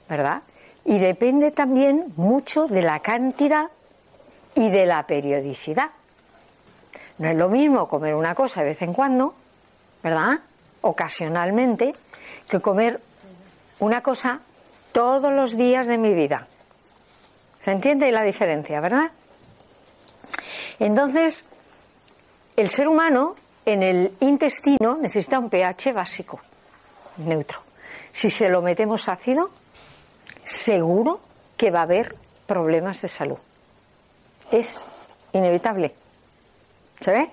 ¿verdad? 0.09 0.41
Y 0.83 0.97
depende 0.97 1.51
también 1.51 2.11
mucho 2.17 2.65
de 2.65 2.81
la 2.81 2.99
cantidad 2.99 3.69
y 4.55 4.71
de 4.71 4.85
la 4.87 5.05
periodicidad. 5.05 5.91
No 7.19 7.29
es 7.29 7.37
lo 7.37 7.47
mismo 7.47 7.87
comer 7.87 8.15
una 8.15 8.33
cosa 8.33 8.61
de 8.61 8.69
vez 8.69 8.81
en 8.81 8.93
cuando, 8.93 9.35
¿verdad? 10.01 10.39
Ocasionalmente, 10.81 11.93
que 12.49 12.59
comer 12.59 12.99
una 13.79 14.01
cosa 14.01 14.39
todos 14.91 15.31
los 15.31 15.55
días 15.55 15.85
de 15.87 15.97
mi 15.97 16.13
vida. 16.13 16.47
¿Se 17.59 17.71
entiende 17.71 18.11
la 18.11 18.23
diferencia, 18.23 18.79
verdad? 18.79 19.11
Entonces, 20.79 21.45
el 22.55 22.69
ser 22.69 22.87
humano 22.87 23.35
en 23.65 23.83
el 23.83 24.13
intestino 24.21 24.97
necesita 24.97 25.39
un 25.39 25.49
pH 25.49 25.93
básico, 25.93 26.39
neutro. 27.17 27.61
Si 28.11 28.29
se 28.29 28.49
lo 28.49 28.61
metemos 28.61 29.07
ácido, 29.07 29.51
seguro 30.43 31.19
que 31.55 31.71
va 31.71 31.79
a 31.79 31.83
haber 31.83 32.15
problemas 32.47 33.01
de 33.01 33.07
salud. 33.07 33.37
Es 34.51 34.85
inevitable. 35.33 35.93
¿Se 36.99 37.11
ve? 37.11 37.29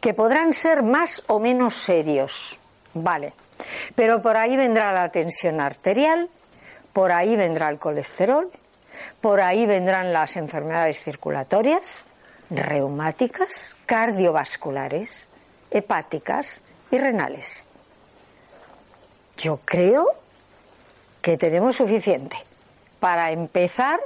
Que 0.00 0.14
podrán 0.14 0.52
ser 0.52 0.82
más 0.82 1.24
o 1.26 1.40
menos 1.40 1.74
serios. 1.74 2.58
Vale. 2.94 3.34
Pero 3.94 4.22
por 4.22 4.36
ahí 4.36 4.56
vendrá 4.56 4.92
la 4.92 5.10
tensión 5.10 5.60
arterial, 5.60 6.30
por 6.92 7.12
ahí 7.12 7.36
vendrá 7.36 7.68
el 7.68 7.78
colesterol, 7.78 8.50
por 9.20 9.40
ahí 9.40 9.66
vendrán 9.66 10.12
las 10.12 10.36
enfermedades 10.36 11.02
circulatorias, 11.02 12.05
reumáticas, 12.50 13.76
cardiovasculares, 13.86 15.28
hepáticas 15.70 16.62
y 16.90 16.98
renales. 16.98 17.66
Yo 19.36 19.60
creo 19.64 20.14
que 21.20 21.36
tenemos 21.36 21.76
suficiente 21.76 22.36
para 23.00 23.30
empezar 23.30 24.00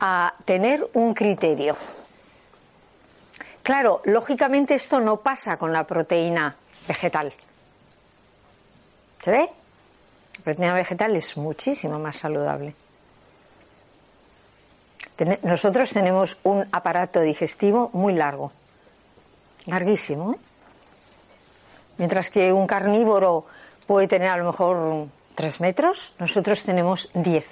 a 0.00 0.34
tener 0.44 0.88
un 0.94 1.14
criterio. 1.14 1.76
Claro, 3.62 4.00
lógicamente 4.04 4.74
esto 4.74 5.00
no 5.00 5.18
pasa 5.18 5.56
con 5.56 5.72
la 5.72 5.86
proteína 5.86 6.56
vegetal. 6.88 7.32
¿Se 9.22 9.30
ve? 9.30 9.48
proteína 10.42 10.74
vegetal 10.74 11.14
es 11.14 11.36
muchísimo 11.36 11.98
más 12.00 12.16
saludable. 12.16 12.74
Nosotros 15.42 15.92
tenemos 15.92 16.38
un 16.42 16.66
aparato 16.72 17.20
digestivo 17.20 17.90
muy 17.92 18.14
largo, 18.14 18.50
larguísimo. 19.66 20.32
¿eh? 20.32 20.36
Mientras 21.98 22.30
que 22.30 22.52
un 22.52 22.66
carnívoro 22.66 23.44
puede 23.86 24.08
tener 24.08 24.28
a 24.28 24.36
lo 24.36 24.44
mejor 24.44 25.06
tres 25.34 25.60
metros, 25.60 26.14
nosotros 26.18 26.64
tenemos 26.64 27.10
diez 27.14 27.46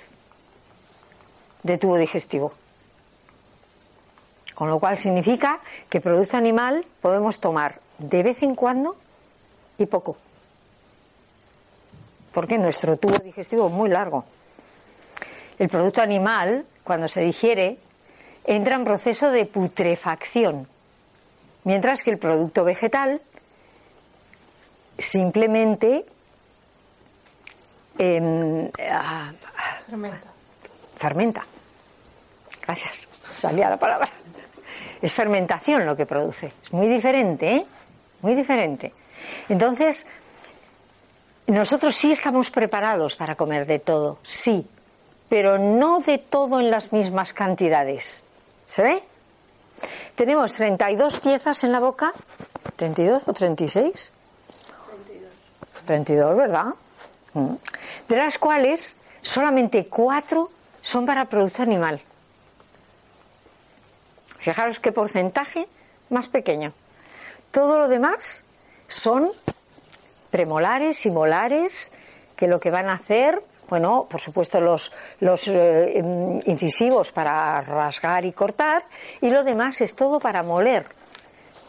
de 1.63 1.79
tubo 1.79 1.97
digestivo. 1.97 2.53
Con 4.55 4.69
lo 4.69 4.79
cual 4.79 4.99
significa 4.99 5.61
que 5.89 6.01
producto 6.01 6.37
animal 6.37 6.85
podemos 7.01 7.39
tomar 7.39 7.81
de 7.99 8.23
vez 8.23 8.43
en 8.43 8.55
cuando 8.55 8.97
y 9.79 9.87
poco. 9.87 10.17
Porque 12.33 12.59
nuestro 12.59 12.97
tubo 12.97 13.19
digestivo 13.19 13.67
es 13.69 13.73
muy 13.73 13.89
largo. 13.89 14.25
El 15.59 15.69
producto 15.69 16.01
animal, 16.01 16.65
cuando 16.91 17.07
se 17.07 17.21
digiere, 17.21 17.79
entra 18.43 18.75
en 18.75 18.83
proceso 18.83 19.31
de 19.31 19.47
putrefacción, 19.47 20.67
mientras 21.63 22.03
que 22.03 22.11
el 22.11 22.19
producto 22.19 22.65
vegetal 22.65 23.23
simplemente 24.99 26.05
em, 27.97 28.69
ah, 28.91 29.33
fermenta. 29.87 30.33
fermenta. 30.97 31.43
Gracias, 32.67 33.09
salía 33.37 33.71
la 33.71 33.77
palabra. 33.77 34.11
Es 35.01 35.13
fermentación 35.13 35.87
lo 35.87 35.95
que 35.97 36.07
produce. 36.07 36.53
Es 36.61 36.73
muy 36.73 36.89
diferente, 36.89 37.55
¿eh? 37.55 37.67
Muy 38.23 38.35
diferente. 38.35 38.93
Entonces, 39.49 40.09
nosotros 41.47 41.95
sí 41.95 42.11
estamos 42.11 42.51
preparados 42.51 43.15
para 43.15 43.37
comer 43.37 43.65
de 43.65 43.79
todo, 43.79 44.19
sí, 44.25 44.67
pero 45.31 45.59
no 45.59 46.01
de 46.01 46.19
todo 46.19 46.61
en 46.61 46.71
las 46.71 46.93
mismas 46.93 47.33
cantidades. 47.33 48.25
¿Se 48.67 48.83
ve? 48.83 49.03
Tenemos 50.17 50.53
32 50.53 51.21
piezas 51.21 51.65
en 51.65 51.73
la 51.73 51.79
boca, 51.79 52.13
32 52.77 53.23
o 53.27 53.33
36. 53.33 54.13
32. 54.91 55.31
32, 55.87 56.37
¿verdad? 56.37 56.67
Mm. 57.33 57.55
De 58.09 58.17
las 58.17 58.39
cuales 58.39 58.99
solamente 59.23 59.87
4 59.87 60.51
son 60.83 61.07
para 61.07 61.27
producto 61.27 61.63
animal. 61.63 62.03
Fijaros 64.39 64.81
qué 64.81 64.91
porcentaje 64.91 65.69
más 66.09 66.29
pequeño. 66.29 66.73
Todo 67.53 67.79
lo 67.79 67.87
demás 67.87 68.45
son 68.89 69.31
premolares 70.31 71.07
y 71.07 71.11
molares 71.11 71.93
que 72.37 72.49
lo 72.49 72.59
que 72.59 72.71
van 72.71 72.89
a 72.89 72.95
hacer, 72.95 73.43
bueno, 73.71 74.07
por 74.11 74.21
supuesto 74.21 74.61
los, 74.61 74.93
los 75.21 75.47
eh, 75.47 76.03
incisivos 76.45 77.13
para 77.13 77.61
rasgar 77.61 78.25
y 78.25 78.33
cortar 78.33 78.85
y 79.21 79.31
lo 79.31 79.45
demás 79.45 79.81
es 79.81 79.95
todo 79.95 80.19
para 80.19 80.43
moler. 80.43 80.87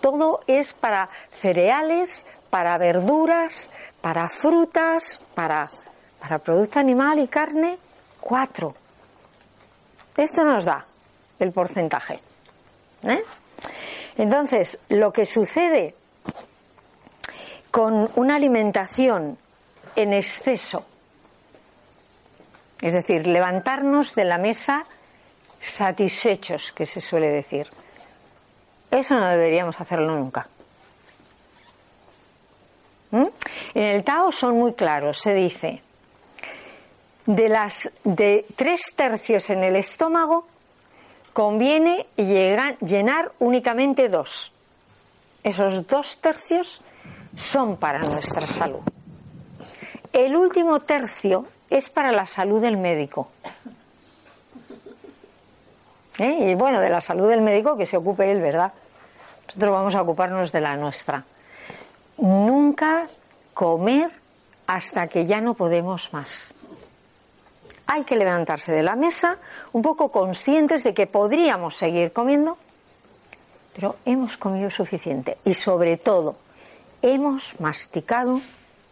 Todo 0.02 0.42
es 0.48 0.74
para 0.74 1.10
cereales, 1.30 2.26
para 2.50 2.78
verduras, 2.80 3.70
para 4.02 4.28
frutas, 4.30 5.22
para, 5.36 5.70
para 6.20 6.40
producto 6.40 6.80
animal 6.80 7.20
y 7.20 7.28
carne, 7.28 7.78
cuatro. 8.20 8.74
Esto 10.18 10.44
nos 10.44 10.66
da 10.66 10.84
el 11.38 11.52
porcentaje. 11.52 12.20
¿eh? 13.04 13.24
Entonces, 14.18 14.80
lo 14.90 15.14
que 15.14 15.26
sucede 15.26 15.96
con 17.70 18.10
una 18.16 18.36
alimentación 18.36 19.38
en 19.96 20.14
exceso, 20.14 20.86
es 22.82 22.94
decir, 22.94 23.28
levantarnos 23.28 24.16
de 24.16 24.26
la 24.26 24.38
mesa 24.38 24.86
satisfechos, 25.60 26.72
que 26.72 26.86
se 26.86 27.02
suele 27.02 27.30
decir. 27.30 27.68
Eso 28.90 29.16
no 29.16 29.28
deberíamos 29.28 29.80
hacerlo 29.80 30.16
nunca. 30.16 30.48
¿Mm? 33.12 33.28
En 33.76 33.84
el 33.84 34.04
Tao 34.04 34.32
son 34.32 34.58
muy 34.58 34.74
claros, 34.74 35.20
se 35.20 35.34
dice, 35.34 35.82
de 37.26 37.50
las 37.50 37.92
de 38.04 38.46
tres 38.56 38.82
tercios 38.96 39.50
en 39.50 39.64
el 39.64 39.76
estómago 39.76 40.48
conviene 41.34 42.08
llenar 42.18 43.32
únicamente 43.40 44.10
dos. 44.10 44.52
Esos 45.44 45.88
dos 45.88 46.18
tercios 46.18 46.82
son 47.36 47.78
para 47.78 48.00
nuestra 48.00 48.48
salud. 48.48 48.82
El 50.12 50.36
último 50.36 50.80
tercio 50.82 51.48
es 51.72 51.90
para 51.90 52.12
la 52.12 52.26
salud 52.26 52.62
del 52.62 52.78
médico. 52.78 53.30
¿Eh? 56.20 56.52
Y 56.52 56.56
bueno, 56.56 56.82
de 56.82 56.90
la 56.90 57.02
salud 57.02 57.30
del 57.30 57.42
médico 57.42 57.78
que 57.78 57.86
se 57.86 57.98
ocupe 57.98 58.30
él, 58.30 58.42
¿verdad? 58.42 58.74
Nosotros 59.48 59.72
vamos 59.72 59.96
a 59.96 60.02
ocuparnos 60.02 60.52
de 60.52 60.62
la 60.62 60.76
nuestra. 60.76 61.24
Nunca 62.18 63.08
comer 63.54 64.12
hasta 64.68 65.08
que 65.08 65.26
ya 65.26 65.40
no 65.40 65.54
podemos 65.54 66.14
más. 66.14 66.54
Hay 67.88 68.04
que 68.04 68.16
levantarse 68.16 68.74
de 68.74 68.84
la 68.84 68.96
mesa 68.96 69.38
un 69.72 69.82
poco 69.82 70.12
conscientes 70.12 70.84
de 70.84 70.94
que 70.94 71.08
podríamos 71.08 71.76
seguir 71.76 72.12
comiendo, 72.12 72.58
pero 73.74 73.96
hemos 74.06 74.38
comido 74.38 74.70
suficiente 74.70 75.38
y 75.46 75.54
sobre 75.54 75.98
todo 75.98 76.36
hemos 77.02 77.60
masticado 77.60 78.42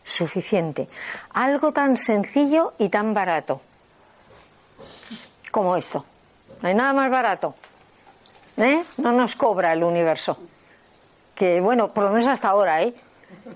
suficiente. 0.09 0.87
Algo 1.33 1.71
tan 1.71 1.97
sencillo 1.97 2.73
y 2.77 2.89
tan 2.89 3.13
barato 3.13 3.61
como 5.51 5.75
esto. 5.75 6.05
No 6.61 6.67
hay 6.67 6.75
nada 6.75 6.93
más 6.93 7.09
barato. 7.09 7.55
¿Eh? 8.57 8.81
No 8.97 9.11
nos 9.11 9.35
cobra 9.35 9.73
el 9.73 9.83
universo. 9.83 10.37
Que 11.33 11.61
bueno, 11.61 11.93
por 11.93 12.03
lo 12.03 12.09
menos 12.09 12.27
hasta 12.27 12.49
ahora, 12.49 12.83
¿eh? 12.83 12.93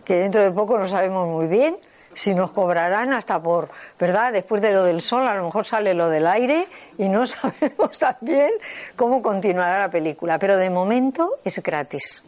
Que 0.06 0.16
dentro 0.16 0.42
de 0.42 0.52
poco 0.52 0.78
no 0.78 0.88
sabemos 0.88 1.28
muy 1.28 1.48
bien 1.48 1.78
si 2.14 2.34
nos 2.36 2.52
cobrarán 2.52 3.12
hasta 3.12 3.42
por, 3.42 3.70
¿verdad? 4.00 4.32
Después 4.32 4.62
de 4.62 4.72
lo 4.72 4.84
del 4.84 5.02
sol, 5.02 5.28
a 5.28 5.34
lo 5.34 5.46
mejor 5.46 5.66
sale 5.66 5.94
lo 5.94 6.10
del 6.10 6.28
aire 6.28 6.68
y 6.98 7.10
no 7.10 7.26
sabemos 7.26 7.98
también 7.98 8.52
cómo 8.96 9.22
continuará 9.22 9.80
la 9.80 9.90
película. 9.90 10.38
Pero 10.40 10.58
de 10.58 10.70
momento 10.70 11.38
es 11.44 11.62
gratis. 11.62 12.24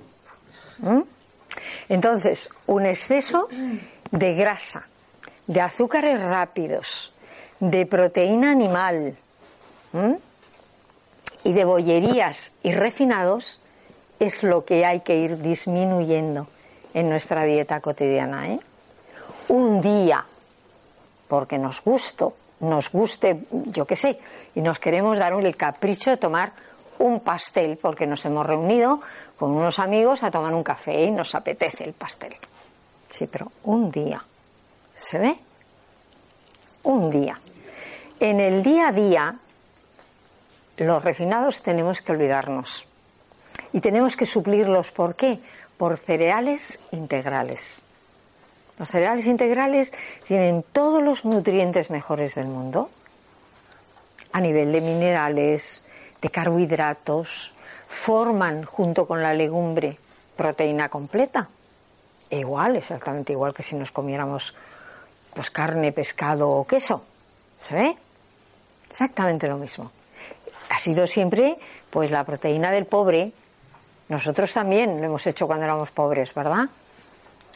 Entonces, 1.87 2.49
un 2.65 2.85
exceso 2.85 3.47
de 4.15 4.33
grasa, 4.33 4.87
de 5.45 5.61
azúcares 5.61 6.19
rápidos, 6.21 7.13
de 7.59 7.85
proteína 7.85 8.51
animal 8.51 9.15
y 11.43 11.53
de 11.53 11.65
bollerías 11.65 12.53
y 12.63 12.71
refinados 12.71 13.61
es 14.19 14.43
lo 14.43 14.63
que 14.63 14.85
hay 14.85 15.01
que 15.01 15.17
ir 15.17 15.41
disminuyendo 15.41 16.47
en 16.93 17.09
nuestra 17.09 17.43
dieta 17.43 17.81
cotidiana. 17.81 18.53
¿eh? 18.53 18.59
Un 19.49 19.81
día, 19.81 20.25
porque 21.27 21.57
nos 21.57 21.83
gusto, 21.83 22.35
nos 22.61 22.89
guste, 22.91 23.41
yo 23.51 23.85
qué 23.85 23.97
sé, 23.97 24.17
y 24.55 24.61
nos 24.61 24.79
queremos 24.79 25.17
dar 25.17 25.33
el 25.33 25.57
capricho 25.57 26.09
de 26.09 26.17
tomar 26.17 26.53
un 26.99 27.19
pastel, 27.19 27.77
porque 27.77 28.07
nos 28.07 28.23
hemos 28.25 28.45
reunido 28.45 29.01
con 29.37 29.51
unos 29.51 29.79
amigos 29.79 30.23
a 30.23 30.31
tomar 30.31 30.53
un 30.53 30.63
café 30.63 31.03
y 31.03 31.11
nos 31.11 31.35
apetece 31.35 31.83
el 31.83 31.91
pastel. 31.91 32.37
Sí, 33.15 33.27
pero 33.27 33.49
un 33.63 33.89
día. 33.89 34.21
¿Se 34.93 35.17
ve? 35.17 35.37
Un 36.83 37.09
día. 37.09 37.39
En 38.19 38.41
el 38.41 38.61
día 38.61 38.89
a 38.89 38.91
día, 38.91 39.39
los 40.75 41.01
refinados 41.01 41.63
tenemos 41.63 42.01
que 42.01 42.11
olvidarnos. 42.11 42.85
Y 43.71 43.79
tenemos 43.79 44.17
que 44.17 44.25
suplirlos, 44.25 44.91
¿por 44.91 45.15
qué? 45.15 45.39
Por 45.77 45.95
cereales 45.95 46.81
integrales. 46.91 47.83
Los 48.77 48.89
cereales 48.89 49.27
integrales 49.27 49.93
tienen 50.27 50.65
todos 50.73 51.01
los 51.01 51.23
nutrientes 51.23 51.91
mejores 51.91 52.35
del 52.35 52.47
mundo, 52.47 52.89
a 54.33 54.41
nivel 54.41 54.73
de 54.73 54.81
minerales, 54.81 55.85
de 56.21 56.29
carbohidratos, 56.29 57.53
forman 57.87 58.65
junto 58.65 59.07
con 59.07 59.23
la 59.23 59.33
legumbre 59.33 59.97
proteína 60.35 60.89
completa. 60.89 61.47
Igual, 62.29 62.75
exactamente 62.75 63.33
igual 63.33 63.53
que 63.53 63.63
si 63.63 63.75
nos 63.75 63.91
comiéramos 63.91 64.55
pues 65.33 65.51
carne, 65.51 65.91
pescado 65.91 66.49
o 66.49 66.65
queso. 66.65 67.03
¿Se 67.59 67.75
ve? 67.75 67.97
Exactamente 68.89 69.47
lo 69.47 69.57
mismo. 69.57 69.91
Ha 70.69 70.79
sido 70.79 71.05
siempre 71.05 71.57
pues 71.89 72.09
la 72.09 72.23
proteína 72.23 72.71
del 72.71 72.85
pobre. 72.85 73.31
Nosotros 74.09 74.51
también 74.53 74.99
lo 74.99 75.05
hemos 75.05 75.27
hecho 75.27 75.45
cuando 75.45 75.65
éramos 75.65 75.91
pobres, 75.91 76.33
¿verdad? 76.33 76.69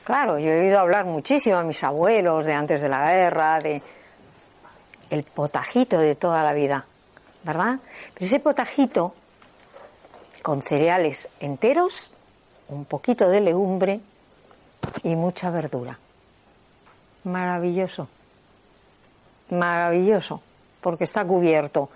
Claro, 0.03 0.39
yo 0.39 0.49
he 0.49 0.61
oído 0.61 0.79
hablar 0.79 1.05
muchísimo 1.05 1.57
a 1.57 1.63
mis 1.63 1.83
abuelos 1.83 2.45
de 2.45 2.53
antes 2.53 2.81
de 2.81 2.89
la 2.89 3.11
guerra, 3.11 3.59
de 3.59 3.81
el 5.09 5.23
potajito 5.23 5.97
de 5.99 6.15
toda 6.15 6.43
la 6.43 6.53
vida, 6.53 6.85
¿verdad? 7.43 7.79
Pero 8.13 8.25
ese 8.25 8.39
potajito 8.39 9.13
con 10.41 10.61
cereales 10.61 11.29
enteros, 11.39 12.11
un 12.69 12.85
poquito 12.85 13.29
de 13.29 13.41
legumbre 13.41 13.99
y 15.03 15.15
mucha 15.15 15.49
verdura. 15.49 15.97
Maravilloso. 17.23 18.07
maravilloso, 19.49 20.41
porque 20.81 21.05
está 21.05 21.25
cubierto. 21.25 21.89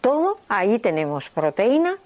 Todo, 0.00 0.38
ahí 0.48 0.78
tenemos 0.78 1.28
proteína, 1.28 1.96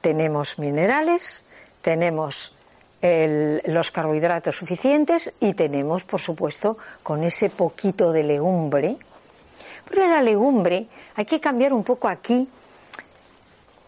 tenemos 0.00 0.58
minerales, 0.58 1.44
tenemos 1.80 2.54
los 3.02 3.90
carbohidratos 3.90 4.56
suficientes 4.56 5.32
y 5.40 5.54
tenemos, 5.54 6.04
por 6.04 6.20
supuesto, 6.20 6.76
con 7.02 7.24
ese 7.24 7.48
poquito 7.48 8.12
de 8.12 8.22
legumbre. 8.24 8.96
Pero 9.88 10.06
la 10.06 10.20
legumbre 10.20 10.86
hay 11.16 11.24
que 11.24 11.40
cambiar 11.40 11.72
un 11.72 11.82
poco 11.82 12.08
aquí 12.08 12.46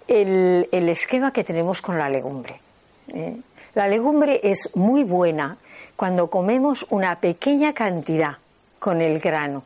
el, 0.09 0.89
esquema 0.89 1.33
que 1.33 1.45
tenemos 1.45 1.83
con 1.83 1.99
la 1.99 2.09
legumbre. 2.09 2.61
¿eh? 3.09 3.37
La 3.75 3.89
legumbre 3.89 4.41
es 4.43 4.69
muy 4.75 5.03
buena 5.03 5.57
cuando 5.97 6.29
comemos 6.29 6.87
una 6.91 7.21
pequeña 7.21 7.73
cantidad 7.73 8.37
con 8.79 9.01
el 9.01 9.19
grano, 9.19 9.63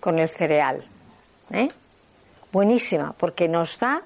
con 0.00 0.18
el 0.18 0.28
cereal. 0.28 0.84
¿eh? 1.52 1.68
Buenísima, 2.52 3.14
porque 3.16 3.48
nos 3.48 3.78
da 3.78 4.02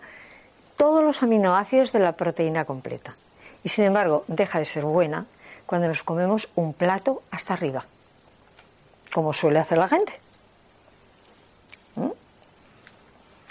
todos 0.76 1.02
los 1.02 1.22
aminoácidos 1.22 1.92
de 1.92 1.98
la 1.98 2.12
proteína 2.12 2.64
completa. 2.64 3.16
Y 3.64 3.68
sin 3.68 3.86
embargo, 3.86 4.24
deja 4.28 4.58
de 4.58 4.64
ser 4.64 4.84
buena 4.84 5.26
cuando 5.66 5.88
nos 5.88 6.02
comemos 6.02 6.48
un 6.54 6.72
plato 6.72 7.22
hasta 7.30 7.54
arriba, 7.54 7.84
como 9.12 9.32
suele 9.32 9.58
hacer 9.58 9.78
la 9.78 9.88
gente. 9.88 10.12
¿Mm? 11.96 12.08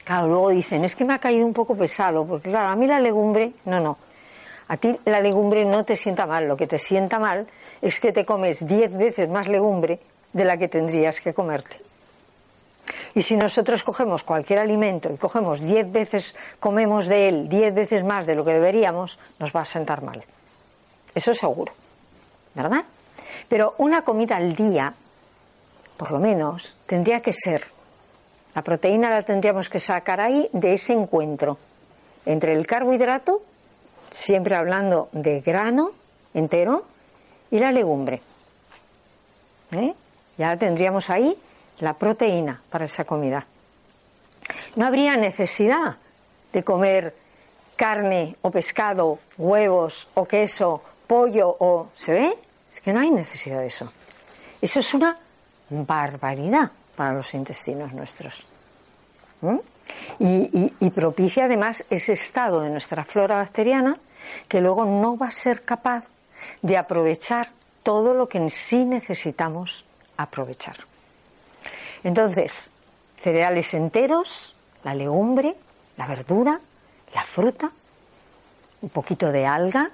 Claro, 0.06 0.28
luego 0.28 0.50
dicen, 0.50 0.86
es 0.86 0.96
que 0.96 1.06
me 1.06 1.14
ha 1.14 1.20
caído 1.20 1.46
un 1.46 1.54
poco 1.54 1.76
pesado, 1.76 2.26
porque 2.26 2.50
claro, 2.50 2.70
a 2.70 2.76
mí 2.76 2.88
la 2.88 3.00
legumbre, 3.00 3.54
no, 3.66 3.80
no. 3.80 3.98
A 4.70 4.78
ti 4.78 4.98
la 5.06 5.20
legumbre 5.20 5.66
no 5.66 5.84
te 5.84 5.96
sienta 5.96 6.26
mal, 6.26 6.48
lo 6.48 6.56
que 6.56 6.68
te 6.68 6.80
sienta 6.80 7.20
mal 7.20 7.48
es 7.82 8.00
que 8.00 8.14
te 8.14 8.26
comes 8.26 8.66
diez 8.66 8.96
veces 8.96 9.28
más 9.28 9.48
legumbre 9.48 10.00
de 10.32 10.46
la 10.46 10.58
que 10.58 10.68
tendrías 10.68 11.20
que 11.20 11.34
comerte. 11.34 11.82
Y 13.16 13.22
si 13.22 13.36
nosotros 13.36 13.84
cogemos 13.84 14.24
cualquier 14.24 14.60
alimento 14.60 15.12
y 15.12 15.18
cogemos 15.18 15.60
diez 15.60 15.92
veces, 15.92 16.36
comemos 16.60 17.08
de 17.08 17.30
él 17.30 17.50
diez 17.50 17.74
veces 17.74 18.04
más 18.04 18.26
de 18.26 18.36
lo 18.36 18.46
que 18.46 18.54
deberíamos, 18.54 19.20
nos 19.40 19.56
va 19.56 19.62
a 19.62 19.66
sentar 19.66 20.04
mal. 20.04 20.24
Eso 21.16 21.32
es 21.32 21.40
seguro, 21.40 21.74
¿verdad? 22.54 22.86
Pero 23.48 23.74
una 23.80 24.04
comida 24.04 24.36
al 24.36 24.56
día, 24.56 24.94
por 25.98 26.12
lo 26.12 26.20
menos, 26.20 26.78
tendría 26.86 27.22
que 27.22 27.34
ser, 27.34 27.66
la 28.54 28.62
proteína 28.62 29.10
la 29.10 29.24
tendríamos 29.24 29.70
que 29.70 29.80
sacar 29.80 30.22
ahí 30.22 30.48
de 30.54 30.74
ese 30.74 30.94
encuentro 30.94 31.58
entre 32.26 32.54
el 32.54 32.68
carbohidrato, 32.68 33.42
siempre 34.10 34.56
hablando 34.56 35.10
de 35.12 35.42
grano 35.42 35.92
entero, 36.34 36.86
y 37.52 37.60
la 37.60 37.72
legumbre. 37.72 38.22
¿Eh? 39.72 39.94
Ya 40.38 40.58
tendríamos 40.58 41.10
ahí 41.10 41.38
la 41.80 41.94
proteína 41.94 42.62
para 42.70 42.86
esa 42.86 43.06
comida. 43.06 43.46
No 44.76 44.86
habría 44.86 45.18
necesidad 45.18 45.98
de 46.52 46.64
comer 46.64 47.16
carne 47.76 48.36
o 48.42 48.52
pescado, 48.52 49.20
huevos 49.38 50.08
o 50.16 50.26
queso, 50.26 50.82
pollo 51.08 51.56
o... 51.60 51.90
¿Se 51.96 52.12
ve? 52.12 52.38
Es 52.72 52.82
que 52.82 52.94
no 52.94 53.00
hay 53.00 53.12
necesidad 53.12 53.60
de 53.60 53.68
eso. 53.68 53.92
Eso 54.62 54.80
es 54.80 54.94
una 54.94 55.18
barbaridad 55.70 56.72
para 56.96 57.14
los 57.14 57.34
intestinos 57.34 57.94
nuestros. 57.94 58.46
Y, 60.20 60.90
propicia 60.90 61.46
además 61.46 61.86
ese 61.90 62.14
estado 62.14 62.62
de 62.62 62.70
nuestra 62.70 63.06
flora 63.06 63.36
bacteriana 63.36 63.98
que 64.48 64.60
luego 64.60 64.86
no 64.86 65.18
va 65.18 65.28
a 65.28 65.32
ser 65.32 65.64
capaz 65.64 66.08
de 66.62 66.78
aprovechar 66.78 67.52
todo 67.84 68.14
lo 68.14 68.28
que 68.28 68.38
en 68.38 68.50
sí 68.50 68.84
necesitamos 68.86 69.86
aprovechar. 70.18 70.78
Entonces, 72.04 72.70
cereales 73.18 73.74
enteros, 73.74 74.56
la 74.84 74.94
legumbre, 74.94 75.56
la 75.98 76.06
verdura, 76.06 76.60
la 77.14 77.24
fruta, 77.24 77.72
un 78.82 78.90
poquito 78.90 79.32
de 79.32 79.46
alga. 79.46 79.90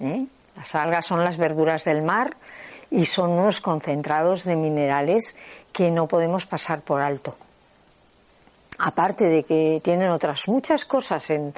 ¿eh? 0.00 0.26
Las 0.56 0.74
algas 0.74 1.06
son 1.06 1.24
las 1.24 1.36
verduras 1.36 1.84
del 1.84 2.02
mar 2.02 2.36
y 2.90 3.06
son 3.06 3.30
unos 3.30 3.60
concentrados 3.60 4.44
de 4.44 4.56
minerales 4.56 5.36
que 5.72 5.90
no 5.90 6.06
podemos 6.06 6.46
pasar 6.46 6.82
por 6.82 7.00
alto. 7.00 7.36
Aparte 8.84 9.28
de 9.28 9.44
que 9.44 9.80
tienen 9.80 10.10
otras 10.10 10.48
muchas 10.48 10.84
cosas 10.84 11.30
en, 11.30 11.54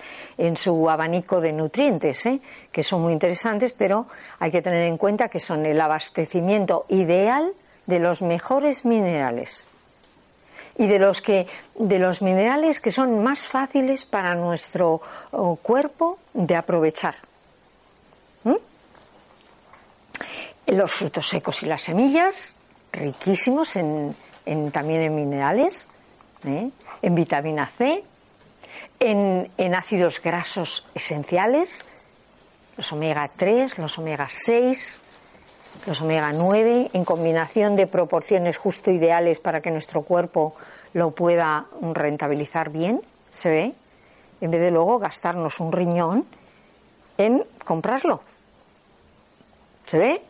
su 0.56 0.90
abanico 0.90 1.40
de 1.40 1.54
nutrientes, 1.54 2.26
¿eh? 2.26 2.38
que 2.70 2.82
son 2.82 3.00
muy 3.00 3.14
interesantes, 3.14 3.72
pero 3.72 4.06
hay 4.38 4.50
que 4.50 4.60
tener 4.60 4.82
en 4.82 4.98
cuenta 4.98 5.30
que 5.30 5.40
son 5.40 5.64
el 5.64 5.80
abastecimiento 5.80 6.84
ideal 6.90 7.54
de 7.86 7.98
los 7.98 8.20
mejores 8.20 8.84
minerales 8.84 9.68
y 10.76 10.86
de 10.86 10.98
los 10.98 11.22
que 11.22 11.46
de 11.76 11.98
los 11.98 12.20
minerales 12.20 12.82
que 12.82 12.90
son 12.90 13.22
más 13.22 13.46
fáciles 13.46 14.04
para 14.04 14.34
nuestro 14.34 15.00
cuerpo 15.62 16.18
de 16.34 16.56
aprovechar. 16.56 17.14
¿Mm? 18.42 18.56
Los 20.66 20.92
frutos 20.92 21.26
secos 21.26 21.62
y 21.62 21.66
las 21.66 21.80
semillas, 21.84 22.54
riquísimos 22.92 23.76
en, 23.76 24.14
también 24.72 25.00
en 25.00 25.14
minerales, 25.14 25.88
¿eh? 26.44 26.68
En 27.04 27.14
vitamina 27.14 27.66
C, 27.66 28.02
en, 28.98 29.50
en 29.58 29.74
ácidos 29.74 30.22
grasos 30.22 30.86
esenciales, 30.94 31.84
los 32.78 32.92
omega 32.92 33.30
3, 33.36 33.76
los 33.78 33.98
omega 33.98 34.26
6, 34.26 35.02
los 35.86 36.00
omega 36.00 36.32
9 36.32 36.90
en 36.94 37.04
combinación 37.04 37.76
de 37.76 37.86
proporciones 37.86 38.56
justo 38.56 38.90
ideales 38.90 39.38
para 39.38 39.60
que 39.60 39.70
nuestro 39.70 40.00
cuerpo 40.00 40.54
lo 40.94 41.10
pueda 41.10 41.66
rentabilizar 41.92 42.70
bien, 42.70 43.02
se 43.28 43.50
ve, 43.50 43.74
en 44.40 44.50
vez 44.50 44.62
de 44.62 44.70
luego 44.70 44.98
gastarnos 44.98 45.60
un 45.60 45.72
riñón 45.72 46.24
en 47.18 47.44
comprarlo. 47.66 48.22
¿Se 49.84 49.98
ve? 49.98 50.22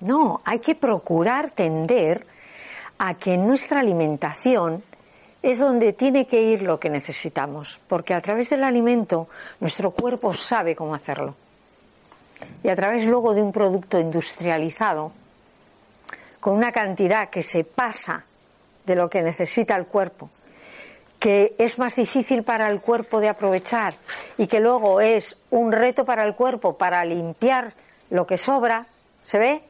No, 0.00 0.38
hay 0.44 0.58
que 0.58 0.74
procurar 0.74 1.50
tender 1.50 2.26
a 2.98 3.14
que 3.14 3.38
nuestra 3.38 3.80
alimentación 3.80 4.82
es 5.42 5.58
donde 5.58 5.92
tiene 5.92 6.26
que 6.26 6.42
ir 6.42 6.62
lo 6.62 6.80
que 6.80 6.90
necesitamos, 6.90 7.80
porque 7.86 8.14
a 8.14 8.20
través 8.20 8.50
del 8.50 8.64
alimento 8.64 9.28
nuestro 9.60 9.92
cuerpo 9.92 10.32
sabe 10.32 10.74
cómo 10.74 10.94
hacerlo 10.94 11.34
y 12.62 12.68
a 12.68 12.76
través 12.76 13.06
luego 13.06 13.34
de 13.34 13.42
un 13.42 13.52
producto 13.52 13.98
industrializado, 13.98 15.12
con 16.40 16.54
una 16.54 16.72
cantidad 16.72 17.30
que 17.30 17.42
se 17.42 17.64
pasa 17.64 18.24
de 18.86 18.94
lo 18.94 19.10
que 19.10 19.22
necesita 19.22 19.76
el 19.76 19.86
cuerpo, 19.86 20.30
que 21.18 21.54
es 21.58 21.78
más 21.78 21.96
difícil 21.96 22.44
para 22.44 22.70
el 22.70 22.80
cuerpo 22.80 23.20
de 23.20 23.28
aprovechar 23.28 23.94
y 24.36 24.46
que 24.46 24.60
luego 24.60 25.00
es 25.00 25.40
un 25.50 25.72
reto 25.72 26.04
para 26.04 26.24
el 26.24 26.34
cuerpo 26.34 26.76
para 26.76 27.04
limpiar 27.04 27.72
lo 28.10 28.26
que 28.26 28.38
sobra, 28.38 28.86
¿se 29.24 29.38
ve? 29.38 29.62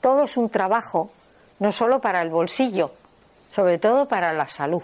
Todo 0.00 0.24
es 0.24 0.36
un 0.36 0.48
trabajo, 0.48 1.10
no 1.58 1.72
solo 1.72 2.00
para 2.00 2.22
el 2.22 2.30
bolsillo, 2.30 2.92
sobre 3.50 3.78
todo 3.78 4.06
para 4.06 4.32
la 4.32 4.46
salud, 4.46 4.82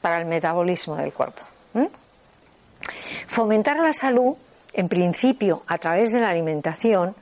para 0.00 0.18
el 0.18 0.26
metabolismo 0.26 0.96
del 0.96 1.12
cuerpo. 1.12 1.42
Fomentar 3.26 3.76
la 3.78 3.92
salud 3.92 4.36
en 4.72 4.88
principio, 4.88 5.62
a 5.66 5.78
través 5.78 6.12
de 6.12 6.20
la 6.20 6.30
alimentación, 6.30 7.14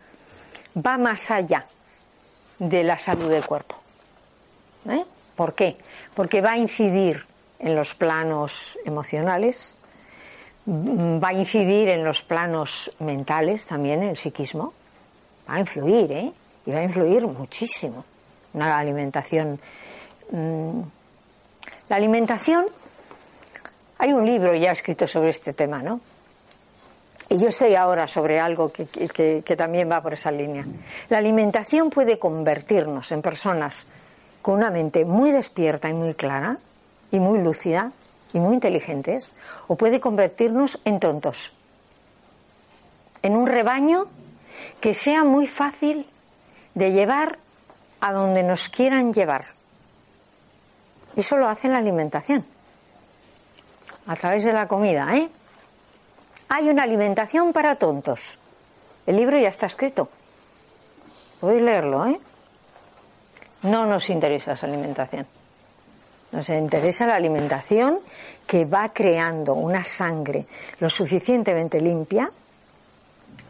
va 0.76 0.98
más 0.98 1.30
allá 1.30 1.66
de 2.58 2.84
la 2.84 2.98
salud 2.98 3.30
del 3.30 3.44
cuerpo. 3.44 3.76
¿Eh? 4.88 5.04
¿Por 5.34 5.54
qué? 5.54 5.76
Porque 6.14 6.40
va 6.40 6.52
a 6.52 6.58
incidir 6.58 7.24
en 7.58 7.74
los 7.74 7.94
planos 7.94 8.78
emocionales, 8.84 9.76
mm, 10.66 11.22
va 11.22 11.28
a 11.28 11.32
incidir 11.32 11.88
en 11.88 12.04
los 12.04 12.22
planos 12.22 12.90
mentales 13.00 13.66
también, 13.66 14.02
en 14.02 14.10
el 14.10 14.16
psiquismo. 14.16 14.72
Va 15.48 15.54
a 15.54 15.60
influir, 15.60 16.12
¿eh? 16.12 16.32
Y 16.66 16.70
va 16.70 16.80
a 16.80 16.82
influir 16.82 17.26
muchísimo. 17.26 18.04
Una 18.52 18.78
alimentación. 18.78 19.60
Mm, 20.30 20.80
la 21.88 21.96
alimentación. 21.96 22.66
Hay 23.98 24.12
un 24.12 24.26
libro 24.26 24.54
ya 24.54 24.72
escrito 24.72 25.06
sobre 25.06 25.30
este 25.30 25.52
tema, 25.52 25.82
¿no? 25.82 26.00
Y 27.28 27.38
yo 27.38 27.48
estoy 27.48 27.74
ahora 27.74 28.06
sobre 28.06 28.38
algo 28.38 28.70
que, 28.70 29.42
también 29.56 29.90
va 29.90 30.00
por 30.00 30.14
esa 30.14 30.30
línea. 30.30 30.64
La 31.08 31.18
alimentación 31.18 31.90
puede 31.90 32.18
convertirnos 32.18 33.10
en 33.10 33.20
personas 33.20 33.88
con 34.42 34.54
una 34.54 34.70
mente 34.70 35.04
muy 35.04 35.32
despierta 35.32 35.88
y 35.88 35.94
muy 35.94 36.14
clara, 36.14 36.58
y 37.10 37.18
muy 37.18 37.40
lúcida, 37.40 37.90
y 38.32 38.38
muy 38.38 38.54
inteligentes, 38.54 39.34
o 39.66 39.76
puede 39.76 39.98
convertirnos 39.98 40.80
en 40.84 41.00
tontos, 41.00 41.52
en 43.22 43.34
un 43.34 43.46
rebaño 43.46 44.06
que 44.80 44.94
sea 44.94 45.24
muy 45.24 45.48
fácil 45.48 46.06
de 46.74 46.92
llevar 46.92 47.38
a 48.00 48.12
donde 48.12 48.44
nos 48.44 48.68
quieran 48.68 49.12
llevar. 49.12 49.55
Eso 51.16 51.36
lo 51.36 51.48
hace 51.48 51.68
la 51.68 51.78
alimentación, 51.78 52.44
a 54.06 54.16
través 54.16 54.44
de 54.44 54.52
la 54.52 54.68
comida, 54.68 55.08
¿eh? 55.16 55.28
Hay 56.48 56.68
una 56.68 56.84
alimentación 56.84 57.52
para 57.52 57.74
tontos. 57.74 58.38
El 59.06 59.16
libro 59.16 59.38
ya 59.38 59.48
está 59.48 59.66
escrito. 59.66 60.08
Podéis 61.40 61.62
leerlo, 61.62 62.06
¿eh? 62.06 62.20
No 63.62 63.86
nos 63.86 64.10
interesa 64.10 64.52
esa 64.52 64.66
alimentación. 64.66 65.26
Nos 66.32 66.48
interesa 66.50 67.06
la 67.06 67.14
alimentación 67.14 68.00
que 68.46 68.64
va 68.64 68.92
creando 68.92 69.54
una 69.54 69.82
sangre 69.84 70.46
lo 70.78 70.90
suficientemente 70.90 71.80
limpia 71.80 72.30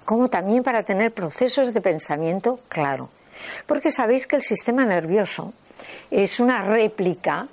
como 0.04 0.28
también 0.28 0.62
para 0.62 0.84
tener 0.84 1.12
procesos 1.12 1.74
de 1.74 1.80
pensamiento 1.80 2.60
claro. 2.68 3.10
Porque 3.66 3.90
sabéis 3.90 4.26
que 4.26 4.36
el 4.36 4.42
sistema 4.42 4.84
nervioso 4.84 5.52
es 6.10 6.40
una 6.40 6.62
réplica, 6.62 7.48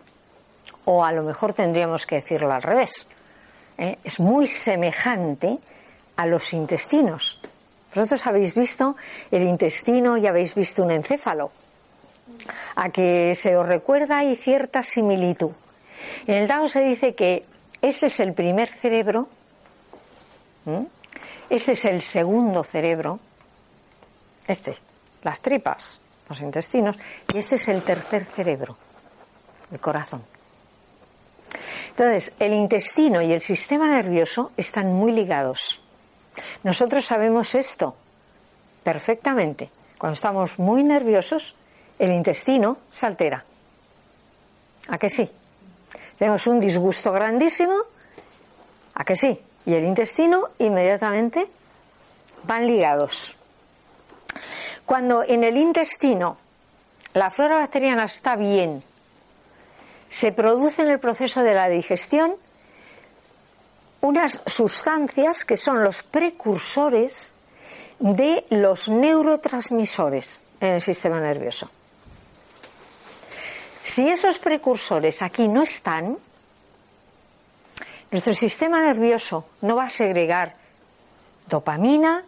o 0.86 1.04
a 1.04 1.12
lo 1.12 1.24
mejor 1.24 1.54
tendríamos 1.54 2.06
que 2.06 2.16
decirlo 2.16 2.52
al 2.52 2.62
revés, 2.62 3.08
¿eh? 3.78 3.98
es 4.04 4.20
muy 4.20 4.48
semejante 4.48 5.58
a 6.16 6.26
los 6.26 6.54
intestinos. 6.54 7.40
Vosotros 7.94 8.26
habéis 8.26 8.56
visto 8.56 8.96
el 9.32 9.44
intestino 9.44 10.18
y 10.18 10.26
habéis 10.28 10.56
visto 10.56 10.84
un 10.84 10.92
encéfalo. 10.92 11.52
A 12.76 12.90
que 12.90 13.36
se 13.36 13.56
os 13.56 13.68
recuerda 13.68 14.20
hay 14.20 14.36
cierta 14.36 14.82
similitud. 14.82 15.52
En 16.26 16.36
el 16.36 16.48
Dao 16.48 16.68
se 16.68 16.82
dice 16.84 17.14
que 17.14 17.46
este 17.82 18.08
es 18.08 18.20
el 18.20 18.34
primer 18.34 18.70
cerebro, 18.70 19.28
este 21.50 21.74
es 21.74 21.86
el 21.86 22.02
segundo 22.02 22.64
cerebro, 22.64 23.20
este, 24.48 24.76
las 25.22 25.40
tripas, 25.42 26.00
los 26.30 26.42
intestinos, 26.42 26.98
y 27.34 27.38
este 27.38 27.56
es 27.56 27.68
el 27.68 27.84
tercer 27.84 28.26
cerebro, 28.26 28.78
el 29.72 29.80
corazón. 29.80 30.33
Entonces, 31.94 32.34
el 32.39 32.54
intestino 32.54 33.22
y 33.22 33.32
el 33.32 33.39
sistema 33.39 33.88
nervioso 33.88 34.52
están 34.58 34.91
muy 34.91 35.12
ligados. 35.12 35.80
Nosotros 36.64 37.06
sabemos 37.06 37.54
esto 37.54 37.96
perfectamente. 38.84 39.70
Cuando 40.00 40.16
estamos 40.16 40.58
muy 40.58 40.84
nerviosos, 40.84 41.56
el 42.00 42.12
intestino 42.12 42.78
se 42.89 43.06
altera. 43.06 43.46
¿A 44.88 44.98
que 44.98 45.08
sí? 45.08 45.30
Tenemos 46.18 46.48
un 46.48 46.60
disgusto 46.60 47.12
grandísimo. 47.12 47.76
¿A 48.96 49.06
que 49.06 49.16
sí? 49.16 49.39
Y 49.68 49.74
el 49.76 49.86
intestino 49.86 50.50
inmediatamente 50.58 51.48
van 52.46 52.66
ligados. 52.66 53.38
Cuando 54.84 55.22
en 55.22 55.44
el 55.44 55.58
intestino 55.58 56.38
la 57.14 57.30
flora 57.30 57.58
bacteriana 57.58 58.06
está 58.06 58.36
bien, 58.36 58.84
se 60.14 60.32
produce 60.32 60.84
en 60.84 60.91
el 60.91 60.99
proceso 60.99 61.41
de 61.41 61.55
la 61.55 61.68
digestión 61.70 62.36
unas 64.01 64.43
sustancias 64.45 65.43
que 65.43 65.57
son 65.57 65.84
los 65.84 66.03
precursores 66.03 67.34
de 67.97 68.45
los 68.51 68.89
neurotransmisores 68.89 70.43
en 70.61 70.74
el 70.74 70.82
sistema 70.82 71.20
nervioso. 71.20 71.68
Si 73.82 74.07
esos 74.07 74.38
precursores 74.38 75.24
aquí 75.24 75.47
no 75.47 75.64
están, 75.64 76.16
nuestro 78.11 78.36
sistema 78.36 78.84
nervioso 78.84 79.45
no 79.61 79.78
va 79.78 79.86
a 79.86 79.89
segregar 79.89 80.53
dopamina, 81.47 82.24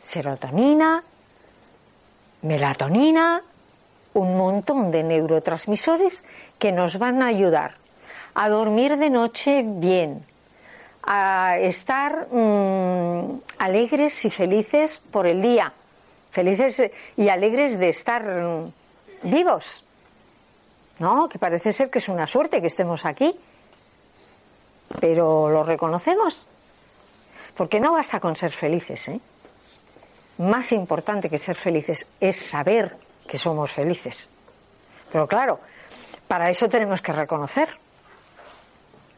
serotonina, 0.00 1.02
melatonina, 2.42 3.42
un 4.14 4.36
montón 4.36 4.90
de 4.90 5.02
neurotransmisores 5.02 6.24
que 6.58 6.72
nos 6.72 6.98
van 6.98 7.22
a 7.22 7.26
ayudar 7.26 7.76
a 8.34 8.48
dormir 8.48 8.96
de 8.96 9.10
noche 9.10 9.62
bien, 9.64 10.24
a 11.02 11.58
estar 11.58 12.28
mm, 12.30 13.40
alegres 13.58 14.24
y 14.24 14.30
felices 14.30 14.98
por 14.98 15.26
el 15.26 15.40
día, 15.40 15.72
felices 16.30 16.90
y 17.16 17.28
alegres 17.28 17.78
de 17.78 17.88
estar 17.88 18.24
mm, 18.24 18.72
vivos. 19.30 19.84
¿No? 20.98 21.28
Que 21.28 21.40
parece 21.40 21.72
ser 21.72 21.90
que 21.90 21.98
es 21.98 22.08
una 22.08 22.26
suerte 22.26 22.60
que 22.60 22.68
estemos 22.68 23.04
aquí, 23.04 23.36
pero 25.00 25.50
lo 25.50 25.64
reconocemos. 25.64 26.46
Porque 27.56 27.80
no 27.80 27.92
basta 27.92 28.20
con 28.20 28.36
ser 28.36 28.52
felices, 28.52 29.08
¿eh? 29.08 29.20
Más 30.38 30.72
importante 30.72 31.30
que 31.30 31.38
ser 31.38 31.56
felices 31.56 32.08
es 32.20 32.36
saber 32.36 32.96
que 33.26 33.38
somos 33.38 33.70
felices. 33.70 34.28
Pero 35.10 35.26
claro, 35.26 35.60
para 36.28 36.50
eso 36.50 36.68
tenemos 36.68 37.00
que 37.00 37.12
reconocer 37.12 37.68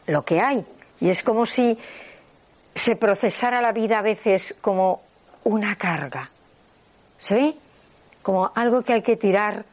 lo 0.06 0.24
que 0.24 0.40
hay. 0.40 0.64
Y 1.00 1.10
es 1.10 1.22
como 1.22 1.46
si 1.46 1.78
se 2.74 2.96
procesara 2.96 3.60
la 3.60 3.72
vida 3.72 3.98
a 3.98 4.02
veces 4.02 4.56
como 4.60 5.02
una 5.44 5.76
carga. 5.76 6.30
¿Se 7.18 7.34
ve? 7.34 7.54
Como 8.22 8.50
algo 8.54 8.82
que 8.82 8.94
hay 8.94 9.02
que 9.02 9.16
tirar 9.16 9.64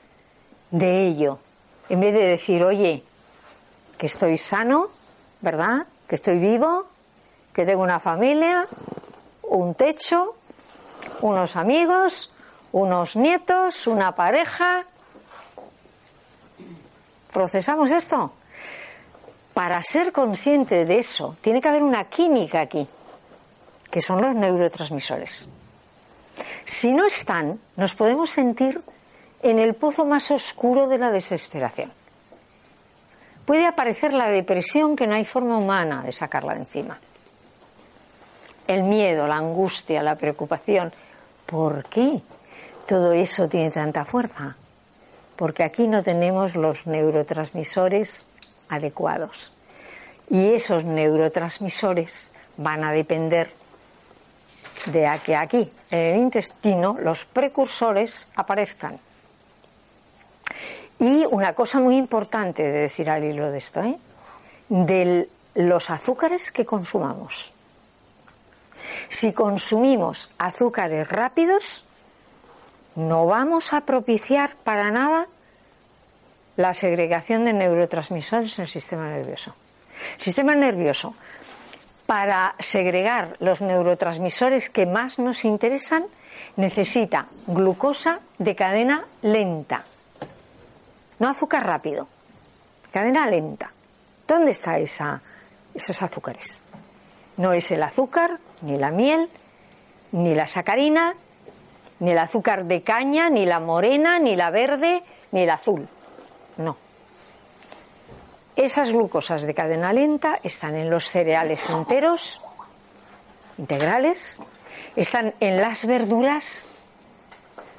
de 0.71 1.07
ello. 1.07 1.39
En 1.89 1.99
vez 1.99 2.13
de 2.13 2.25
decir, 2.25 2.63
oye, 2.63 3.03
que 3.97 4.05
estoy 4.05 4.37
sano, 4.37 4.89
¿verdad? 5.41 5.85
Que 6.07 6.15
estoy 6.15 6.37
vivo, 6.37 6.87
que 7.53 7.65
tengo 7.65 7.83
una 7.83 7.99
familia, 7.99 8.65
un 9.43 9.75
techo, 9.75 10.35
unos 11.21 11.55
amigos, 11.55 12.31
unos 12.73 13.15
nietos, 13.15 13.87
una 13.87 14.13
pareja. 14.13 14.85
¿Procesamos 17.31 17.91
esto? 17.91 18.33
Para 19.53 19.81
ser 19.83 20.11
consciente 20.11 20.83
de 20.83 20.97
eso, 20.99 21.37
tiene 21.39 21.61
que 21.61 21.69
haber 21.69 21.83
una 21.83 22.05
química 22.05 22.61
aquí, 22.61 22.87
que 23.89 24.01
son 24.01 24.21
los 24.21 24.35
neurotransmisores. 24.35 25.47
Si 26.63 26.91
no 26.91 27.05
están, 27.05 27.59
nos 27.75 27.93
podemos 27.93 28.31
sentir 28.31 28.81
en 29.43 29.59
el 29.59 29.75
pozo 29.75 30.05
más 30.05 30.31
oscuro 30.31 30.87
de 30.87 30.97
la 30.97 31.11
desesperación. 31.11 31.91
Puede 33.45 33.67
aparecer 33.67 34.13
la 34.13 34.29
depresión 34.29 34.95
que 34.95 35.05
no 35.05 35.13
hay 35.13 35.25
forma 35.25 35.57
humana 35.57 36.01
de 36.01 36.11
sacarla 36.11 36.55
de 36.55 36.61
encima. 36.61 36.97
El 38.67 38.83
miedo, 38.83 39.27
la 39.27 39.35
angustia, 39.35 40.01
la 40.01 40.15
preocupación. 40.15 40.91
¿Por 41.45 41.85
qué 41.85 42.21
todo 42.85 43.13
eso 43.13 43.47
tiene 43.47 43.71
tanta 43.71 44.05
fuerza? 44.05 44.55
Porque 45.35 45.63
aquí 45.63 45.87
no 45.87 46.03
tenemos 46.03 46.55
los 46.55 46.85
neurotransmisores 46.87 48.25
adecuados. 48.69 49.53
Y 50.29 50.53
esos 50.53 50.83
neurotransmisores 50.83 52.31
van 52.57 52.83
a 52.83 52.91
depender 52.91 53.51
de 54.85 55.09
que 55.23 55.35
aquí, 55.35 55.71
en 55.91 55.99
el 55.99 56.17
intestino, 56.19 56.97
los 56.99 57.25
precursores 57.25 58.27
aparezcan. 58.35 58.99
Y 60.99 61.25
una 61.25 61.53
cosa 61.53 61.79
muy 61.79 61.97
importante 61.97 62.63
de 62.63 62.71
decir 62.71 63.09
al 63.09 63.23
hilo 63.23 63.51
de 63.51 63.57
esto, 63.57 63.83
¿eh? 63.83 63.97
de 64.69 65.29
los 65.55 65.89
azúcares 65.89 66.51
que 66.51 66.65
consumamos. 66.65 67.51
Si 69.09 69.33
consumimos 69.33 70.29
azúcares 70.37 71.09
rápidos, 71.09 71.85
no 72.95 73.25
vamos 73.25 73.73
a 73.73 73.81
propiciar 73.81 74.55
para 74.63 74.91
nada 74.91 75.27
la 76.55 76.73
segregación 76.73 77.45
de 77.45 77.53
neurotransmisores 77.53 78.57
en 78.59 78.63
el 78.63 78.69
sistema 78.69 79.09
nervioso. 79.09 79.55
El 80.17 80.21
sistema 80.21 80.55
nervioso, 80.55 81.15
para 82.05 82.55
segregar 82.59 83.35
los 83.39 83.61
neurotransmisores 83.61 84.69
que 84.69 84.85
más 84.85 85.19
nos 85.19 85.45
interesan, 85.45 86.05
necesita 86.55 87.27
glucosa 87.47 88.19
de 88.37 88.55
cadena 88.55 89.05
lenta, 89.21 89.83
no 91.19 91.29
azúcar 91.29 91.65
rápido, 91.65 92.07
cadena 92.91 93.27
lenta. 93.27 93.71
¿Dónde 94.27 94.51
están 94.51 94.81
esos 94.81 96.01
azúcares? 96.01 96.61
No 97.37 97.53
es 97.53 97.71
el 97.71 97.83
azúcar, 97.83 98.39
ni 98.61 98.77
la 98.77 98.91
miel, 98.91 99.29
ni 100.11 100.35
la 100.35 100.47
sacarina, 100.47 101.15
ni 102.03 102.11
el 102.11 102.19
azúcar 102.19 102.65
de 102.65 102.81
caña, 102.81 103.29
ni 103.29 103.45
la 103.45 103.61
morena, 103.61 104.19
ni 104.19 104.35
la 104.35 104.51
verde, 104.51 105.03
ni 105.31 105.43
el 105.43 105.49
azul. 105.49 105.87
No. 106.57 106.75
Esas 108.57 108.91
glucosas 108.91 109.43
de 109.43 109.53
cadena 109.53 109.93
lenta 109.93 110.37
están 110.43 110.75
en 110.75 110.89
los 110.89 111.09
cereales 111.09 111.69
enteros, 111.69 112.41
integrales, 113.57 114.41
están 114.97 115.33
en 115.39 115.61
las 115.61 115.85
verduras, 115.85 116.67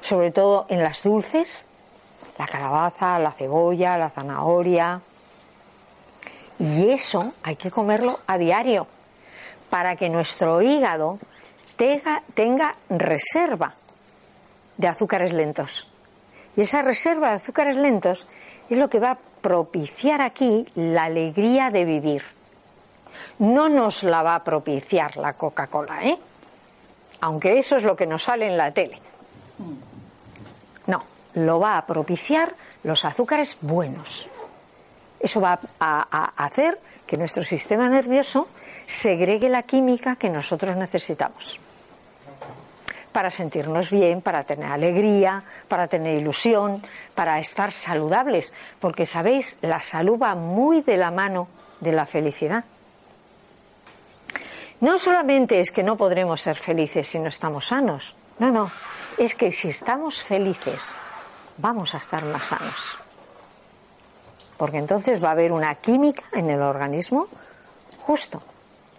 sobre 0.01 0.31
todo 0.31 0.65
en 0.69 0.81
las 0.81 1.03
dulces, 1.03 1.67
la 2.39 2.47
calabaza, 2.47 3.19
la 3.19 3.31
cebolla, 3.31 3.95
la 3.95 4.09
zanahoria. 4.09 5.01
Y 6.57 6.89
eso 6.89 7.33
hay 7.43 7.57
que 7.57 7.69
comerlo 7.69 8.21
a 8.25 8.39
diario 8.39 8.87
para 9.69 9.95
que 9.95 10.09
nuestro 10.09 10.63
hígado 10.63 11.19
tenga, 11.77 12.75
reserva 12.89 13.75
de 14.77 14.87
azúcares 14.87 15.31
lentos. 15.31 15.87
Y 16.55 16.61
esa 16.61 16.81
reserva 16.81 17.29
de 17.29 17.35
azúcares 17.35 17.75
lentos 17.75 18.27
es 18.69 18.77
lo 18.77 18.89
que 18.89 18.99
va 18.99 19.11
a 19.11 19.17
propiciar 19.41 20.21
aquí 20.21 20.65
la 20.75 21.05
alegría 21.05 21.69
de 21.69 21.85
vivir. 21.85 22.23
No 23.39 23.69
nos 23.69 24.03
la 24.03 24.23
va 24.23 24.35
a 24.35 24.43
propiciar 24.43 25.17
la 25.17 25.33
Coca-Cola, 25.33 26.05
¿eh? 26.05 26.17
Aunque 27.21 27.57
eso 27.57 27.77
es 27.77 27.83
lo 27.83 27.95
que 27.95 28.05
nos 28.05 28.23
sale 28.23 28.47
en 28.47 28.57
la 28.57 28.71
tele. 28.71 28.99
No, 30.87 31.03
lo 31.35 31.59
va 31.59 31.77
a 31.77 31.85
propiciar 31.85 32.53
los 32.83 33.05
azúcares 33.05 33.57
buenos. 33.61 34.29
Eso 35.19 35.41
va 35.41 35.59
a, 35.79 36.33
hacer 36.43 36.79
que 37.07 37.17
nuestro 37.17 37.43
sistema 37.43 37.89
nervioso 37.89 38.47
segregue 38.85 39.49
la 39.49 39.63
química 39.63 40.15
que 40.17 40.29
nosotros 40.29 40.75
necesitamos 40.75 41.59
para 43.15 43.31
sentirnos 43.31 43.91
bien, 43.91 44.21
para 44.21 44.43
tener 44.43 44.69
alegría, 44.69 45.41
para 45.69 45.87
tener 45.87 46.19
ilusión, 46.19 46.83
para 47.13 47.39
estar 47.39 47.71
saludables, 47.71 48.53
porque 48.81 49.05
sabéis, 49.05 49.57
la 49.61 49.81
salud 49.81 50.19
va 50.21 50.35
muy 50.35 50.81
de 50.81 50.97
la 50.97 51.11
mano 51.11 51.47
de 51.79 51.93
la 51.93 52.05
felicidad. 52.05 52.65
No 54.81 54.97
solamente 54.97 55.61
es 55.61 55.71
que 55.71 55.81
no 55.81 55.95
podremos 55.95 56.41
ser 56.41 56.57
felices 56.57 57.07
si 57.07 57.17
no 57.19 57.29
estamos 57.29 57.67
sanos, 57.67 58.17
no, 58.37 58.51
no, 58.51 58.69
es 59.17 59.33
que 59.33 59.53
si 59.53 59.69
estamos 59.69 60.21
felices 60.21 60.93
vamos 61.55 61.95
a 61.95 61.99
estar 61.99 62.25
más 62.25 62.43
sanos. 62.43 62.97
Porque 64.57 64.79
entonces 64.79 65.23
va 65.23 65.29
a 65.29 65.31
haber 65.31 65.53
una 65.53 65.73
química 65.75 66.23
en 66.33 66.49
el 66.49 66.61
organismo 66.61 67.29
justo, 68.01 68.43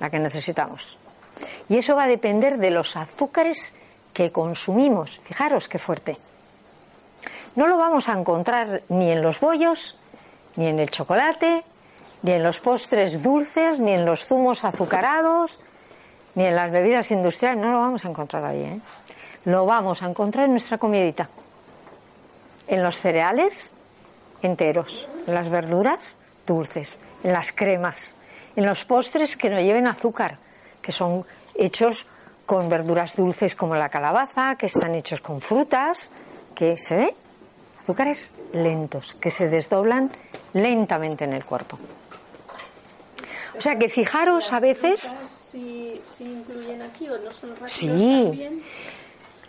la 0.00 0.08
que 0.08 0.18
necesitamos. 0.18 0.96
Y 1.68 1.76
eso 1.76 1.94
va 1.94 2.04
a 2.04 2.08
depender 2.08 2.56
de 2.56 2.70
los 2.70 2.96
azúcares 2.96 3.74
que 4.16 4.32
consumimos. 4.32 5.20
Fijaros 5.24 5.68
qué 5.68 5.78
fuerte. 5.78 6.16
No 7.54 7.66
lo 7.66 7.76
vamos 7.76 8.08
a 8.08 8.14
encontrar 8.18 8.82
ni 8.88 9.10
en 9.10 9.20
los 9.20 9.40
bollos, 9.40 9.98
ni 10.56 10.68
en 10.68 10.78
el 10.78 10.90
chocolate, 10.90 11.64
ni 12.22 12.32
en 12.32 12.42
los 12.42 12.60
postres 12.60 13.22
dulces, 13.22 13.78
ni 13.78 13.92
en 13.92 14.06
los 14.06 14.24
zumos 14.24 14.64
azucarados, 14.64 15.60
ni 16.34 16.46
en 16.46 16.54
las 16.54 16.70
bebidas 16.70 17.10
industriales. 17.10 17.62
No 17.62 17.72
lo 17.72 17.78
vamos 17.80 18.06
a 18.06 18.08
encontrar 18.08 18.42
ahí. 18.46 18.62
¿eh? 18.62 18.80
Lo 19.44 19.66
vamos 19.66 20.02
a 20.02 20.08
encontrar 20.08 20.46
en 20.46 20.52
nuestra 20.52 20.78
comidita. 20.78 21.28
En 22.68 22.82
los 22.82 22.98
cereales 22.98 23.74
enteros, 24.40 25.10
en 25.26 25.34
las 25.34 25.50
verduras 25.50 26.16
dulces, 26.46 27.00
en 27.22 27.34
las 27.34 27.52
cremas, 27.52 28.16
en 28.56 28.64
los 28.64 28.86
postres 28.86 29.36
que 29.36 29.50
no 29.50 29.60
lleven 29.60 29.86
azúcar, 29.86 30.38
que 30.80 30.90
son 30.90 31.26
hechos 31.54 32.06
con 32.47 32.68
verduras 32.68 33.16
dulces 33.16 33.55
como 33.55 33.74
la 33.74 33.88
calabaza, 33.88 34.57
que 34.57 34.66
están 34.66 34.94
hechos 34.94 35.20
con 35.20 35.40
frutas, 35.40 36.12
que 36.55 36.78
se 36.78 36.97
ve 36.97 37.14
azúcares 37.80 38.32
lentos, 38.53 39.14
que 39.14 39.30
se 39.30 39.49
desdoblan 39.49 40.11
lentamente 40.55 41.24
en 41.24 41.34
el 41.34 41.44
cuerpo. 41.44 41.78
O 43.57 43.61
sea 43.61 43.78
que 43.78 43.88
fijaros 43.88 44.53
a 44.53 44.61
veces. 44.61 45.12
¿Sí, 45.51 46.01
incluyen 46.20 46.82
aquí 46.82 47.09
o 47.09 47.18
no 47.18 47.32
son 47.32 47.51
rápidos 47.51 47.72
sí. 47.72 48.62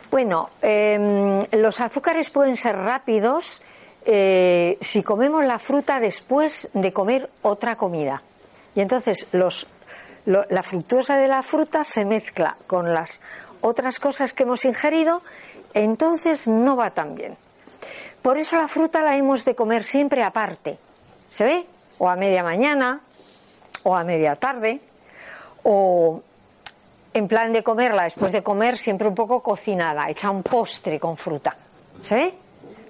Bueno, 0.09 0.49
em, 0.61 1.43
los 1.51 1.81
azúcares 1.81 2.29
pueden 2.29 2.55
ser 2.55 2.77
rápidos 2.77 3.61
eh, 4.05 4.77
si 4.79 5.03
comemos 5.03 5.43
la 5.43 5.59
fruta 5.59 5.99
después 5.99 6.69
de 6.73 6.93
comer 6.93 7.29
otra 7.41 7.75
comida. 7.75 8.23
Y 8.73 8.79
entonces 8.79 9.27
los 9.33 9.67
la 10.27 10.63
fructosa 10.63 11.15
de 11.15 11.29
la 11.29 11.41
fruta 11.41 11.85
se 11.85 12.03
mezcla 12.03 12.57
con 12.67 12.93
las 12.93 13.21
otras 13.61 13.99
cosas 13.99 14.33
que 14.33 14.43
hemos 14.43 14.65
ingerido, 14.65 15.21
entonces 15.73 16.49
no 16.49 16.75
va 16.75 16.91
tan 16.91 17.15
bien. 17.15 17.37
Por 18.21 18.37
eso 18.37 18.57
la 18.57 18.67
fruta 18.67 19.03
la 19.03 19.15
hemos 19.15 19.45
de 19.45 19.55
comer 19.55 19.85
siempre 19.85 20.23
aparte. 20.23 20.77
¿Se 21.29 21.45
ve? 21.45 21.65
O 21.97 22.09
a 22.09 22.17
media 22.17 22.43
mañana, 22.43 22.99
o 23.83 23.95
a 23.95 24.03
media 24.03 24.35
tarde, 24.35 24.81
o 25.63 26.21
en 27.13 27.27
plan 27.29 27.53
de 27.53 27.63
comerla 27.63 28.03
después 28.03 28.33
de 28.33 28.43
comer 28.43 28.77
siempre 28.77 29.07
un 29.07 29.15
poco 29.15 29.41
cocinada, 29.41 30.09
hecha 30.09 30.29
un 30.29 30.43
postre 30.43 30.99
con 30.99 31.15
fruta. 31.15 31.55
¿Se 32.01 32.15
ve? 32.15 32.33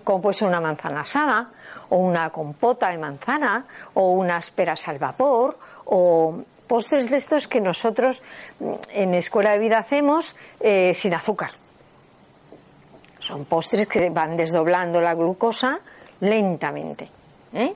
Como 0.03 0.21
puede 0.21 0.33
ser 0.33 0.47
una 0.47 0.59
manzana 0.59 1.01
asada, 1.01 1.51
o 1.89 1.97
una 1.97 2.31
compota 2.31 2.89
de 2.89 2.97
manzana, 2.97 3.65
o 3.93 4.13
unas 4.13 4.49
peras 4.49 4.87
al 4.87 4.97
vapor, 4.97 5.57
o 5.85 6.41
postres 6.67 7.09
de 7.09 7.17
estos 7.17 7.47
que 7.47 7.61
nosotros 7.61 8.21
mm, 8.59 8.73
en 8.91 9.13
Escuela 9.13 9.51
de 9.51 9.59
Vida 9.59 9.79
hacemos 9.79 10.35
eh, 10.59 10.93
sin 10.93 11.13
azúcar. 11.13 11.51
Son 13.19 13.45
postres 13.45 13.87
que 13.87 14.09
van 14.09 14.37
desdoblando 14.37 15.01
la 15.01 15.15
glucosa 15.15 15.79
lentamente. 16.19 17.09
¿eh? 17.53 17.73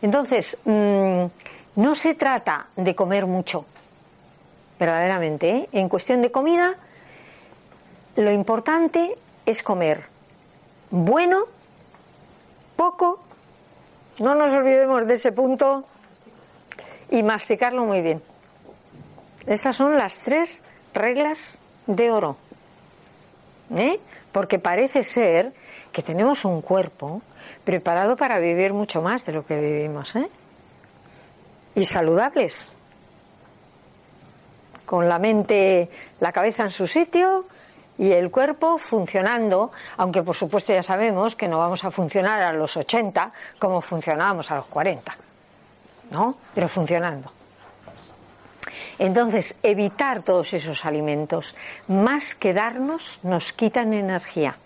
Entonces, 0.00 0.58
mm, 0.64 1.24
no 1.76 1.94
se 1.94 2.14
trata 2.14 2.68
de 2.76 2.94
comer 2.94 3.26
mucho, 3.26 3.64
verdaderamente. 4.78 5.48
¿eh? 5.48 5.68
En 5.72 5.88
cuestión 5.88 6.22
de 6.22 6.30
comida, 6.30 6.74
lo 8.16 8.30
importante 8.30 9.16
es 9.46 9.62
comer 9.62 10.12
bueno, 10.92 11.46
poco, 12.76 13.18
no 14.20 14.34
nos 14.34 14.50
olvidemos 14.52 15.06
de 15.06 15.14
ese 15.14 15.32
punto, 15.32 15.84
y 17.12 17.22
masticarlo 17.22 17.84
muy 17.84 18.00
bien. 18.00 18.22
Estas 19.46 19.76
son 19.76 19.96
las 19.98 20.20
tres 20.20 20.64
reglas 20.94 21.58
de 21.86 22.10
oro. 22.10 22.36
¿eh? 23.76 24.00
Porque 24.32 24.58
parece 24.58 25.04
ser 25.04 25.52
que 25.92 26.02
tenemos 26.02 26.46
un 26.46 26.62
cuerpo 26.62 27.20
preparado 27.64 28.16
para 28.16 28.38
vivir 28.38 28.72
mucho 28.72 29.02
más 29.02 29.26
de 29.26 29.32
lo 29.32 29.44
que 29.44 29.60
vivimos. 29.60 30.16
¿eh? 30.16 30.26
Y 31.74 31.84
saludables. 31.84 32.72
Con 34.86 35.06
la 35.06 35.18
mente, 35.18 35.90
la 36.18 36.32
cabeza 36.32 36.62
en 36.62 36.70
su 36.70 36.86
sitio 36.86 37.44
y 37.98 38.10
el 38.10 38.30
cuerpo 38.30 38.78
funcionando, 38.78 39.70
aunque 39.98 40.22
por 40.22 40.34
supuesto 40.34 40.72
ya 40.72 40.82
sabemos 40.82 41.36
que 41.36 41.46
no 41.46 41.58
vamos 41.58 41.84
a 41.84 41.90
funcionar 41.90 42.40
a 42.40 42.54
los 42.54 42.74
80 42.74 43.32
como 43.58 43.82
funcionábamos 43.82 44.50
a 44.50 44.56
los 44.56 44.66
40. 44.66 45.14
¿No? 46.12 46.36
Pero 46.54 46.68
funcionando. 46.68 47.32
Entonces, 48.98 49.58
evitar 49.62 50.22
todos 50.22 50.54
esos 50.54 50.84
alimentos, 50.84 51.56
más 51.88 52.34
que 52.34 52.52
darnos, 52.52 53.20
nos 53.24 53.52
quitan 53.52 53.92
energía. 53.94 54.56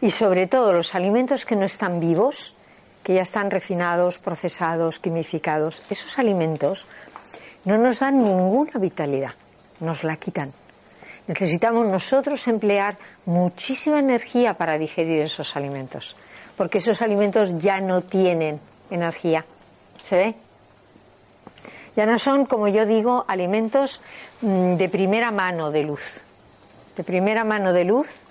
Y 0.00 0.10
sobre 0.10 0.46
todo 0.46 0.72
los 0.72 0.94
alimentos 0.94 1.44
que 1.44 1.56
no 1.56 1.66
están 1.66 2.00
vivos, 2.00 2.54
que 3.02 3.14
ya 3.14 3.22
están 3.22 3.50
refinados, 3.50 4.18
procesados, 4.18 4.98
quimificados, 4.98 5.82
esos 5.90 6.18
alimentos 6.18 6.86
no 7.64 7.76
nos 7.76 8.00
dan 8.00 8.22
ninguna 8.22 8.72
vitalidad, 8.78 9.34
nos 9.80 10.04
la 10.04 10.16
quitan. 10.16 10.52
Necesitamos 11.26 11.86
nosotros 11.86 12.48
emplear 12.48 12.96
muchísima 13.26 13.98
energía 13.98 14.54
para 14.54 14.78
digerir 14.78 15.22
esos 15.22 15.54
alimentos, 15.56 16.16
porque 16.56 16.78
esos 16.78 17.02
alimentos 17.02 17.58
ya 17.58 17.80
no 17.80 18.00
tienen 18.00 18.60
energía. 18.90 19.44
¿Se 20.02 20.16
ve? 20.16 20.34
Ya 21.96 22.06
no 22.06 22.18
son, 22.18 22.46
como 22.46 22.68
yo 22.68 22.86
digo, 22.86 23.24
alimentos 23.28 24.00
mm, 24.40 24.74
de 24.74 24.88
primera 24.88 25.30
mano 25.30 25.70
de 25.70 25.82
luz. 25.82 26.20
De 26.96 27.04
primera 27.04 27.44
mano 27.44 27.72
de 27.72 27.84
luz. 27.84 28.22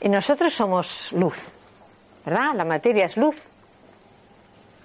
Y 0.00 0.08
nosotros 0.08 0.52
somos 0.52 1.12
luz, 1.12 1.54
¿verdad? 2.24 2.54
La 2.54 2.64
materia 2.64 3.06
es 3.06 3.16
luz. 3.16 3.48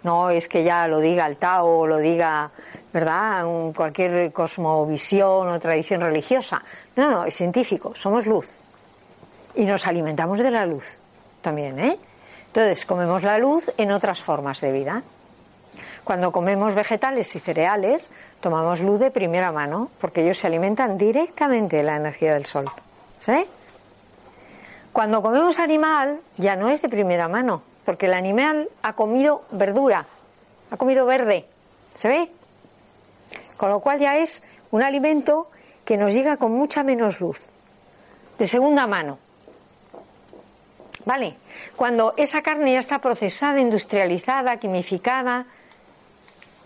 No 0.04 0.30
es 0.30 0.48
que 0.48 0.64
ya 0.64 0.88
lo 0.88 1.00
diga 1.00 1.26
el 1.26 1.38
Tao 1.38 1.80
o 1.80 1.88
lo 1.88 1.98
diga, 1.98 2.50
¿verdad? 2.94 3.46
cualquier 3.76 4.32
cosmovisión 4.32 5.50
o 5.50 5.60
tradición 5.60 6.02
religiosa. 6.02 6.64
No, 6.96 7.10
no, 7.10 7.26
es 7.26 7.36
científico. 7.36 7.94
Somos 7.96 8.26
luz. 8.26 8.58
Y 9.56 9.66
nos 9.66 9.88
alimentamos 9.88 10.40
de 10.40 10.52
la 10.52 10.66
luz 10.66 11.00
también, 11.42 11.80
¿eh? 11.80 11.98
Entonces, 12.48 12.86
comemos 12.86 13.24
la 13.24 13.38
luz 13.38 13.72
en 13.78 13.92
otras 13.92 14.22
formas 14.22 14.62
de 14.62 14.72
vida. 14.72 15.04
Cuando 16.08 16.32
comemos 16.32 16.74
vegetales 16.74 17.36
y 17.36 17.40
cereales, 17.40 18.14
tomamos 18.40 18.80
luz 18.80 18.98
de 18.98 19.12
primera 19.12 19.52
mano, 19.52 19.92
porque 20.00 20.22
ellos 20.22 20.38
se 20.38 20.48
alimentan 20.48 20.98
directamente 20.98 21.76
de 21.76 21.84
la 21.84 21.98
energía 21.98 22.34
del 22.34 22.46
sol. 22.46 22.72
¿Sí? 23.18 23.46
Cuando 24.94 25.22
comemos 25.22 25.60
animal, 25.60 26.22
ya 26.38 26.56
no 26.56 26.70
es 26.70 26.82
de 26.82 26.88
primera 26.88 27.28
mano, 27.28 27.62
porque 27.84 28.06
el 28.06 28.14
animal 28.14 28.70
ha 28.84 28.94
comido 28.94 29.44
verdura, 29.52 30.06
ha 30.72 30.78
comido 30.78 31.06
verde. 31.06 31.46
¿Se 31.94 32.08
ve? 32.08 32.32
Con 33.58 33.70
lo 33.70 33.82
cual 33.82 34.00
ya 34.00 34.16
es 34.16 34.46
un 34.72 34.84
alimento 34.84 35.52
que 35.84 35.98
nos 35.98 36.14
llega 36.14 36.38
con 36.38 36.54
mucha 36.54 36.84
menos 36.84 37.20
luz, 37.20 37.42
de 38.40 38.48
segunda 38.48 38.88
mano. 38.88 39.20
¿Vale? 41.04 41.36
Cuando 41.76 42.14
esa 42.16 42.42
carne 42.42 42.72
ya 42.72 42.80
está 42.80 43.00
procesada, 43.00 43.60
industrializada, 43.60 44.56
quimificada, 44.56 45.48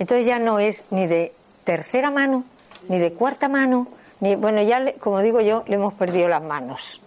entonces 0.02 0.26
ya 0.26 0.40
no 0.40 0.58
es 0.58 0.86
ni 0.90 1.06
de 1.06 1.32
tercera 1.64 2.10
mano, 2.10 2.44
ni 2.90 2.98
de 2.98 3.14
cuarta 3.14 3.48
mano, 3.48 3.88
ni, 4.20 4.36
bueno, 4.36 4.64
ya, 4.64 4.94
como 4.94 5.20
digo 5.20 5.42
yo, 5.42 5.64
le 5.68 5.76
hemos 5.76 5.94
perdido 5.94 6.28
las 6.28 6.42
manos. 6.42 7.00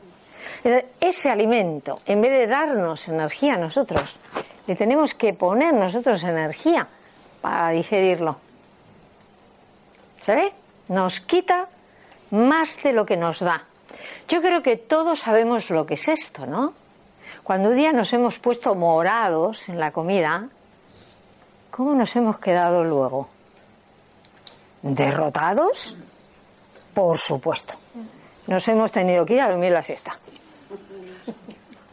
Ese 1.01 1.29
alimento, 1.29 1.99
en 2.07 2.23
vez 2.23 2.31
de 2.31 2.47
darnos 2.47 3.09
energía 3.09 3.55
a 3.55 3.59
nosotros, 3.59 4.17
le 4.69 4.77
tenemos 4.77 5.13
que 5.13 5.35
poner 5.35 5.75
nosotros 5.75 6.23
energía 6.23 6.87
para 7.41 7.71
digerirlo. 7.71 8.37
¿Se 10.21 10.37
ve? 10.37 10.53
Nos 10.87 11.21
quita 11.21 11.67
más 12.31 12.81
de 12.81 12.93
lo 12.93 13.05
que 13.05 13.17
nos 13.17 13.41
da. 13.41 13.65
Yo 14.29 14.41
creo 14.41 14.63
que 14.63 14.77
todos 14.77 15.19
sabemos 15.19 15.69
lo 15.71 15.85
que 15.85 15.95
es 15.95 16.07
esto, 16.07 16.47
¿no? 16.47 16.75
Cuando 17.43 17.71
un 17.71 17.77
día 17.77 17.93
nos 17.93 18.13
hemos 18.13 18.39
puesto 18.39 18.77
morados 18.77 19.69
en 19.69 19.81
la 19.81 19.91
comida, 19.91 20.49
¿cómo 21.75 21.93
nos 21.97 22.15
hemos 22.15 22.39
quedado 22.39 22.85
luego? 22.85 23.27
¿Derrotados? 24.83 25.97
Por 26.95 27.19
supuesto. 27.19 27.75
Nos 28.47 28.69
hemos 28.69 28.93
tenido 28.93 29.27
que 29.27 29.35
ir 29.35 29.41
a 29.41 29.49
dormir 29.49 29.73
la 29.73 29.83
siesta 29.83 30.17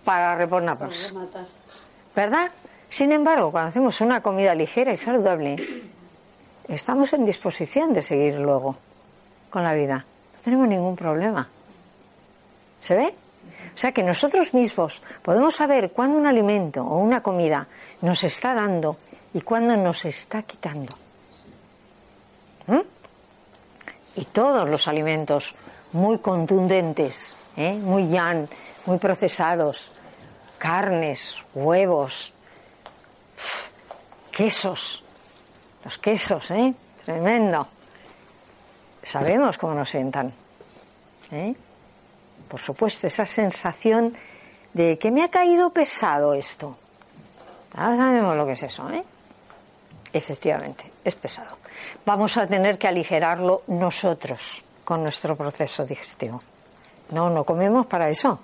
para 0.05 0.35
reponernos. 0.35 1.11
¿Verdad? 2.15 2.51
Sin 2.89 3.11
embargo, 3.11 3.49
cuando 3.49 3.69
hacemos 3.69 3.99
una 4.01 4.21
comida 4.21 4.53
ligera 4.53 4.91
y 4.91 4.97
saludable, 4.97 5.55
estamos 6.67 7.13
en 7.13 7.25
disposición 7.25 7.91
de 7.91 8.03
seguir 8.03 8.35
luego 8.35 8.75
con 9.49 9.63
la 9.63 9.73
vida. 9.73 10.05
No 10.35 10.41
tenemos 10.43 10.67
ningún 10.67 10.95
problema. 10.95 11.49
¿Se 12.81 12.95
ve? 12.95 13.15
O 13.73 13.77
sea 13.77 13.91
que 13.93 14.03
nosotros 14.03 14.53
mismos 14.53 15.01
podemos 15.23 15.55
saber 15.55 15.91
cuándo 15.91 16.19
un 16.19 16.27
alimento 16.27 16.83
o 16.83 16.97
una 16.97 17.23
comida 17.23 17.65
nos 18.01 18.23
está 18.23 18.53
dando 18.53 18.97
y 19.33 19.41
cuándo 19.41 19.75
nos 19.77 20.05
está 20.05 20.43
quitando. 20.43 20.95
Y 24.15 24.25
todos 24.25 24.69
los 24.69 24.87
alimentos 24.89 25.55
muy 25.93 26.19
contundentes, 26.19 27.37
¿eh? 27.55 27.73
muy 27.75 28.09
yan, 28.09 28.47
muy 28.85 28.97
procesados, 28.97 29.91
carnes, 30.57 31.37
huevos, 31.53 32.33
quesos, 34.31 35.03
los 35.85 35.97
quesos, 35.97 36.51
¿eh? 36.51 36.73
Tremendo. 37.05 37.67
Sabemos 39.01 39.57
cómo 39.57 39.73
nos 39.73 39.89
sientan. 39.89 40.33
¿eh? 41.31 41.55
Por 42.47 42.59
supuesto, 42.59 43.07
esa 43.07 43.25
sensación 43.25 44.13
de 44.73 44.97
que 44.97 45.09
me 45.09 45.23
ha 45.23 45.29
caído 45.29 45.71
pesado 45.71 46.33
esto. 46.33 46.77
Ahora 47.73 47.97
sabemos 47.97 48.35
lo 48.35 48.45
que 48.45 48.51
es 48.51 48.63
eso, 48.63 48.89
¿eh? 48.89 49.03
Efectivamente, 50.13 50.91
es 51.03 51.15
pesado. 51.15 51.57
Vamos 52.05 52.37
a 52.37 52.47
tener 52.47 52.77
que 52.77 52.87
aligerarlo 52.87 53.63
nosotros 53.67 54.63
con 54.83 55.03
nuestro 55.03 55.35
proceso 55.35 55.85
digestivo. 55.85 56.41
No, 57.11 57.29
no 57.29 57.43
comemos 57.43 57.85
para 57.85 58.09
eso. 58.09 58.39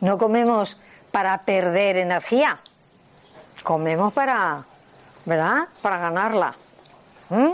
No 0.00 0.18
comemos 0.18 0.76
para 1.10 1.38
perder 1.42 1.98
energía. 1.98 2.58
Comemos 3.62 4.12
para, 4.12 4.64
¿verdad? 5.24 5.68
Para 5.80 5.98
ganarla. 5.98 6.54
¿Mm? 7.30 7.52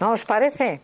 ¿No 0.00 0.10
os 0.10 0.24
parece? 0.24 0.80